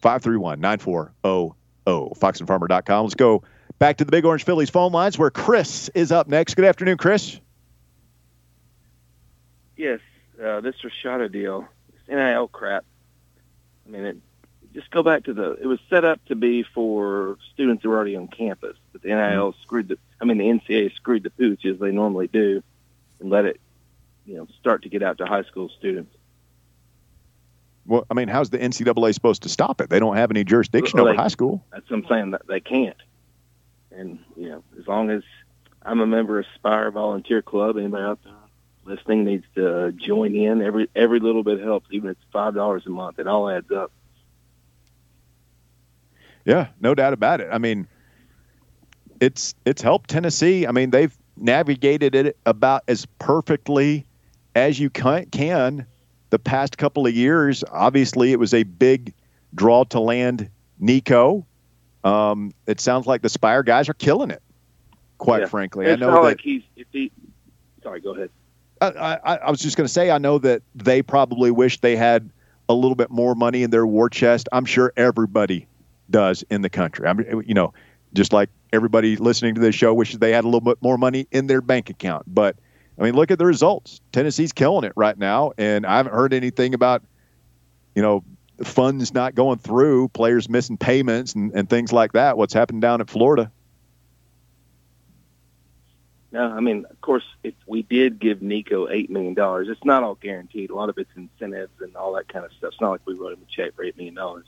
531 0.00 0.60
9400. 0.60 1.54
FoxandFarmer.com. 1.86 3.04
Let's 3.04 3.14
go 3.14 3.42
back 3.78 3.98
to 3.98 4.04
the 4.04 4.10
Big 4.10 4.24
Orange 4.24 4.44
Phillies 4.44 4.70
phone 4.70 4.92
lines 4.92 5.18
where 5.18 5.30
Chris 5.30 5.90
is 5.94 6.12
up 6.12 6.28
next. 6.28 6.54
Good 6.54 6.64
afternoon, 6.64 6.96
Chris. 6.96 7.40
Yes, 9.76 10.00
uh, 10.42 10.60
this 10.60 10.76
Rashada 10.82 11.30
deal, 11.30 11.66
this 11.92 12.00
NIL 12.08 12.48
crap. 12.48 12.84
I 13.86 13.90
mean, 13.90 14.04
it, 14.04 14.16
just 14.72 14.90
go 14.90 15.02
back 15.02 15.24
to 15.24 15.34
the. 15.34 15.52
It 15.52 15.66
was 15.66 15.78
set 15.90 16.04
up 16.04 16.24
to 16.26 16.34
be 16.34 16.62
for 16.62 17.38
students 17.52 17.82
who 17.82 17.90
are 17.90 17.96
already 17.96 18.16
on 18.16 18.28
campus, 18.28 18.76
but 18.92 19.02
the 19.02 19.08
NIL 19.08 19.54
screwed 19.62 19.88
the. 19.88 19.98
I 20.20 20.24
mean, 20.24 20.38
the 20.38 20.44
NCAA 20.44 20.94
screwed 20.94 21.22
the 21.22 21.30
pooch 21.30 21.64
as 21.64 21.78
they 21.78 21.90
normally 21.90 22.28
do, 22.28 22.62
and 23.20 23.30
let 23.30 23.44
it, 23.44 23.60
you 24.26 24.36
know, 24.36 24.46
start 24.60 24.82
to 24.82 24.88
get 24.88 25.02
out 25.02 25.18
to 25.18 25.26
high 25.26 25.42
school 25.44 25.68
students. 25.78 26.14
Well, 27.86 28.06
I 28.10 28.14
mean, 28.14 28.28
how's 28.28 28.48
the 28.50 28.58
NCAA 28.58 29.12
supposed 29.12 29.42
to 29.42 29.48
stop 29.48 29.80
it? 29.82 29.90
They 29.90 29.98
don't 29.98 30.16
have 30.16 30.30
any 30.30 30.42
jurisdiction 30.42 30.96
Well, 30.98 31.08
over 31.08 31.16
they- 31.16 31.22
high 31.22 31.28
school. 31.28 31.64
That's 31.70 31.88
what 31.90 31.98
I'm 31.98 32.06
saying. 32.08 32.30
That 32.30 32.46
they 32.46 32.60
can't. 32.60 32.96
And 33.90 34.18
you 34.36 34.48
know, 34.48 34.64
as 34.78 34.88
long 34.88 35.10
as 35.10 35.22
I'm 35.82 36.00
a 36.00 36.06
member 36.06 36.38
of 36.38 36.46
Spyre 36.54 36.90
Volunteer 36.90 37.42
Club, 37.42 37.76
anybody 37.76 38.02
out 38.02 38.18
there 38.24 38.32
listening 38.84 39.24
needs 39.24 39.44
to 39.54 39.92
join 39.92 40.34
in. 40.34 40.62
Every 40.62 40.88
every 40.94 41.20
little 41.20 41.42
bit 41.42 41.60
helps, 41.60 41.88
even 41.90 42.10
if 42.10 42.16
it's 42.16 42.26
five 42.32 42.54
dollars 42.54 42.84
a 42.86 42.90
month. 42.90 43.18
It 43.18 43.26
all 43.26 43.48
adds 43.48 43.70
up. 43.70 43.90
Yeah, 46.44 46.68
no 46.80 46.94
doubt 46.94 47.12
about 47.12 47.40
it. 47.40 47.48
I 47.50 47.58
mean, 47.58 47.86
it's 49.20 49.54
it's 49.64 49.80
helped 49.82 50.10
Tennessee. 50.10 50.66
I 50.66 50.72
mean, 50.72 50.90
they've 50.90 51.16
navigated 51.36 52.14
it 52.14 52.36
about 52.46 52.82
as 52.86 53.06
perfectly 53.18 54.06
as 54.54 54.78
you 54.78 54.90
can, 54.90 55.26
can 55.26 55.86
the 56.30 56.38
past 56.38 56.76
couple 56.78 57.06
of 57.06 57.14
years. 57.14 57.64
Obviously, 57.72 58.32
it 58.32 58.38
was 58.38 58.52
a 58.54 58.62
big 58.62 59.14
draw 59.54 59.84
to 59.84 60.00
land 60.00 60.50
Nico. 60.78 61.46
Um, 62.04 62.52
it 62.66 62.80
sounds 62.80 63.06
like 63.06 63.22
the 63.22 63.28
Spyre 63.30 63.62
guys 63.62 63.88
are 63.88 63.94
killing 63.94 64.30
it. 64.30 64.42
Quite 65.18 65.42
Yeah. 65.42 65.46
frankly, 65.46 65.86
it's 65.86 66.02
I 66.02 66.06
know 66.06 66.12
that. 66.12 66.20
like 66.22 66.40
he's 66.40 66.62
if 66.76 66.86
he. 66.92 67.10
Sorry, 67.82 68.00
go 68.00 68.14
ahead. 68.14 68.30
I, 68.90 69.14
I, 69.14 69.36
I 69.36 69.50
was 69.50 69.60
just 69.60 69.76
going 69.76 69.86
to 69.86 69.92
say, 69.92 70.10
I 70.10 70.18
know 70.18 70.38
that 70.38 70.62
they 70.74 71.02
probably 71.02 71.50
wish 71.50 71.80
they 71.80 71.96
had 71.96 72.30
a 72.68 72.74
little 72.74 72.94
bit 72.94 73.10
more 73.10 73.34
money 73.34 73.62
in 73.62 73.70
their 73.70 73.86
war 73.86 74.08
chest. 74.08 74.48
I'm 74.52 74.64
sure 74.64 74.92
everybody 74.96 75.66
does 76.10 76.44
in 76.50 76.62
the 76.62 76.70
country. 76.70 77.06
I 77.06 77.12
mean, 77.12 77.42
you 77.46 77.54
know, 77.54 77.74
just 78.14 78.32
like 78.32 78.48
everybody 78.72 79.16
listening 79.16 79.54
to 79.54 79.60
this 79.60 79.74
show 79.74 79.92
wishes 79.92 80.18
they 80.18 80.32
had 80.32 80.44
a 80.44 80.48
little 80.48 80.60
bit 80.60 80.78
more 80.80 80.96
money 80.96 81.26
in 81.30 81.46
their 81.46 81.60
bank 81.60 81.90
account. 81.90 82.24
But 82.26 82.56
I 82.98 83.02
mean, 83.02 83.14
look 83.14 83.30
at 83.30 83.38
the 83.38 83.46
results. 83.46 84.00
Tennessee's 84.12 84.52
killing 84.52 84.84
it 84.84 84.92
right 84.96 85.18
now, 85.18 85.52
and 85.58 85.84
I 85.84 85.96
haven't 85.96 86.12
heard 86.12 86.32
anything 86.32 86.74
about, 86.74 87.02
you 87.94 88.02
know, 88.02 88.24
funds 88.62 89.12
not 89.12 89.34
going 89.34 89.58
through, 89.58 90.08
players 90.08 90.48
missing 90.48 90.76
payments, 90.76 91.34
and, 91.34 91.52
and 91.54 91.68
things 91.68 91.92
like 91.92 92.12
that. 92.12 92.36
What's 92.36 92.54
happened 92.54 92.82
down 92.82 93.00
in 93.00 93.06
Florida? 93.06 93.50
No, 96.34 96.50
I 96.50 96.58
mean, 96.58 96.84
of 96.90 97.00
course, 97.00 97.22
if 97.44 97.54
we 97.64 97.82
did 97.82 98.18
give 98.18 98.42
Nico 98.42 98.88
eight 98.88 99.08
million 99.08 99.34
dollars, 99.34 99.68
it's 99.70 99.84
not 99.84 100.02
all 100.02 100.16
guaranteed. 100.16 100.70
A 100.70 100.74
lot 100.74 100.88
of 100.88 100.98
it's 100.98 101.08
incentives 101.14 101.80
and 101.80 101.94
all 101.94 102.12
that 102.14 102.26
kind 102.26 102.44
of 102.44 102.50
stuff. 102.50 102.72
It's 102.72 102.80
not 102.80 102.90
like 102.90 103.02
we 103.06 103.14
wrote 103.14 103.34
him 103.34 103.38
a 103.40 103.48
check 103.48 103.76
for 103.76 103.84
eight 103.84 103.96
million 103.96 104.16
dollars. 104.16 104.44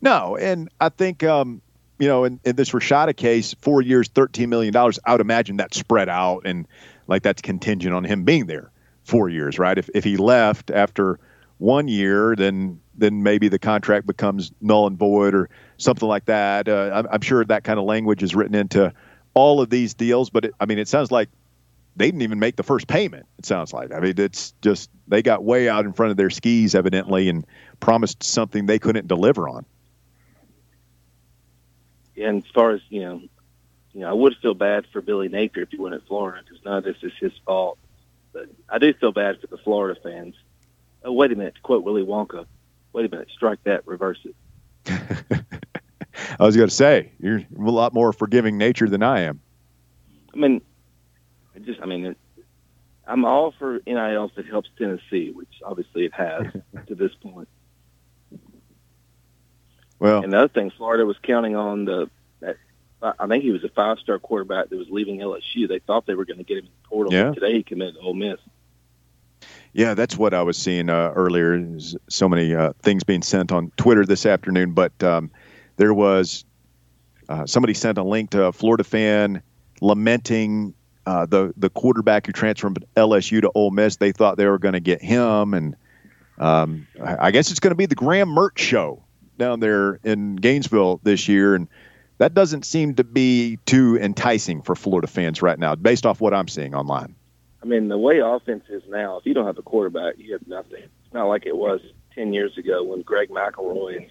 No, 0.00 0.34
and 0.38 0.70
I 0.80 0.88
think 0.88 1.22
um, 1.24 1.60
you 1.98 2.08
know, 2.08 2.24
in, 2.24 2.40
in 2.42 2.56
this 2.56 2.70
Rashada 2.70 3.14
case, 3.14 3.52
four 3.60 3.82
years, 3.82 4.08
thirteen 4.08 4.48
million 4.48 4.72
dollars. 4.72 4.98
I 5.04 5.12
would 5.12 5.20
imagine 5.20 5.58
that's 5.58 5.78
spread 5.78 6.08
out, 6.08 6.46
and 6.46 6.66
like 7.06 7.22
that's 7.22 7.42
contingent 7.42 7.94
on 7.94 8.02
him 8.04 8.24
being 8.24 8.46
there 8.46 8.70
four 9.02 9.28
years, 9.28 9.58
right? 9.58 9.76
If 9.76 9.90
if 9.94 10.04
he 10.04 10.16
left 10.16 10.70
after 10.70 11.20
one 11.58 11.86
year, 11.86 12.34
then 12.34 12.80
then 12.94 13.22
maybe 13.22 13.48
the 13.48 13.58
contract 13.58 14.06
becomes 14.06 14.52
null 14.62 14.86
and 14.86 14.96
void 14.96 15.34
or 15.34 15.50
something 15.76 16.08
like 16.08 16.24
that. 16.24 16.66
Uh, 16.66 16.92
I'm, 16.94 17.08
I'm 17.12 17.20
sure 17.20 17.44
that 17.44 17.62
kind 17.62 17.78
of 17.78 17.84
language 17.84 18.22
is 18.22 18.34
written 18.34 18.54
into 18.54 18.90
all 19.34 19.60
of 19.60 19.70
these 19.70 19.94
deals, 19.94 20.30
but 20.30 20.46
it, 20.46 20.54
I 20.60 20.66
mean, 20.66 20.78
it 20.78 20.88
sounds 20.88 21.10
like 21.10 21.28
they 21.96 22.06
didn't 22.06 22.22
even 22.22 22.38
make 22.38 22.56
the 22.56 22.62
first 22.62 22.86
payment. 22.86 23.26
It 23.38 23.46
sounds 23.46 23.72
like. 23.72 23.92
I 23.92 24.00
mean, 24.00 24.14
it's 24.16 24.54
just 24.62 24.90
they 25.06 25.22
got 25.22 25.44
way 25.44 25.68
out 25.68 25.84
in 25.84 25.92
front 25.92 26.10
of 26.10 26.16
their 26.16 26.30
skis, 26.30 26.74
evidently, 26.74 27.28
and 27.28 27.46
promised 27.80 28.22
something 28.22 28.66
they 28.66 28.78
couldn't 28.78 29.06
deliver 29.06 29.48
on. 29.48 29.64
And 32.16 32.44
as 32.44 32.50
far 32.52 32.70
as 32.70 32.80
you 32.88 33.00
know, 33.00 33.22
you 33.92 34.00
know, 34.00 34.10
I 34.10 34.12
would 34.12 34.36
feel 34.40 34.54
bad 34.54 34.86
for 34.92 35.00
Billy 35.00 35.28
Napier 35.28 35.64
if 35.64 35.70
he 35.70 35.78
went 35.78 35.94
at 35.94 36.06
Florida 36.06 36.42
because 36.44 36.64
none 36.64 36.78
of 36.78 36.84
this 36.84 36.96
is 37.02 37.12
his 37.20 37.32
fault. 37.44 37.78
But 38.32 38.48
I 38.68 38.78
do 38.78 38.92
feel 38.94 39.12
bad 39.12 39.40
for 39.40 39.46
the 39.46 39.58
Florida 39.58 39.98
fans. 40.00 40.34
Oh, 41.04 41.12
wait 41.12 41.32
a 41.32 41.36
minute. 41.36 41.56
To 41.56 41.60
quote 41.60 41.84
Willy 41.84 42.02
Wonka, 42.02 42.46
wait 42.92 43.06
a 43.06 43.08
minute, 43.08 43.28
strike 43.32 43.62
that, 43.64 43.86
reverse 43.86 44.24
it. 44.24 45.44
I 46.40 46.44
was 46.44 46.56
going 46.56 46.68
to 46.68 46.74
say 46.74 47.12
you're 47.18 47.42
a 47.58 47.70
lot 47.70 47.94
more 47.94 48.12
forgiving 48.12 48.58
nature 48.58 48.88
than 48.88 49.02
I 49.02 49.20
am. 49.20 49.40
I 50.32 50.36
mean, 50.36 50.60
I 51.54 51.60
just, 51.60 51.80
I 51.80 51.86
mean, 51.86 52.16
I'm 53.06 53.24
all 53.24 53.52
for 53.58 53.80
NILs 53.86 54.32
that 54.36 54.46
helps 54.46 54.68
Tennessee, 54.78 55.30
which 55.30 55.60
obviously 55.64 56.04
it 56.04 56.14
has 56.14 56.46
to 56.86 56.94
this 56.94 57.12
point. 57.14 57.48
Well, 59.98 60.22
And 60.22 60.32
the 60.32 60.38
other 60.38 60.48
thing, 60.48 60.70
Florida 60.70 61.06
was 61.06 61.16
counting 61.22 61.56
on 61.56 61.84
the 61.84 62.10
that 62.40 62.56
I 63.02 63.26
think 63.26 63.44
he 63.44 63.50
was 63.50 63.64
a 63.64 63.68
five 63.68 63.98
star 63.98 64.18
quarterback 64.18 64.70
that 64.70 64.76
was 64.76 64.88
leaving 64.90 65.18
LSU. 65.18 65.68
They 65.68 65.78
thought 65.78 66.06
they 66.06 66.14
were 66.14 66.24
going 66.24 66.38
to 66.38 66.44
get 66.44 66.58
him 66.58 66.64
in 66.64 66.70
the 66.82 66.88
portal. 66.88 67.12
Yeah. 67.12 67.32
Today 67.32 67.54
he 67.54 67.62
committed 67.62 67.94
to 67.94 68.00
Ole 68.00 68.14
Miss. 68.14 68.40
Yeah, 69.72 69.94
that's 69.94 70.16
what 70.16 70.32
I 70.32 70.42
was 70.42 70.56
seeing 70.56 70.88
uh, 70.88 71.12
earlier. 71.14 71.78
So 72.08 72.28
many 72.28 72.54
uh, 72.54 72.72
things 72.82 73.02
being 73.02 73.22
sent 73.22 73.50
on 73.50 73.72
Twitter 73.76 74.06
this 74.06 74.24
afternoon, 74.24 74.72
but 74.72 75.02
um, 75.02 75.30
there 75.76 75.94
was 75.94 76.44
uh, 77.28 77.46
somebody 77.46 77.74
sent 77.74 77.98
a 77.98 78.02
link 78.02 78.30
to 78.30 78.44
a 78.44 78.52
Florida 78.52 78.84
fan 78.84 79.42
lamenting 79.80 80.74
uh, 81.06 81.26
the 81.26 81.52
the 81.56 81.70
quarterback 81.70 82.26
who 82.26 82.32
transferred 82.32 82.74
from 82.74 82.76
LSU 82.96 83.40
to 83.42 83.50
Ole 83.54 83.70
Miss. 83.70 83.96
They 83.96 84.12
thought 84.12 84.36
they 84.36 84.46
were 84.46 84.58
going 84.58 84.74
to 84.74 84.80
get 84.80 85.02
him, 85.02 85.54
and 85.54 85.76
um, 86.38 86.86
I 87.02 87.30
guess 87.30 87.50
it's 87.50 87.60
going 87.60 87.72
to 87.72 87.76
be 87.76 87.86
the 87.86 87.94
Graham 87.94 88.28
Mertz 88.28 88.58
show 88.58 89.04
down 89.38 89.60
there 89.60 90.00
in 90.04 90.36
Gainesville 90.36 91.00
this 91.02 91.28
year, 91.28 91.54
and 91.54 91.68
that 92.18 92.34
doesn't 92.34 92.64
seem 92.64 92.94
to 92.94 93.04
be 93.04 93.58
too 93.66 93.98
enticing 94.00 94.62
for 94.62 94.74
Florida 94.74 95.06
fans 95.06 95.42
right 95.42 95.58
now, 95.58 95.74
based 95.74 96.06
off 96.06 96.20
what 96.20 96.32
I'm 96.32 96.48
seeing 96.48 96.74
online. 96.74 97.14
I 97.62 97.66
mean, 97.66 97.88
the 97.88 97.98
way 97.98 98.20
offense 98.20 98.64
is 98.68 98.82
now, 98.88 99.18
if 99.18 99.26
you 99.26 99.34
don't 99.34 99.46
have 99.46 99.58
a 99.58 99.62
quarterback, 99.62 100.14
you 100.18 100.32
have 100.34 100.46
nothing. 100.46 100.82
It's 100.82 101.14
not 101.14 101.24
like 101.24 101.46
it 101.46 101.56
was 101.56 101.80
ten 102.14 102.32
years 102.32 102.56
ago 102.56 102.82
when 102.84 103.02
Greg 103.02 103.30
McElroy 103.30 103.96
and 103.96 104.10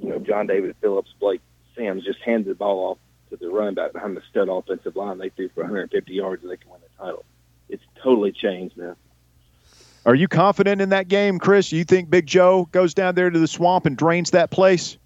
you 0.00 0.08
know 0.08 0.18
John 0.18 0.46
David 0.46 0.74
Phillips, 0.80 1.12
Blake 1.18 1.40
Sims 1.76 2.04
just 2.04 2.20
handed 2.20 2.46
the 2.46 2.54
ball 2.54 2.90
off 2.90 2.98
to 3.30 3.36
the 3.36 3.50
running 3.50 3.74
back 3.74 3.92
behind 3.92 4.16
the 4.16 4.22
stud 4.30 4.48
offensive 4.48 4.96
line. 4.96 5.18
They 5.18 5.30
threw 5.30 5.48
for 5.50 5.62
150 5.62 6.12
yards 6.12 6.42
and 6.42 6.50
they 6.50 6.56
can 6.56 6.70
win 6.70 6.80
the 6.80 7.04
title. 7.04 7.24
It's 7.68 7.82
totally 8.02 8.32
changed 8.32 8.76
now. 8.76 8.96
Are 10.06 10.14
you 10.14 10.28
confident 10.28 10.80
in 10.80 10.90
that 10.90 11.08
game, 11.08 11.38
Chris? 11.38 11.72
You 11.72 11.84
think 11.84 12.08
Big 12.08 12.26
Joe 12.26 12.68
goes 12.72 12.94
down 12.94 13.14
there 13.14 13.28
to 13.28 13.38
the 13.38 13.46
swamp 13.46 13.86
and 13.86 13.96
drains 13.96 14.30
that 14.30 14.50
place? 14.50 14.96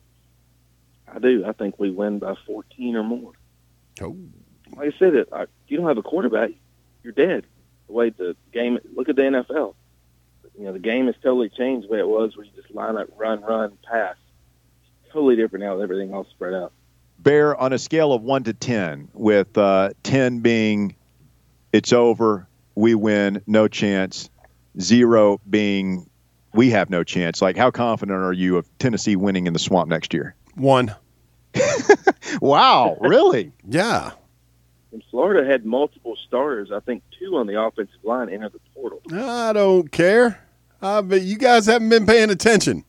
I 1.12 1.18
do. 1.18 1.44
I 1.44 1.52
think 1.52 1.78
we 1.78 1.90
win 1.90 2.20
by 2.20 2.34
14 2.46 2.96
or 2.96 3.02
more. 3.02 3.32
Oh. 4.00 4.16
Like 4.76 4.94
I 4.94 4.98
said, 4.98 5.14
it. 5.14 5.28
I, 5.32 5.42
if 5.42 5.48
you 5.68 5.76
don't 5.76 5.88
have 5.88 5.98
a 5.98 6.02
quarterback, 6.02 6.50
you're 7.02 7.12
dead. 7.12 7.44
The 7.88 7.92
way 7.92 8.10
the 8.10 8.36
game. 8.52 8.78
Look 8.94 9.08
at 9.08 9.16
the 9.16 9.22
NFL. 9.22 9.74
You 10.56 10.64
know, 10.64 10.72
the 10.72 10.78
game 10.78 11.06
has 11.06 11.16
totally 11.22 11.48
changed 11.48 11.88
the 11.88 11.92
way 11.92 11.98
it 11.98 12.08
was, 12.08 12.36
where 12.36 12.46
you 12.46 12.52
just 12.54 12.72
line 12.72 12.96
up, 12.96 13.08
run, 13.16 13.42
run, 13.42 13.76
pass. 13.88 14.16
It's 15.14 15.20
totally 15.20 15.36
different 15.36 15.64
now 15.64 15.74
with 15.74 15.84
everything 15.84 16.12
all 16.12 16.24
spread 16.24 16.54
out. 16.54 16.72
Bear 17.20 17.56
on 17.56 17.72
a 17.72 17.78
scale 17.78 18.12
of 18.12 18.22
one 18.22 18.42
to 18.42 18.52
ten, 18.52 19.08
with 19.14 19.56
uh, 19.56 19.90
ten 20.02 20.40
being 20.40 20.96
it's 21.72 21.92
over, 21.92 22.48
we 22.74 22.96
win, 22.96 23.40
no 23.46 23.68
chance, 23.68 24.28
zero 24.80 25.40
being 25.48 26.10
we 26.52 26.70
have 26.70 26.90
no 26.90 27.04
chance. 27.04 27.40
Like, 27.40 27.56
how 27.56 27.70
confident 27.70 28.18
are 28.18 28.32
you 28.32 28.56
of 28.56 28.68
Tennessee 28.80 29.14
winning 29.14 29.46
in 29.46 29.52
the 29.52 29.60
swamp 29.60 29.88
next 29.88 30.12
year? 30.12 30.34
One. 30.56 30.92
Wow, 32.40 32.96
really? 33.00 33.52
Yeah. 33.68 34.10
And 34.90 35.02
Florida 35.10 35.48
had 35.48 35.64
multiple 35.64 36.16
starters. 36.26 36.72
I 36.72 36.80
think 36.80 37.04
two 37.16 37.36
on 37.36 37.46
the 37.46 37.60
offensive 37.60 38.02
line 38.02 38.28
entered 38.28 38.52
the 38.54 38.60
portal. 38.74 39.00
I 39.12 39.52
don't 39.52 39.90
care. 39.92 40.40
I 40.82 41.00
bet 41.00 41.22
you 41.22 41.36
guys 41.38 41.66
haven't 41.66 41.90
been 41.90 42.06
paying 42.06 42.30
attention. 42.30 42.84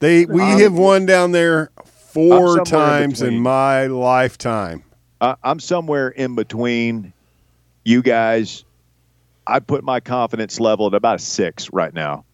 They 0.00 0.24
we 0.26 0.42
Um, 0.42 0.60
have 0.60 0.74
won 0.74 1.06
down 1.06 1.32
there 1.32 1.70
four 1.84 2.30
somewhere 2.56 2.58
in 2.60 2.64
times 2.64 3.22
in 3.22 3.40
my 3.40 3.86
lifetime. 3.86 4.84
I, 5.20 5.34
I'm 5.42 5.58
somewhere 5.60 6.08
in 6.08 6.34
between 6.34 7.12
you 7.84 8.02
guys. 8.02 8.64
I 9.46 9.60
put 9.60 9.82
my 9.82 10.00
confidence 10.00 10.60
level 10.60 10.86
at 10.86 10.94
about 10.94 11.16
a 11.16 11.18
six 11.18 11.72
right 11.72 11.92
now. 11.92 12.24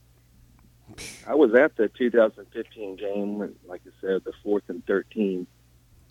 I 1.27 1.35
was 1.35 1.55
at 1.55 1.77
the 1.77 1.89
2015 1.89 2.97
game, 2.97 3.39
when, 3.39 3.55
like 3.67 3.81
I 3.87 3.91
said, 4.01 4.23
the 4.25 4.33
fourth 4.43 4.65
and 4.69 4.85
13 4.87 5.47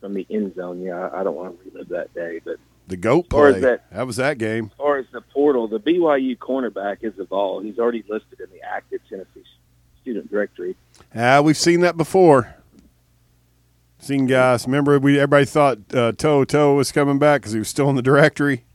from 0.02 0.14
the 0.14 0.26
end 0.30 0.56
zone. 0.56 0.82
Yeah, 0.82 1.08
I 1.10 1.22
I 1.22 1.24
don't 1.24 1.36
want 1.36 1.62
to 1.64 1.70
relive 1.70 1.90
that 1.90 2.14
day. 2.14 2.42
But 2.44 2.58
The 2.88 2.98
goat 2.98 3.28
Or 3.34 3.50
is 3.50 3.54
play. 3.56 3.62
that- 3.62 3.92
that 3.92 4.08
was 4.08 4.16
that 4.18 4.38
game. 4.40 4.66
as 4.72 4.78
far 4.78 4.98
as 4.98 5.06
the 5.14 5.22
portal, 5.22 5.68
the 5.68 5.80
BYU 5.80 6.38
cornerback 6.38 6.98
is 7.02 7.14
evolved. 7.20 7.66
He's 7.66 7.80
already 7.80 8.04
listed 8.10 8.40
in 8.40 8.48
the 8.52 8.62
active 8.62 9.00
Tennessee 9.08 9.44
student 10.02 10.30
directory. 10.32 10.76
Ah, 11.16 11.42
we've 11.42 11.58
seen 11.58 11.82
that 11.82 11.98
before. 11.98 12.56
Seen 14.00 14.26
guys. 14.26 14.66
Remember, 14.66 15.00
we 15.00 15.18
everybody 15.18 15.46
thought 15.46 15.78
uh, 15.94 16.12
Toe 16.14 16.44
Toe 16.44 16.76
was 16.76 16.92
coming 16.92 17.20
back 17.20 17.42
because 17.42 17.54
he 17.54 17.60
was 17.60 17.70
still 17.70 17.90
in 17.90 17.96
the 17.96 18.02
directory. 18.02 18.66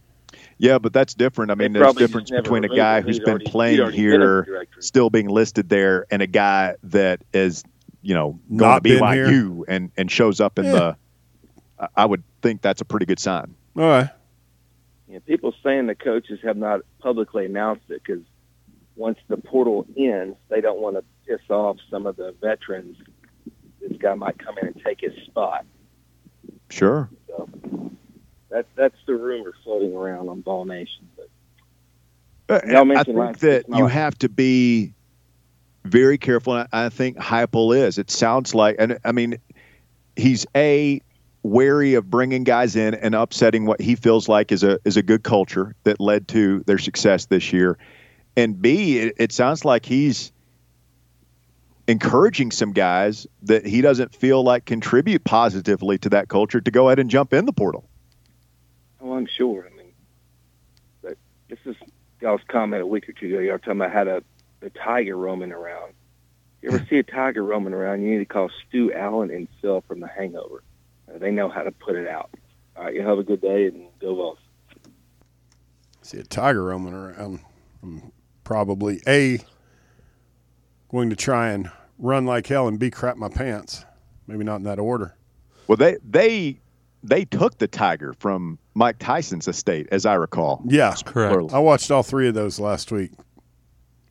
Yeah, 0.57 0.78
but 0.78 0.93
that's 0.93 1.14
different. 1.14 1.51
I 1.51 1.55
mean, 1.55 1.72
there's 1.72 1.95
a 1.95 1.99
difference 1.99 2.30
between 2.30 2.64
a 2.64 2.68
guy 2.68 3.01
who's 3.01 3.18
been 3.18 3.28
already- 3.30 3.45
playing 3.45 3.80
already 3.80 3.97
been 3.97 4.20
here, 4.20 4.66
still 4.80 5.11
being 5.11 5.28
listed 5.28 5.68
there, 5.68 6.07
and 6.11 6.20
a 6.22 6.26
guy 6.26 6.74
that 6.84 7.22
is, 7.32 7.62
you 8.03 8.14
know, 8.14 8.39
going 8.49 8.59
Not 8.70 8.82
to 8.84 8.91
been 8.91 8.99
BYU 9.03 9.64
and 9.68 9.91
and 9.97 10.11
shows 10.11 10.41
up 10.41 10.59
in 10.59 10.64
Yeah. 10.66 10.72
the. 10.72 10.97
I- 11.80 11.89
I 11.97 12.05
would 12.07 12.22
think 12.43 12.62
that's 12.62 12.80
a 12.80 12.84
pretty 12.84 13.07
good 13.07 13.20
sign. 13.20 13.55
All 13.76 13.82
right. 13.84 14.09
You 15.07 15.14
know, 15.14 15.20
people 15.20 15.55
saying 15.62 15.86
the 15.86 15.95
coaches 15.95 16.41
have 16.43 16.57
not 16.57 16.80
publicly 17.01 17.47
announced 17.47 17.84
it 17.89 18.03
because 18.05 18.22
once 18.99 19.18
the 19.28 19.36
portal 19.36 19.86
ends, 19.96 20.36
they 20.49 20.61
don't 20.61 20.80
want 20.80 20.96
to 20.96 21.05
piss 21.26 21.40
off 21.49 21.76
some 21.90 22.05
of 22.07 22.16
the 22.16 22.34
veterans. 22.40 22.96
This 23.80 23.96
guy 23.99 24.14
might 24.14 24.38
come 24.38 24.59
in 24.59 24.66
and 24.66 24.82
take 24.84 25.01
his 25.01 25.12
spot. 25.26 25.64
Sure. 26.68 27.09
So 27.28 27.49
that 28.51 28.66
that's 28.74 28.96
the 29.07 29.14
rumor 29.14 29.55
floating 29.64 29.94
around 29.94 30.28
on 30.28 30.42
Vol 30.42 30.64
Nation. 30.64 31.09
But 31.16 31.28
Uh, 32.51 32.61
I 32.96 33.05
think 33.05 33.38
that 33.38 33.64
you 33.68 33.84
Mike. 33.84 33.92
have 33.92 34.18
to 34.18 34.28
be 34.28 34.92
very 35.84 36.18
careful. 36.18 36.57
and 36.57 36.68
I 36.72 36.86
I 36.86 36.88
think 36.88 37.16
Heupel 37.18 37.76
is. 37.76 37.99
It 37.99 38.11
sounds 38.11 38.55
like, 38.55 38.76
and 38.78 38.99
I 39.05 39.12
mean, 39.12 39.38
he's 40.16 40.44
a 40.57 41.01
wary 41.44 41.94
of 41.94 42.11
bringing 42.11 42.42
guys 42.44 42.74
in 42.74 42.94
and 42.94 43.14
upsetting 43.14 43.64
what 43.64 43.80
he 43.80 43.94
feels 43.94 44.28
like 44.28 44.51
is 44.51 44.64
a 44.64 44.78
is 44.84 44.96
a 44.96 45.03
good 45.03 45.22
culture 45.22 45.74
that 45.84 46.01
led 46.01 46.26
to 46.28 46.64
their 46.66 46.78
success 46.78 47.26
this 47.26 47.53
year, 47.53 47.78
and 48.37 48.61
B, 48.61 48.99
it, 48.99 49.14
it 49.18 49.33
sounds 49.33 49.64
like 49.64 49.85
he's 49.85 50.33
encouraging 51.89 52.51
some 52.51 52.72
guys 52.72 53.26
that 53.43 53.66
he 53.66 53.81
doesn't 53.81 54.14
feel 54.14 54.43
like 54.45 54.66
contribute 54.66 55.24
positively 55.24 55.99
to 55.99 56.11
that 56.11 56.29
culture 56.29 56.61
to 56.61 56.70
go 56.70 56.89
ahead 56.89 56.99
and 56.99 57.11
jump 57.11 57.33
in 57.33 57.47
the 57.47 57.53
portal. 57.53 57.89
oh, 59.01 59.14
I'm 59.14 59.26
sure. 59.26 59.66
I 59.66 59.76
mean, 59.76 59.93
this 61.49 61.59
is 61.64 61.76
y'all's 62.20 62.43
comment 62.49 62.83
a 62.83 62.87
week 62.87 63.09
or 63.09 63.12
two 63.12 63.26
ago. 63.29 63.39
Y'all 63.39 63.53
were 63.53 63.59
talking 63.59 63.81
about 63.81 63.93
how 63.93 64.05
the 64.05 64.22
the 64.61 64.70
tiger 64.70 65.16
roaming 65.16 65.53
around. 65.53 65.95
You 66.61 66.70
ever 66.70 66.85
see 66.91 66.99
a 66.99 67.03
tiger 67.05 67.45
roaming 67.45 67.72
around? 67.72 68.03
You 68.03 68.11
need 68.11 68.18
to 68.18 68.24
call 68.24 68.51
Stu 68.68 68.93
Alan 68.93 69.31
and 69.31 69.47
Phil 69.62 69.83
from 69.87 70.01
The 70.01 70.09
Hangover. 70.09 70.64
Uh, 71.09 71.18
they 71.18 71.31
know 71.31 71.49
how 71.49 71.62
to 71.62 71.70
put 71.70 71.95
it 71.95 72.09
out. 72.09 72.31
All 72.76 72.85
right, 72.85 72.95
you 72.95 73.03
have 73.03 73.18
a 73.18 73.22
good 73.22 73.41
day 73.41 73.66
and 73.66 73.87
go 74.01 74.14
Vols. 74.14 74.39
See 76.03 76.18
a 76.18 76.24
tiger 76.24 76.64
roaming 76.64 76.95
around. 76.95 77.41
I'm 77.83 78.12
probably 78.49 78.99
a 79.07 79.38
going 80.90 81.11
to 81.11 81.16
try 81.16 81.51
and 81.51 81.70
run 81.99 82.24
like 82.24 82.46
hell 82.46 82.66
and 82.66 82.78
be 82.78 82.90
crap 82.90 83.18
my 83.18 83.28
pants. 83.28 83.84
Maybe 84.26 84.42
not 84.42 84.57
in 84.57 84.62
that 84.62 84.78
order. 84.78 85.14
Well, 85.66 85.76
they 85.76 85.99
they 86.03 86.59
they 87.03 87.26
took 87.26 87.59
the 87.59 87.68
tiger 87.68 88.14
from 88.14 88.59
Mike 88.72 88.99
Tyson's 88.99 89.49
estate, 89.49 89.86
as 89.92 90.07
I 90.07 90.14
recall. 90.14 90.62
Yeah, 90.64 90.94
Correct. 91.05 91.30
Plural. 91.30 91.55
I 91.55 91.59
watched 91.59 91.90
all 91.90 92.03
three 92.03 92.26
of 92.26 92.32
those 92.32 92.59
last 92.59 92.90
week. 92.90 93.12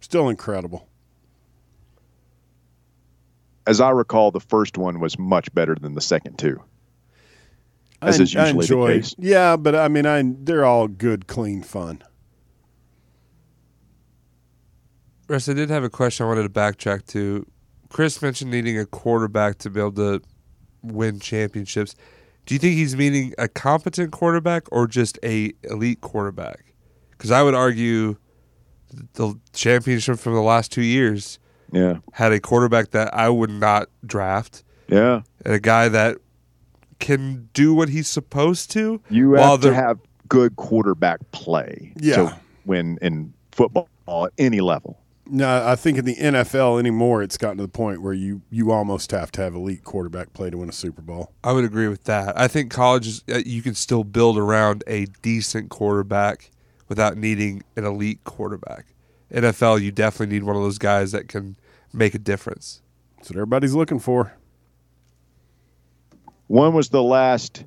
Still 0.02 0.30
incredible. 0.30 0.88
As 3.66 3.82
I 3.82 3.90
recall, 3.90 4.30
the 4.30 4.40
first 4.40 4.78
one 4.78 5.00
was 5.00 5.18
much 5.18 5.52
better 5.56 5.74
than 5.74 5.96
the 5.96 6.02
second 6.02 6.38
two. 6.38 6.62
As 8.04 8.20
I, 8.20 8.24
is 8.24 8.34
usually 8.36 8.66
I 8.66 8.92
the 8.92 9.00
case. 9.00 9.16
Yeah, 9.18 9.58
but 9.58 9.74
I 9.74 9.88
mean, 9.88 10.06
I 10.06 10.22
they're 10.24 10.64
all 10.64 10.88
good, 10.88 11.26
clean 11.26 11.64
fun. 11.64 12.04
Russ, 15.28 15.50
I 15.50 15.54
did 15.54 15.70
have 15.70 15.84
a 15.84 15.90
question 15.90 16.26
I 16.26 16.30
wanted 16.30 16.44
to 16.44 16.50
backtrack 16.50 17.06
to. 17.08 17.46
Chris 17.90 18.22
mentioned 18.22 18.52
needing 18.52 18.78
a 18.78 18.86
quarterback 18.86 19.58
to 19.60 19.70
be 19.70 19.80
able 19.80 19.94
to 19.94 20.22
win 20.82 21.20
championships. 21.20 21.96
Do 22.46 22.56
you 22.56 22.60
think 22.60 22.76
he's 22.76 22.96
meaning 22.96 23.34
a 23.38 23.48
competent 23.48 24.12
quarterback 24.12 24.64
or 24.72 24.88
just 24.88 25.20
a 25.24 25.52
elite 25.64 26.02
quarterback? 26.02 26.74
Because 27.12 27.32
I 27.32 27.44
would 27.44 27.56
argue 27.56 28.16
the 29.14 29.36
championship 29.54 30.18
from 30.20 30.34
the 30.34 30.42
last 30.42 30.72
two 30.72 30.82
years 30.82 31.40
Yeah, 31.74 31.98
had 32.14 32.32
a 32.32 32.40
quarterback 32.40 32.92
that 32.92 33.14
I 33.14 33.28
would 33.30 33.50
not 33.50 33.90
draft 34.06 34.64
yeah. 34.88 35.24
and 35.44 35.54
a 35.54 35.60
guy 35.60 35.90
that 35.90 36.18
can 37.00 37.50
do 37.54 37.74
what 37.74 37.90
he's 37.90 38.08
supposed 38.08 38.72
to. 38.72 39.02
You 39.10 39.32
While 39.32 39.52
have 39.52 39.62
to 39.62 39.74
have 39.74 40.00
good 40.30 40.56
quarterback 40.56 41.20
play. 41.32 41.94
Yeah. 41.98 42.16
To 42.16 42.40
win 42.66 42.98
in 43.02 43.34
football 43.52 43.90
at 44.08 44.32
any 44.38 44.62
level. 44.62 45.00
No, 45.30 45.66
I 45.66 45.76
think 45.76 45.98
in 45.98 46.06
the 46.06 46.16
NFL 46.16 46.80
anymore, 46.80 47.22
it's 47.22 47.38
gotten 47.38 47.58
to 47.58 47.64
the 47.64 47.70
point 47.70 48.02
where 48.02 48.14
you 48.14 48.42
you 48.50 48.72
almost 48.72 49.12
have 49.12 49.32
to 49.34 49.42
have 49.42 49.56
elite 49.56 49.84
quarterback 49.84 50.34
play 50.34 50.50
to 50.50 50.58
win 50.58 50.70
a 50.70 50.74
Super 50.74 51.02
Bowl. 51.02 51.34
I 51.44 51.52
would 51.52 51.66
agree 51.66 51.88
with 51.88 52.06
that. 52.06 52.40
I 52.40 52.48
think 52.48 52.72
college 52.72 53.08
is, 53.08 53.24
uh, 53.32 53.42
you 53.46 53.62
can 53.62 53.76
still 53.76 54.04
build 54.04 54.38
around 54.38 54.84
a 54.88 55.06
decent 55.22 55.70
quarterback 55.70 56.52
without 56.88 57.18
needing 57.18 57.64
an 57.76 57.86
elite 57.86 58.24
quarterback. 58.24 58.86
NFL, 59.32 59.82
you 59.82 59.92
definitely 59.92 60.34
need 60.34 60.44
one 60.44 60.56
of 60.56 60.62
those 60.62 60.78
guys 60.78 61.12
that 61.12 61.28
can 61.28 61.58
make 61.92 62.14
a 62.14 62.20
difference. 62.20 62.82
That's 63.18 63.30
what 63.30 63.38
everybody's 63.38 63.74
looking 63.74 64.00
for. 64.00 64.34
When 66.48 66.74
was 66.74 66.90
the 66.90 67.04
last 67.04 67.66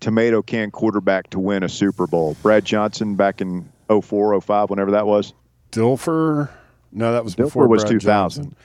tomato 0.00 0.40
can 0.40 0.70
quarterback 0.70 1.28
to 1.30 1.38
win 1.38 1.62
a 1.62 1.68
Super 1.68 2.06
Bowl? 2.06 2.34
Brad 2.42 2.64
Johnson 2.64 3.14
back 3.14 3.42
in 3.42 3.70
04, 3.88 4.40
05, 4.40 4.70
whenever 4.70 4.92
that 4.92 5.06
was. 5.06 5.34
Dilfer. 5.70 6.48
No, 6.92 7.12
that 7.12 7.24
was 7.24 7.34
Dilfer 7.34 7.44
before 7.44 7.68
was 7.68 7.82
Brad 7.84 8.00
2000. 8.00 8.44
Johnson. 8.44 8.56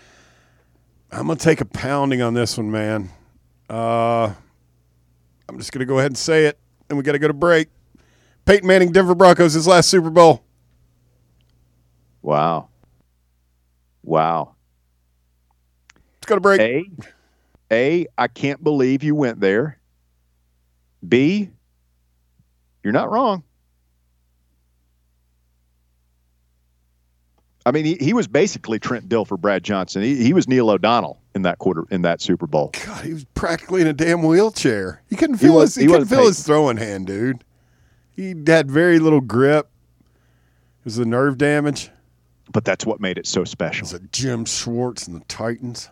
I'm 1.11 1.27
gonna 1.27 1.39
take 1.39 1.61
a 1.61 1.65
pounding 1.65 2.21
on 2.21 2.33
this 2.33 2.57
one, 2.57 2.71
man. 2.71 3.09
Uh, 3.69 4.33
I'm 5.47 5.57
just 5.57 5.71
gonna 5.71 5.85
go 5.85 5.99
ahead 5.99 6.11
and 6.11 6.17
say 6.17 6.45
it, 6.45 6.59
and 6.89 6.97
we 6.97 7.03
got 7.03 7.13
to 7.13 7.19
go 7.19 7.27
to 7.27 7.33
break. 7.33 7.69
Peyton 8.45 8.67
Manning, 8.67 8.91
Denver 8.91 9.15
Broncos, 9.15 9.53
his 9.53 9.67
last 9.67 9.89
Super 9.89 10.09
Bowl. 10.09 10.43
Wow. 12.21 12.69
Wow. 14.03 14.55
Let's 16.15 16.25
go 16.27 16.35
to 16.35 16.41
break. 16.41 16.61
A, 16.61 16.85
A, 17.71 18.07
I 18.17 18.27
can't 18.27 18.63
believe 18.63 19.03
you 19.03 19.15
went 19.15 19.39
there. 19.39 19.79
B, 21.07 21.49
you're 22.83 22.93
not 22.93 23.11
wrong. 23.11 23.43
I 27.67 27.71
mean, 27.71 27.85
he, 27.85 27.95
he 27.95 28.13
was 28.13 28.27
basically 28.27 28.77
Trent 28.79 29.09
Dilfer, 29.09 29.27
for 29.27 29.37
Brad 29.37 29.63
Johnson. 29.63 30.03
He, 30.03 30.17
he 30.23 30.33
was 30.33 30.47
Neil 30.47 30.69
O'Donnell 30.69 31.19
in 31.33 31.41
that 31.43 31.57
quarter 31.57 31.83
in 31.89 32.03
that 32.03 32.21
Super 32.21 32.45
Bowl. 32.45 32.71
God, 32.85 33.03
he 33.03 33.13
was 33.13 33.25
practically 33.33 33.81
in 33.81 33.87
a 33.87 33.93
damn 33.93 34.21
wheelchair. 34.21 35.01
He 35.09 35.15
couldn't 35.15 35.39
He 35.39 35.47
feel 35.47 35.55
was- 35.55 35.73
his 35.75 35.81
he, 35.83 35.87
he 35.87 35.87
couldn't 35.91 36.07
feel 36.07 36.25
his 36.27 36.43
throwing 36.45 36.77
hand, 36.77 37.07
dude. 37.07 37.43
He 38.15 38.33
had 38.47 38.69
very 38.69 38.99
little 38.99 39.19
grip. 39.21 39.67
It 40.79 40.85
was 40.85 40.95
the 40.97 41.05
nerve 41.05 41.37
damage. 41.37 41.89
But 42.51 42.63
that's 42.63 42.85
what 42.85 43.01
made 43.01 43.17
it 43.17 43.25
so 43.25 43.43
special. 43.43 43.87
It 43.87 43.93
was 43.93 44.01
a 44.01 44.07
Jim 44.11 44.45
Schwartz 44.45 45.07
and 45.07 45.19
the 45.19 45.25
Titans. 45.25 45.89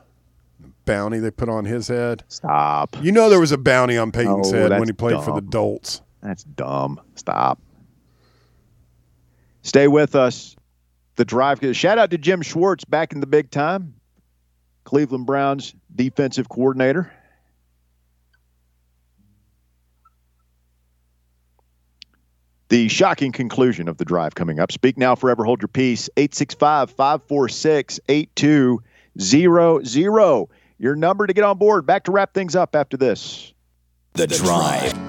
The 0.59 0.69
bounty 0.85 1.17
they 1.19 1.31
put 1.31 1.49
on 1.49 1.65
his 1.65 1.87
head. 1.89 2.23
Stop. 2.29 2.95
You 3.01 3.11
know 3.11 3.29
there 3.29 3.39
was 3.39 3.51
a 3.51 3.57
bounty 3.57 3.97
on 3.97 4.11
Peyton's 4.11 4.51
No, 4.51 4.57
head 4.69 4.69
when 4.79 4.87
he 4.87 4.93
played 4.93 5.21
for 5.23 5.33
the 5.33 5.41
dumb. 5.41 5.49
Dolts. 5.49 6.01
That's 6.21 6.43
dumb. 6.43 7.01
Stop. 7.15 7.59
Stay 9.63 9.87
with 9.87 10.15
us. 10.15 10.55
The 11.15 11.25
drive. 11.25 11.59
Shout 11.75 11.97
out 11.97 12.11
to 12.11 12.17
Jim 12.17 12.41
Schwartz 12.41 12.85
back 12.85 13.13
in 13.13 13.19
the 13.19 13.27
big 13.27 13.51
time. 13.51 13.95
Cleveland 14.83 15.25
Browns 15.25 15.73
defensive 15.95 16.49
coordinator. 16.49 17.11
The 22.69 22.87
shocking 22.87 23.31
conclusion 23.31 23.87
of 23.87 23.97
the 23.97 24.05
drive 24.05 24.33
coming 24.33 24.59
up. 24.59 24.71
Speak 24.71 24.97
now, 24.97 25.13
forever 25.13 25.43
hold 25.43 25.61
your 25.61 25.67
peace. 25.67 26.09
865 26.17 26.89
546 26.89 27.99
8200. 28.09 30.49
Your 30.79 30.95
number 30.95 31.27
to 31.27 31.33
get 31.33 31.43
on 31.43 31.59
board. 31.59 31.85
Back 31.85 32.05
to 32.05 32.11
wrap 32.11 32.33
things 32.33 32.55
up 32.55 32.75
after 32.75 32.97
this. 32.97 33.53
The 34.13 34.25
Drive. 34.25 35.02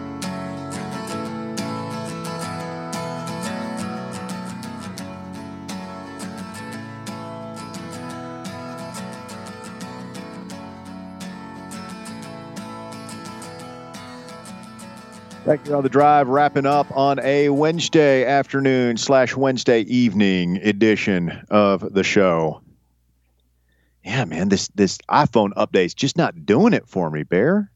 Back 15.44 15.66
here 15.66 15.76
on 15.76 15.82
the 15.82 15.90
drive, 15.90 16.28
wrapping 16.28 16.64
up 16.64 16.86
on 16.96 17.18
a 17.20 17.50
Wednesday 17.50 18.24
afternoon 18.24 18.96
slash 18.96 19.36
Wednesday 19.36 19.80
evening 19.82 20.56
edition 20.62 21.44
of 21.50 21.92
the 21.92 22.02
show. 22.02 22.62
Yeah, 24.02 24.24
man, 24.24 24.48
this 24.48 24.68
this 24.68 24.96
iPhone 25.10 25.50
update's 25.54 25.92
just 25.92 26.16
not 26.16 26.46
doing 26.46 26.72
it 26.72 26.88
for 26.88 27.10
me, 27.10 27.24
Bear. 27.24 27.70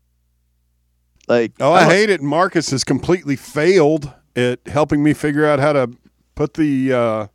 Like, 1.27 1.53
Oh, 1.61 1.73
I 1.73 1.81
don't- 1.83 1.91
hate 1.91 2.09
it. 2.11 2.23
Marcus 2.23 2.71
has 2.71 2.85
completely 2.85 3.37
failed 3.37 4.14
at 4.35 4.61
helping 4.66 5.03
me 5.03 5.12
figure 5.12 5.45
out 5.45 5.59
how 5.59 5.75
to 5.75 5.91
put 6.37 6.55
the. 6.55 6.93
Uh, 6.93 7.27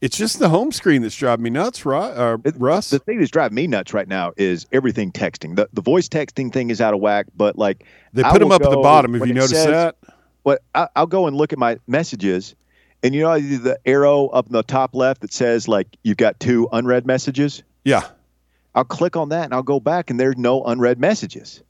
it's 0.00 0.16
just 0.16 0.38
the 0.38 0.48
home 0.48 0.72
screen 0.72 1.02
that's 1.02 1.16
driving 1.16 1.42
me 1.42 1.50
nuts, 1.50 1.84
right? 1.84 2.10
Uh, 2.10 2.38
Russ. 2.56 2.90
The 2.90 2.98
thing 2.98 3.18
that's 3.18 3.30
driving 3.30 3.54
me 3.56 3.66
nuts 3.66 3.92
right 3.92 4.08
now 4.08 4.32
is 4.36 4.66
everything 4.72 5.12
texting. 5.12 5.56
The 5.56 5.68
the 5.72 5.82
voice 5.82 6.08
texting 6.08 6.52
thing 6.52 6.70
is 6.70 6.80
out 6.80 6.94
of 6.94 7.00
whack, 7.00 7.26
but 7.36 7.56
like 7.58 7.84
they 8.12 8.22
put 8.22 8.38
them 8.38 8.48
will 8.48 8.54
up 8.54 8.62
at 8.62 8.70
the 8.70 8.76
bottom. 8.76 9.12
Have 9.14 9.20
when 9.20 9.28
you 9.28 9.34
it 9.34 9.38
noticed 9.38 9.54
says- 9.54 9.66
that? 9.66 9.96
what 10.42 10.62
I, 10.74 10.88
I'll 10.96 11.06
go 11.06 11.26
and 11.26 11.36
look 11.36 11.52
at 11.52 11.58
my 11.58 11.78
messages, 11.86 12.54
and 13.02 13.14
you 13.14 13.22
know 13.22 13.38
the 13.38 13.78
arrow 13.84 14.28
up 14.28 14.46
in 14.46 14.52
the 14.52 14.62
top 14.62 14.94
left 14.94 15.20
that 15.22 15.32
says 15.32 15.68
like 15.68 15.86
you've 16.02 16.16
got 16.16 16.38
two 16.40 16.68
unread 16.72 17.06
messages. 17.06 17.62
Yeah. 17.84 18.08
I'll 18.74 18.84
click 18.84 19.16
on 19.16 19.30
that 19.30 19.44
and 19.44 19.54
I'll 19.54 19.62
go 19.62 19.80
back 19.80 20.08
and 20.10 20.20
there's 20.20 20.36
no 20.36 20.62
unread 20.62 21.00
messages. 21.00 21.62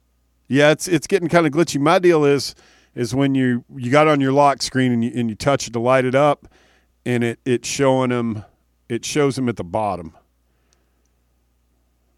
Yeah, 0.47 0.71
it's 0.71 0.87
it's 0.87 1.07
getting 1.07 1.27
kind 1.29 1.47
of 1.47 1.53
glitchy. 1.53 1.79
My 1.79 1.97
deal 1.97 2.23
is 2.25 2.55
is 2.93 3.15
when 3.15 3.35
you 3.35 3.63
you 3.75 3.89
got 3.91 4.07
on 4.07 4.21
your 4.21 4.31
lock 4.31 4.61
screen 4.61 4.91
and 4.91 5.03
you 5.03 5.11
and 5.15 5.29
you 5.29 5.35
touch 5.35 5.67
it 5.67 5.73
to 5.73 5.79
light 5.79 6.05
it 6.05 6.15
up, 6.15 6.47
and 7.05 7.23
it 7.23 7.39
it's 7.45 7.67
showing 7.67 8.09
them 8.09 8.43
it 8.87 9.05
shows 9.05 9.35
them 9.35 9.47
at 9.49 9.55
the 9.57 9.63
bottom. 9.63 10.13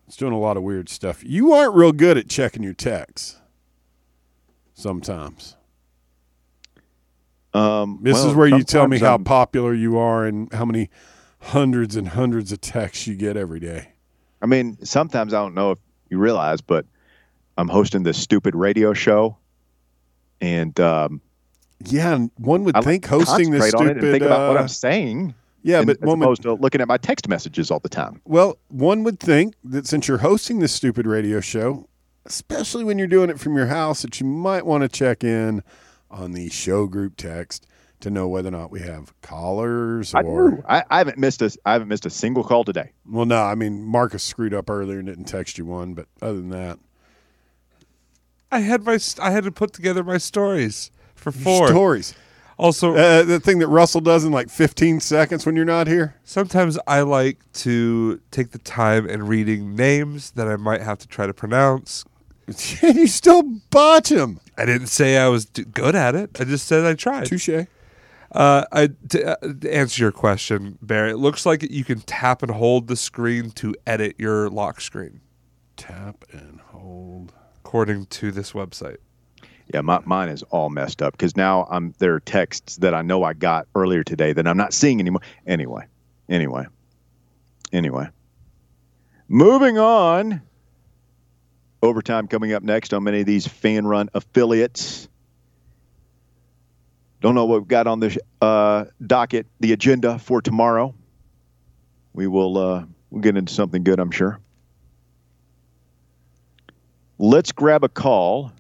It's 0.08 0.18
doing 0.18 0.34
a 0.34 0.40
lot 0.40 0.58
of 0.58 0.64
weird 0.64 0.90
stuff. 0.90 1.24
You 1.24 1.54
aren't 1.54 1.74
real 1.76 1.92
good 1.94 2.18
at 2.18 2.28
checking 2.28 2.64
your 2.64 2.74
texts. 2.74 3.38
Sometimes 4.74 5.56
Um, 7.54 8.00
this 8.02 8.16
well, 8.16 8.30
is 8.30 8.36
where 8.36 8.48
you 8.48 8.64
tell 8.64 8.88
me 8.88 8.98
how 9.00 9.12
I'm- 9.12 9.24
popular 9.24 9.74
you 9.74 9.98
are 9.98 10.26
and 10.26 10.52
how 10.54 10.64
many 10.66 10.90
hundreds 11.40 11.96
and 11.96 12.08
hundreds 12.10 12.52
of 12.52 12.62
texts 12.62 13.08
you 13.08 13.16
get 13.16 13.36
every 13.36 13.60
day. 13.60 13.90
I 14.42 14.46
mean, 14.46 14.78
sometimes 14.86 15.34
I 15.34 15.42
don't 15.42 15.54
know 15.54 15.72
if 15.72 15.80
you 16.10 16.18
realize, 16.18 16.62
but 16.62 16.86
I'm 17.58 17.68
hosting 17.68 18.04
this 18.04 18.18
stupid 18.18 18.56
radio 18.56 18.94
show, 18.94 19.38
and 20.40 20.78
um, 20.80 21.22
Yeah, 21.86 22.16
and 22.16 22.32
one 22.38 22.64
would 22.64 22.76
I 22.76 22.82
think 22.82 23.06
hosting 23.06 23.52
this 23.52 23.72
concentrate 23.72 23.80
on 23.80 23.88
it 23.88 24.00
stupid. 24.00 24.04
and 24.04 24.14
think 24.14 24.24
about 24.24 24.48
what 24.50 24.58
uh, 24.58 24.62
I'm 24.62 24.68
saying. 24.68 25.34
yeah, 25.64 25.80
and- 25.80 25.88
but 25.88 25.98
as 25.98 26.08
one 26.08 26.20
would 26.20 26.26
opposed 26.26 26.42
to 26.44 26.54
looking 26.54 26.82
at 26.82 26.88
my 26.88 26.98
text 26.98 27.28
messages 27.28 27.72
all 27.72 27.80
the 27.80 27.90
time. 27.90 28.22
Well, 28.26 28.58
one 28.70 29.04
would 29.04 29.20
think 29.20 29.56
that 29.64 29.88
since 29.88 30.08
you're 30.08 30.20
hosting 30.20 30.60
this 30.60 30.72
stupid 30.72 31.06
radio 31.08 31.40
show, 31.40 31.88
especially 32.26 32.84
when 32.84 32.98
you're 32.98 33.08
doing 33.08 33.30
it 33.30 33.40
from 33.40 33.56
your 33.56 33.68
house, 33.68 34.02
that 34.04 34.20
you 34.20 34.26
might 34.26 34.66
want 34.66 34.84
to 34.84 34.88
check 34.88 35.24
in 35.24 35.64
on 36.10 36.34
the 36.34 36.50
show 36.50 36.88
group 36.88 37.16
text 37.18 37.66
to 38.02 38.10
know 38.10 38.28
whether 38.28 38.48
or 38.48 38.52
not 38.52 38.72
we 38.72 38.82
have 38.82 39.14
callers 39.22 40.14
I, 40.14 40.22
or 40.22 40.52
do. 40.52 40.64
I, 40.68 40.84
I 40.90 40.98
haven't 40.98 41.18
missed 41.18 41.42
a 41.42 41.56
I 41.66 41.74
haven't 41.74 41.88
missed 41.88 42.06
a 42.06 42.10
single 42.10 42.44
call 42.44 42.64
today. 42.64 42.92
well 43.08 43.26
no, 43.26 43.42
I 43.44 43.56
mean 43.56 43.84
Marcus 43.84 44.24
screwed 44.24 44.54
up 44.54 44.70
earlier 44.70 44.98
and 45.00 45.08
didn't 45.08 45.26
text 45.26 45.58
you 45.58 45.66
one, 45.66 45.94
but 45.94 46.08
other 46.22 46.38
than 46.38 46.50
that, 46.50 46.80
I 48.52 48.60
had 48.60 48.84
my 48.84 49.00
I 49.20 49.32
had 49.32 49.44
to 49.46 49.52
put 49.52 49.74
together 49.74 50.04
my 50.04 50.18
stories 50.18 50.92
for 51.22 51.32
four. 51.32 51.67
stories. 51.67 52.13
Also, 52.57 52.93
Uh, 52.95 53.24
the 53.24 53.39
thing 53.39 53.57
that 53.59 53.67
Russell 53.67 54.01
does 54.01 54.24
in 54.24 54.32
like 54.32 54.49
15 54.49 54.99
seconds 54.99 55.45
when 55.45 55.55
you're 55.55 55.65
not 55.65 55.88
here. 55.88 56.15
sometimes 56.24 56.78
I 56.86 57.01
like 57.01 57.39
to 57.53 58.19
take 58.30 58.51
the 58.51 58.59
time 58.59 59.09
and 59.09 59.28
reading 59.28 59.76
names 59.76 60.32
that 60.32 60.47
I 60.47 60.57
might 60.57 60.82
have 60.82 60.99
to 60.99 61.07
try 61.07 61.26
to 61.26 61.34
pronounce. 61.34 62.05
and 62.47 62.57
you 62.95 63.07
still 63.07 63.41
botch 63.72 64.09
him. 64.11 64.39
I 64.57 64.65
didn't 64.65 64.88
say 64.88 65.17
I 65.17 65.28
was 65.28 65.45
d- 65.45 65.63
good 65.63 65.95
at 65.95 66.13
it. 66.13 66.39
I 66.39 66.43
just 66.43 66.67
said 66.67 66.86
I 66.86 66.93
tried. 66.93 67.26
Touche. 67.26 67.49
Uh, 68.34 68.63
I, 68.72 68.89
to, 69.09 69.26
uh, 69.43 69.53
to 69.61 69.74
answer 69.76 70.03
your 70.03 70.11
question, 70.11 70.78
Barry, 70.82 71.11
it 71.11 71.17
looks 71.17 71.45
like 71.45 71.63
you 71.69 71.84
can 71.84 71.99
tap 72.01 72.43
and 72.43 72.51
hold 72.51 72.88
the 72.88 72.95
screen 72.95 73.51
to 73.51 73.74
edit 73.88 74.15
your 74.19 74.49
lock 74.49 74.80
screen, 74.82 75.19
Tap 75.78 76.24
and 76.32 76.59
hold. 76.67 77.34
according 77.65 78.05
to 78.05 78.32
this 78.32 78.51
website. 78.53 78.97
Yeah, 79.74 79.82
my, 79.82 80.01
mine 80.03 80.30
is 80.30 80.43
all 80.43 80.69
messed 80.69 81.01
up 81.01 81.13
because 81.13 81.38
now 81.38 81.65
I'm 81.69 81.93
there 81.97 82.15
are 82.15 82.19
texts 82.19 82.78
that 82.78 82.93
I 82.93 83.03
know 83.03 83.24
I 83.24 83.34
got 83.34 83.67
earlier 83.74 84.03
today 84.03 84.34
that 84.34 84.45
I'm 84.45 84.57
not 84.57 84.74
seeing 84.74 84.99
anymore. 84.99 85.22
Anyway, 85.47 85.86
anyway, 86.28 86.65
anyway. 87.72 88.09
Moving 89.30 89.78
on. 89.78 90.41
Overtime 91.82 92.28
coming 92.28 92.53
up 92.53 92.63
next 92.63 92.93
on 92.93 93.03
many 93.03 93.22
of 93.22 93.26
these 93.26 93.47
fan 93.47 93.88
run 93.88 94.09
affiliates. 94.13 95.07
Don't 97.22 97.34
know 97.34 97.45
what 97.45 97.61
we've 97.61 97.67
got 97.67 97.88
on 97.88 97.99
the 97.99 98.19
uh, 98.41 98.86
docket, 99.05 99.47
the 99.61 99.72
agenda 99.72 100.19
for 100.19 100.41
tomorrow. 100.41 100.93
We 102.13 102.28
will 102.28 102.57
uh, 102.57 102.86
we'll 103.09 103.22
get 103.22 103.38
into 103.38 103.53
something 103.53 103.84
good, 103.84 103.99
I'm 103.99 104.11
sure. 104.11 104.39
Let's 107.17 107.51
grab 107.51 107.84
a 107.84 107.89
call 107.89 108.51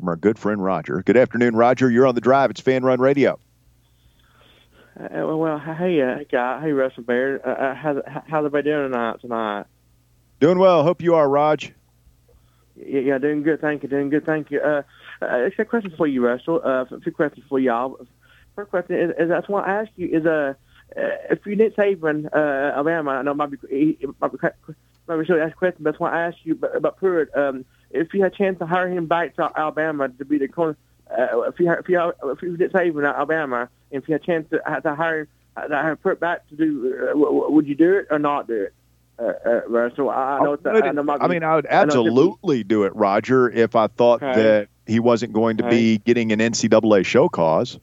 from 0.00 0.08
our 0.08 0.16
good 0.16 0.38
friend 0.38 0.64
Roger. 0.64 1.02
Good 1.04 1.18
afternoon, 1.18 1.54
Roger. 1.54 1.90
You're 1.90 2.06
on 2.06 2.14
the 2.14 2.22
drive. 2.22 2.50
It's 2.50 2.60
Fan 2.60 2.82
Run 2.82 3.00
Radio. 3.00 3.38
Uh, 4.98 5.08
well, 5.36 5.58
hey, 5.58 6.00
uh, 6.00 6.18
guy, 6.30 6.60
hey, 6.62 6.72
Russell 6.72 7.02
Bear. 7.02 7.46
Uh, 7.46 7.52
uh, 7.52 7.74
how's 7.74 8.02
how's 8.06 8.46
everybody 8.46 8.70
doing 8.70 8.90
tonight? 8.90 9.20
Tonight? 9.20 9.66
Doing 10.40 10.58
well. 10.58 10.82
Hope 10.82 11.02
you 11.02 11.14
are, 11.14 11.28
Raj. 11.28 11.72
Yeah, 12.76 13.00
yeah, 13.00 13.18
doing 13.18 13.42
good. 13.42 13.60
Thank 13.60 13.82
you. 13.82 13.90
Doing 13.90 14.08
good. 14.08 14.24
Thank 14.24 14.50
you. 14.50 14.60
Uh, 14.60 14.82
uh, 15.20 15.50
a 15.56 15.64
question 15.66 15.92
for 15.96 16.06
you, 16.06 16.26
Russell. 16.26 16.62
Uh, 16.64 16.86
a 16.90 17.00
few 17.00 17.12
questions 17.12 17.44
for 17.48 17.58
y'all. 17.58 17.98
First 18.56 18.70
question 18.70 18.96
is, 18.98 19.10
is 19.18 19.28
that's 19.28 19.48
what 19.48 19.68
I 19.68 19.82
ask 19.82 19.90
you 19.96 20.08
is 20.08 20.24
uh, 20.24 20.54
uh 20.96 21.00
if 21.30 21.44
you 21.44 21.56
Nick 21.56 21.76
Saban, 21.76 22.26
uh, 22.34 22.74
Alabama, 22.74 23.10
I 23.10 23.22
know 23.22 23.32
it 23.32 23.34
might 23.34 23.50
be 23.50 23.58
it 23.70 24.08
might 24.18 24.32
be, 24.32 24.38
might 25.06 25.16
be 25.18 25.26
to 25.26 25.42
ask 25.42 25.52
a 25.52 25.56
question, 25.56 25.84
but 25.84 25.90
that's 25.90 26.00
why 26.00 26.12
I 26.12 26.26
asked 26.28 26.38
you 26.44 26.54
about, 26.54 26.76
about 26.76 26.96
Pruitt. 26.96 27.36
Um, 27.36 27.66
if 27.90 28.14
you 28.14 28.22
had 28.22 28.32
a 28.32 28.36
chance 28.36 28.58
to 28.58 28.66
hire 28.66 28.88
him 28.88 29.06
back 29.06 29.36
to 29.36 29.50
Alabama 29.56 30.08
to 30.08 30.24
be 30.24 30.38
the 30.38 30.48
corner, 30.48 30.76
uh, 31.10 31.40
if 31.42 31.58
you 31.58 31.70
if 31.72 31.88
you 31.88 32.12
if 32.24 32.42
you 32.42 32.56
Nick 32.56 32.72
Saban 32.72 33.12
Alabama, 33.14 33.68
if 33.90 34.08
you 34.08 34.12
had 34.12 34.22
a 34.22 34.24
chance 34.24 34.48
to, 34.50 34.58
to 34.82 34.94
hire 34.94 35.26
to 35.56 35.68
hire 35.68 35.96
Pruitt 35.96 36.20
back 36.20 36.48
to 36.48 36.56
do, 36.56 37.10
uh, 37.12 37.50
would 37.50 37.66
you 37.66 37.74
do 37.74 37.94
it 37.94 38.06
or 38.10 38.18
not 38.18 38.46
do 38.46 38.62
it? 38.62 38.74
Uh, 39.18 39.32
uh, 39.44 39.60
Russell, 39.68 40.08
I, 40.08 40.38
I 40.38 40.44
know. 40.44 40.56
I, 40.64 40.70
I, 40.70 40.92
know 40.92 41.18
I 41.20 41.28
mean, 41.28 41.42
I 41.42 41.54
would 41.54 41.66
absolutely 41.66 42.64
do 42.64 42.84
it, 42.84 42.96
Roger, 42.96 43.50
if 43.50 43.76
I 43.76 43.88
thought 43.88 44.22
Okay. 44.22 44.42
that 44.42 44.68
he 44.86 44.98
wasn't 44.98 45.34
going 45.34 45.58
to 45.58 45.68
be 45.68 45.98
getting 45.98 46.32
an 46.32 46.38
NCAA 46.38 47.04
show 47.04 47.28
cause. 47.28 47.78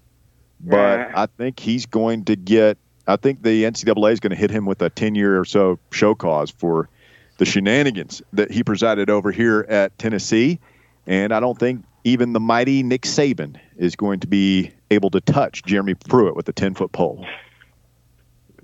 But 0.59 0.75
Yeah. 0.77 1.11
I 1.15 1.27
think 1.27 1.59
he's 1.59 1.85
going 1.85 2.25
to 2.25 2.35
get. 2.35 2.79
I 3.05 3.17
think 3.17 3.43
the 3.43 3.65
NCAA 3.65 4.13
is 4.13 4.19
going 4.19 4.31
to 4.31 4.35
hit 4.35 4.49
him 4.49 4.65
with 4.65 4.81
a 4.81 4.89
ten-year 4.89 5.39
or 5.39 5.45
so 5.45 5.77
show 5.91 6.15
cause 6.15 6.49
for 6.49 6.89
the 7.37 7.45
shenanigans 7.45 8.21
that 8.33 8.51
he 8.51 8.63
presided 8.63 9.09
over 9.09 9.31
here 9.31 9.65
at 9.69 9.97
Tennessee, 9.97 10.59
and 11.05 11.33
I 11.33 11.39
don't 11.39 11.57
think 11.59 11.83
even 12.03 12.33
the 12.33 12.39
mighty 12.39 12.83
Nick 12.83 13.01
Saban 13.03 13.57
is 13.77 13.95
going 13.95 14.19
to 14.21 14.27
be 14.27 14.71
able 14.91 15.09
to 15.11 15.21
touch 15.21 15.63
Jeremy 15.63 15.93
Pruitt 15.95 16.35
with 16.35 16.47
a 16.49 16.53
ten-foot 16.53 16.91
pole. 16.91 17.25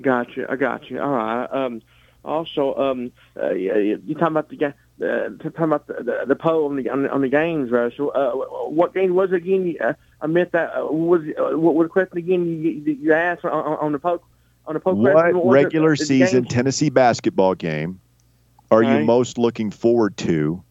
Gotcha. 0.02 0.48
I 0.50 0.56
got 0.56 0.90
you. 0.90 1.00
All 1.02 1.12
right. 1.12 1.46
Um, 1.52 1.82
also, 2.26 2.74
um, 2.76 3.12
uh, 3.40 3.52
you, 3.52 4.02
you 4.06 4.16
talking 4.16 4.28
about 4.28 4.50
the 4.50 4.56
ga- 4.56 4.74
uh, 5.06 5.30
talking 5.44 5.64
about 5.66 5.88
the, 5.88 5.94
the, 5.96 6.24
the 6.30 6.36
poll 6.36 6.66
on 6.66 6.78
the 6.78 6.90
on 6.90 7.08
on 7.10 7.22
the 7.22 7.28
games, 7.28 7.70
Russell. 7.70 8.12
Uh, 8.16 8.32
what 8.70 8.94
game 8.94 9.14
was 9.14 9.32
it 9.32 9.36
again? 9.38 9.76
Uh, 9.80 9.94
I 10.22 10.28
meant 10.28 10.54
that. 10.54 10.72
Uh, 10.76 10.86
was 10.86 11.22
uh, 11.38 11.58
what 11.58 11.76
was 11.76 11.86
the 11.86 11.90
question 11.90 12.18
again? 12.18 12.46
You, 12.64 12.72
you 12.72 12.94
you 12.94 13.14
asked 13.14 13.44
on, 13.46 13.52
on 13.52 13.92
the 13.92 14.00
poll 14.00 14.24
on 14.66 14.74
the 14.76 14.80
poll 14.80 14.96
What 14.96 15.12
question. 15.12 15.38
was 15.40 15.58
it? 15.58 15.64
regular 15.64 15.92
Uh, 15.92 15.96
season? 15.98 16.46
Tennessee 16.46 16.90
basketball 16.90 17.56
game 17.56 18.00
are 18.74 18.84
you 18.84 19.06
most 19.06 19.38
looking 19.38 19.72
forward 19.72 20.18
to? 20.18 20.64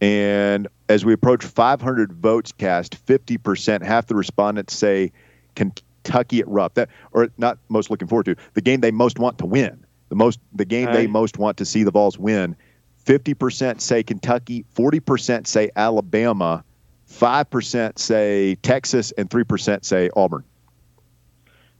And 0.00 0.68
as 0.88 1.04
we 1.04 1.12
approach 1.12 1.44
500 1.44 2.12
votes 2.12 2.52
cast, 2.52 3.04
50%, 3.06 3.82
half 3.82 4.06
the 4.06 4.16
respondents 4.16 4.74
say 4.74 5.12
Kentucky 5.54 6.40
at 6.40 6.48
Rupp. 6.48 6.74
That 6.74 6.88
or 7.12 7.28
not 7.38 7.58
most 7.68 7.90
looking 7.90 8.08
forward 8.08 8.24
to 8.24 8.36
the 8.54 8.60
game 8.60 8.80
they 8.80 8.90
most 8.90 9.18
want 9.18 9.38
to 9.38 9.46
win. 9.46 9.84
The 10.08 10.16
most 10.16 10.40
the 10.52 10.64
game 10.64 10.92
they 10.92 11.06
most 11.06 11.38
want 11.38 11.58
to 11.58 11.64
see 11.64 11.84
the 11.84 11.90
Vols 11.90 12.18
win. 12.18 12.56
50% 13.04 13.80
say 13.80 14.02
Kentucky, 14.02 14.64
40% 14.76 15.46
say 15.46 15.70
Alabama, 15.74 16.64
5% 17.10 17.98
say 17.98 18.54
Texas, 18.56 19.12
and 19.12 19.28
3% 19.28 19.84
say 19.84 20.10
Auburn. 20.14 20.44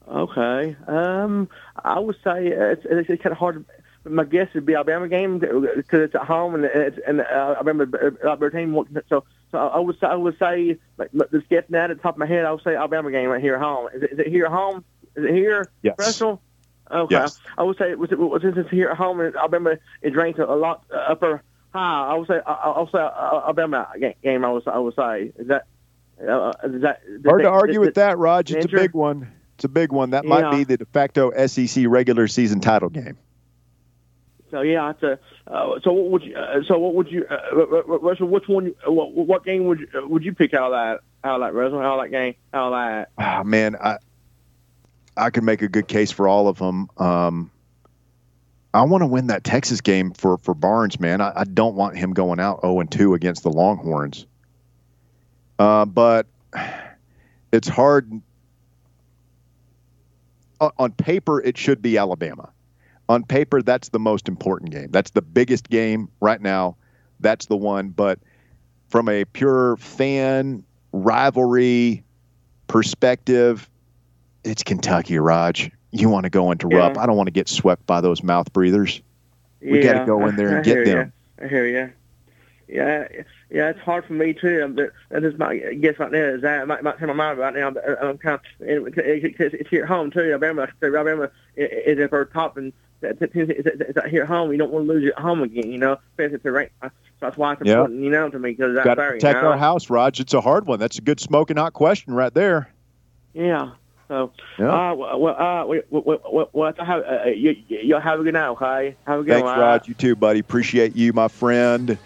Okay. 0.09 0.77
Um, 0.89 1.49
I 1.85 1.99
would 2.01 2.17
say 2.25 2.49
it's, 2.49 2.85
it's, 2.85 3.09
it's 3.09 3.23
kind 3.23 3.33
of 3.33 3.39
hard. 3.39 3.65
My 4.05 4.25
guess 4.25 4.49
would 4.55 4.67
be 4.67 4.75
Alabama 4.75 5.07
game 5.09 5.39
because 5.39 6.01
it's 6.01 6.15
at 6.15 6.23
home 6.25 6.55
and 6.57 6.65
it's 6.65 6.99
and 7.07 7.21
uh, 7.21 7.25
Alabama 7.57 7.87
Alabama 8.25 8.51
team. 8.51 8.73
won't- 8.73 8.89
So 9.09 9.25
so 9.53 9.59
I 9.59 9.79
would 9.79 9.99
say 10.01 10.07
I 10.09 10.15
would 10.17 10.37
say 10.39 10.77
like 10.99 11.11
just 11.31 11.49
guessing 11.49 11.75
at 11.77 11.87
the 11.89 11.95
top 11.97 12.15
of 12.15 12.19
my 12.19 12.27
head, 12.27 12.45
I 12.45 12.51
would 12.53 12.63
say 12.65 12.75
Alabama 12.75 13.11
game 13.13 13.29
right 13.29 13.41
here 13.41 13.55
at 13.55 13.61
home. 13.63 13.89
Is 13.95 14.03
it, 14.03 14.13
is 14.13 14.19
it 14.19 14.27
here 14.29 14.47
at 14.47 14.51
home? 14.53 14.85
Is 15.15 15.25
it 15.25 15.35
here? 15.35 15.71
Yes. 15.83 15.95
Russell? 15.99 16.43
Okay. 16.91 17.15
Yes. 17.15 17.39
I 17.57 17.63
would 17.63 17.79
say 17.79 17.95
was 17.95 18.11
it 18.11 18.19
was 18.19 18.43
since 18.43 18.57
it's 18.57 18.71
here 18.71 18.89
at 18.91 18.97
home 18.97 19.21
and 19.21 19.37
Alabama 19.37 19.77
is 20.03 20.15
ranked 20.17 20.39
a 20.41 20.53
lot 20.55 20.85
uh, 20.93 20.97
upper 20.97 21.43
high. 21.73 22.09
I 22.11 22.15
would 22.15 22.27
say 22.27 22.41
I, 22.45 22.53
I 22.53 22.81
would 22.81 22.91
say 22.91 22.99
uh, 22.99 23.41
Alabama 23.45 23.89
game. 24.23 24.45
I 24.45 24.51
would 24.51 24.67
I 24.67 24.79
would 24.79 24.95
say 24.97 25.33
is 25.37 25.47
that. 25.49 25.67
Uh, 26.21 26.53
is 26.65 26.83
that 26.83 27.03
Hard 27.25 27.43
to 27.43 27.49
argue 27.49 27.81
with 27.81 27.95
that, 27.95 28.17
Raj. 28.17 28.53
It's 28.53 28.67
a 28.67 28.69
big 28.69 28.95
one. 28.95 29.29
It's 29.57 29.65
a 29.65 29.69
big 29.69 29.91
one. 29.91 30.11
That 30.11 30.25
might 30.25 30.41
Yeah. 30.43 30.51
be 30.59 30.65
the 30.65 30.77
de 30.77 30.85
facto 30.85 31.33
SEC 31.47 31.85
regular 31.89 32.29
season 32.29 32.61
title 32.61 32.91
game. 32.91 33.17
So 34.53 34.61
yeah, 34.61 34.91
it's 34.91 35.03
a, 35.03 35.19
uh, 35.47 35.81
so 35.83 35.93
what 35.95 36.11
would 36.11 36.23
you? 36.25 36.37
Uh, 36.37 36.61
so 36.69 36.79
what 36.79 36.95
would 36.95 37.11
you? 37.11 37.25
Uh, 37.29 37.57
Ru- 37.57 37.83
Ru- 37.87 37.99
Russell, 37.99 38.29
which 38.29 38.47
one? 38.47 38.75
What, 38.87 39.13
what 39.15 39.45
game 39.47 39.65
would 39.65 39.81
you, 39.81 39.89
uh, 39.97 40.07
would 40.07 40.23
you 40.23 40.35
pick 40.35 40.53
out 40.53 40.67
of 40.67 40.73
that? 40.73 41.01
Out 41.27 41.41
of 41.41 41.47
that, 41.47 41.55
Russell? 41.55 41.81
Out 41.81 41.99
of 41.99 42.05
that 42.05 42.11
game? 42.11 42.35
Out 42.53 42.67
of 42.67 42.73
that? 42.73 43.09
Ah, 43.17 43.43
man, 43.43 43.77
I 43.77 43.97
I 45.17 45.31
could 45.31 45.43
make 45.43 45.63
a 45.63 45.69
good 45.69 45.89
case 45.89 46.11
for 46.11 46.29
all 46.29 46.49
of 46.49 46.59
them. 46.59 46.91
Um, 46.99 47.51
I 48.75 48.83
want 48.83 49.01
to 49.01 49.07
win 49.07 49.29
that 49.29 49.43
Texas 49.43 49.81
game 49.81 50.13
for 50.13 50.37
for 50.37 50.53
Barnes, 50.53 51.01
man. 51.01 51.23
I, 51.23 51.33
I 51.35 51.45
don't 51.45 51.75
want 51.75 51.97
him 51.97 52.13
going 52.13 52.39
out 52.39 52.61
zero 52.61 52.81
and 52.81 52.93
two 52.93 53.15
against 53.15 53.45
the 53.45 53.51
Longhorns. 53.51 54.27
Uh, 55.59 55.87
but 55.87 56.27
it's 57.53 57.69
hard. 57.69 58.21
On 60.79 60.93
paper, 60.93 61.41
it 61.41 61.57
should 61.57 61.81
be 61.81 61.97
Alabama. 61.97 62.51
On 63.13 63.23
paper, 63.23 63.61
that's 63.61 63.91
the 63.91 63.99
most 63.99 64.27
important 64.27 64.71
game. 64.71 64.89
That's 64.91 65.11
the 65.11 65.21
biggest 65.21 65.69
game 65.69 66.09
right 66.21 66.41
now. 66.41 66.77
That's 67.21 67.45
the 67.45 67.59
one. 67.59 67.91
But 67.91 68.19
from 68.89 69.07
a 69.07 69.27
pure 69.27 69.77
fan 69.77 70.65
rivalry 70.93 72.05
perspective, 72.69 73.69
it's 74.45 74.63
Kentucky, 74.63 75.19
Raj. 75.19 75.71
You 75.91 76.09
want 76.09 76.25
to 76.25 76.31
go 76.31 76.51
into 76.53 76.69
Yeah. 76.71 76.79
Rupp. 76.79 76.97
I 76.97 77.05
don't 77.05 77.19
want 77.19 77.27
to 77.27 77.33
get 77.33 77.51
swept 77.51 77.87
by 77.87 78.01
those 78.01 78.23
mouth 78.23 78.51
breathers. 78.55 79.03
We 79.61 79.81
gotta 79.81 80.07
go 80.07 80.27
in 80.27 80.37
there 80.37 80.49
and 80.49 80.57
I 80.57 80.63
get 80.63 80.87
them. 80.87 81.13
Ya. 81.39 81.45
I 81.45 81.49
hear 81.49 81.67
you. 81.67 81.93
Yeah, 82.67 83.07
yeah, 83.51 83.69
it's 83.69 83.81
hard 83.81 84.07
for 84.07 84.15
me 84.15 84.33
too. 84.33 84.73
But 84.75 84.93
that 85.11 85.23
is 85.23 85.39
my 85.39 85.59
guess 85.59 85.99
right 85.99 86.11
now. 86.11 86.19
Is 86.19 86.41
that 86.41 86.63
I 86.63 86.65
might, 86.65 86.83
might 86.83 86.99
turn 86.99 87.09
my 87.09 87.15
mind 87.15 87.39
right 87.39 87.55
now? 87.55 87.73
But 87.73 88.03
I'm 88.03 88.17
kind 88.17 88.37
of 88.37 88.43
it's, 88.61 89.37
it's 89.39 89.69
here 89.69 89.83
at 89.83 89.89
home 89.89 90.11
too. 90.11 90.31
Alabama, 90.31 90.67
Alabama 90.83 91.31
is 91.57 91.99
at 91.99 92.13
our 92.15 92.25
top, 92.25 92.57
and 92.57 92.73
it's, 93.03 93.21
it's, 93.21 93.67
it's 93.81 93.99
out 93.99 94.09
here 94.09 94.23
at 94.23 94.29
home. 94.29 94.53
You 94.53 94.59
don't 94.59 94.71
want 94.73 94.87
to 94.87 94.93
lose 94.93 95.05
it 95.05 95.15
at 95.17 95.23
home 95.23 95.43
again. 95.43 95.71
You 95.71 95.79
know, 95.79 95.99
especially 96.13 96.37
if 96.37 96.45
it's 96.47 96.53
rank. 96.53 96.71
So 96.83 96.91
that's 97.21 97.37
why 97.37 97.53
it's 97.53 97.63
Yeah. 97.65 97.73
important. 97.75 98.01
You 98.03 98.11
know, 98.11 98.29
to 98.31 98.39
me 98.39 98.51
because 98.51 98.75
that's 98.75 98.85
Got 98.85 98.95
to 98.97 99.03
protect 99.03 99.37
you 99.37 99.43
know? 99.43 99.49
our 99.49 99.59
house, 99.59 99.91
Raj. 99.91 100.21
It's 100.21 100.35
a 100.35 100.41
hard 100.41 100.67
one. 100.67 100.79
That's 100.79 100.99
a 100.99 101.03
good 101.03 101.21
smoking 101.21 101.57
hot 101.57 101.73
question 101.73 102.15
right 102.15 102.33
there. 102.33 102.69
Yeah. 103.35 103.71
So, 104.09 104.33
Yeah. 104.59 104.67
uh, 104.91 104.95
well, 104.95 105.21
well, 105.21 105.35
uh, 105.41 105.65
well, 105.67 105.81
well, 105.91 106.21
well, 106.31 106.49
well 106.53 106.73
have, 106.79 107.03
uh, 107.05 107.29
you, 107.31 107.57
you 107.69 107.99
have 107.99 108.21
a 108.21 108.23
good 108.23 108.35
night, 108.35 108.49
okay? 108.49 108.97
Have 109.07 109.21
a 109.21 109.23
good 109.23 109.33
Thanks, 109.33 109.45
one. 109.47 109.59
Raj. 109.59 109.89
You 109.89 109.95
too, 109.95 110.17
buddy. 110.17 110.41
Appreciate 110.41 110.95
you, 110.95 111.13
my 111.13 111.29
friend. 111.29 111.97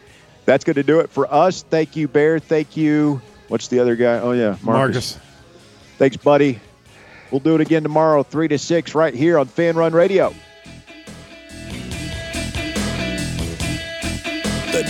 That's 0.45 0.63
going 0.63 0.77
to 0.77 0.85
do 0.85 1.01
it 1.01 1.11
for 1.11 1.33
us. 1.33 1.63
Thank 1.63 1.97
you, 1.97 2.07
Bear. 2.07 2.39
Thank 2.39 2.77
you. 2.77 3.21
What's 3.49 3.69
the 3.69 3.81
other 3.81 3.97
guy? 3.97 4.19
Oh, 4.21 4.33
yeah, 4.33 4.57
Marcus. 4.63 4.65
Marcus. 4.65 5.19
Thanks, 5.99 6.17
buddy. 6.17 6.61
We'll 7.33 7.41
do 7.41 7.57
it 7.57 7.61
again 7.61 7.83
tomorrow, 7.83 8.23
3 8.23 8.47
to 8.49 8.59
6, 8.59 8.95
right 8.95 9.13
here 9.15 9.39
on 9.39 9.47
Fan 9.47 9.75
Run 9.75 9.93
Radio. 9.93 10.33
The 14.77 14.83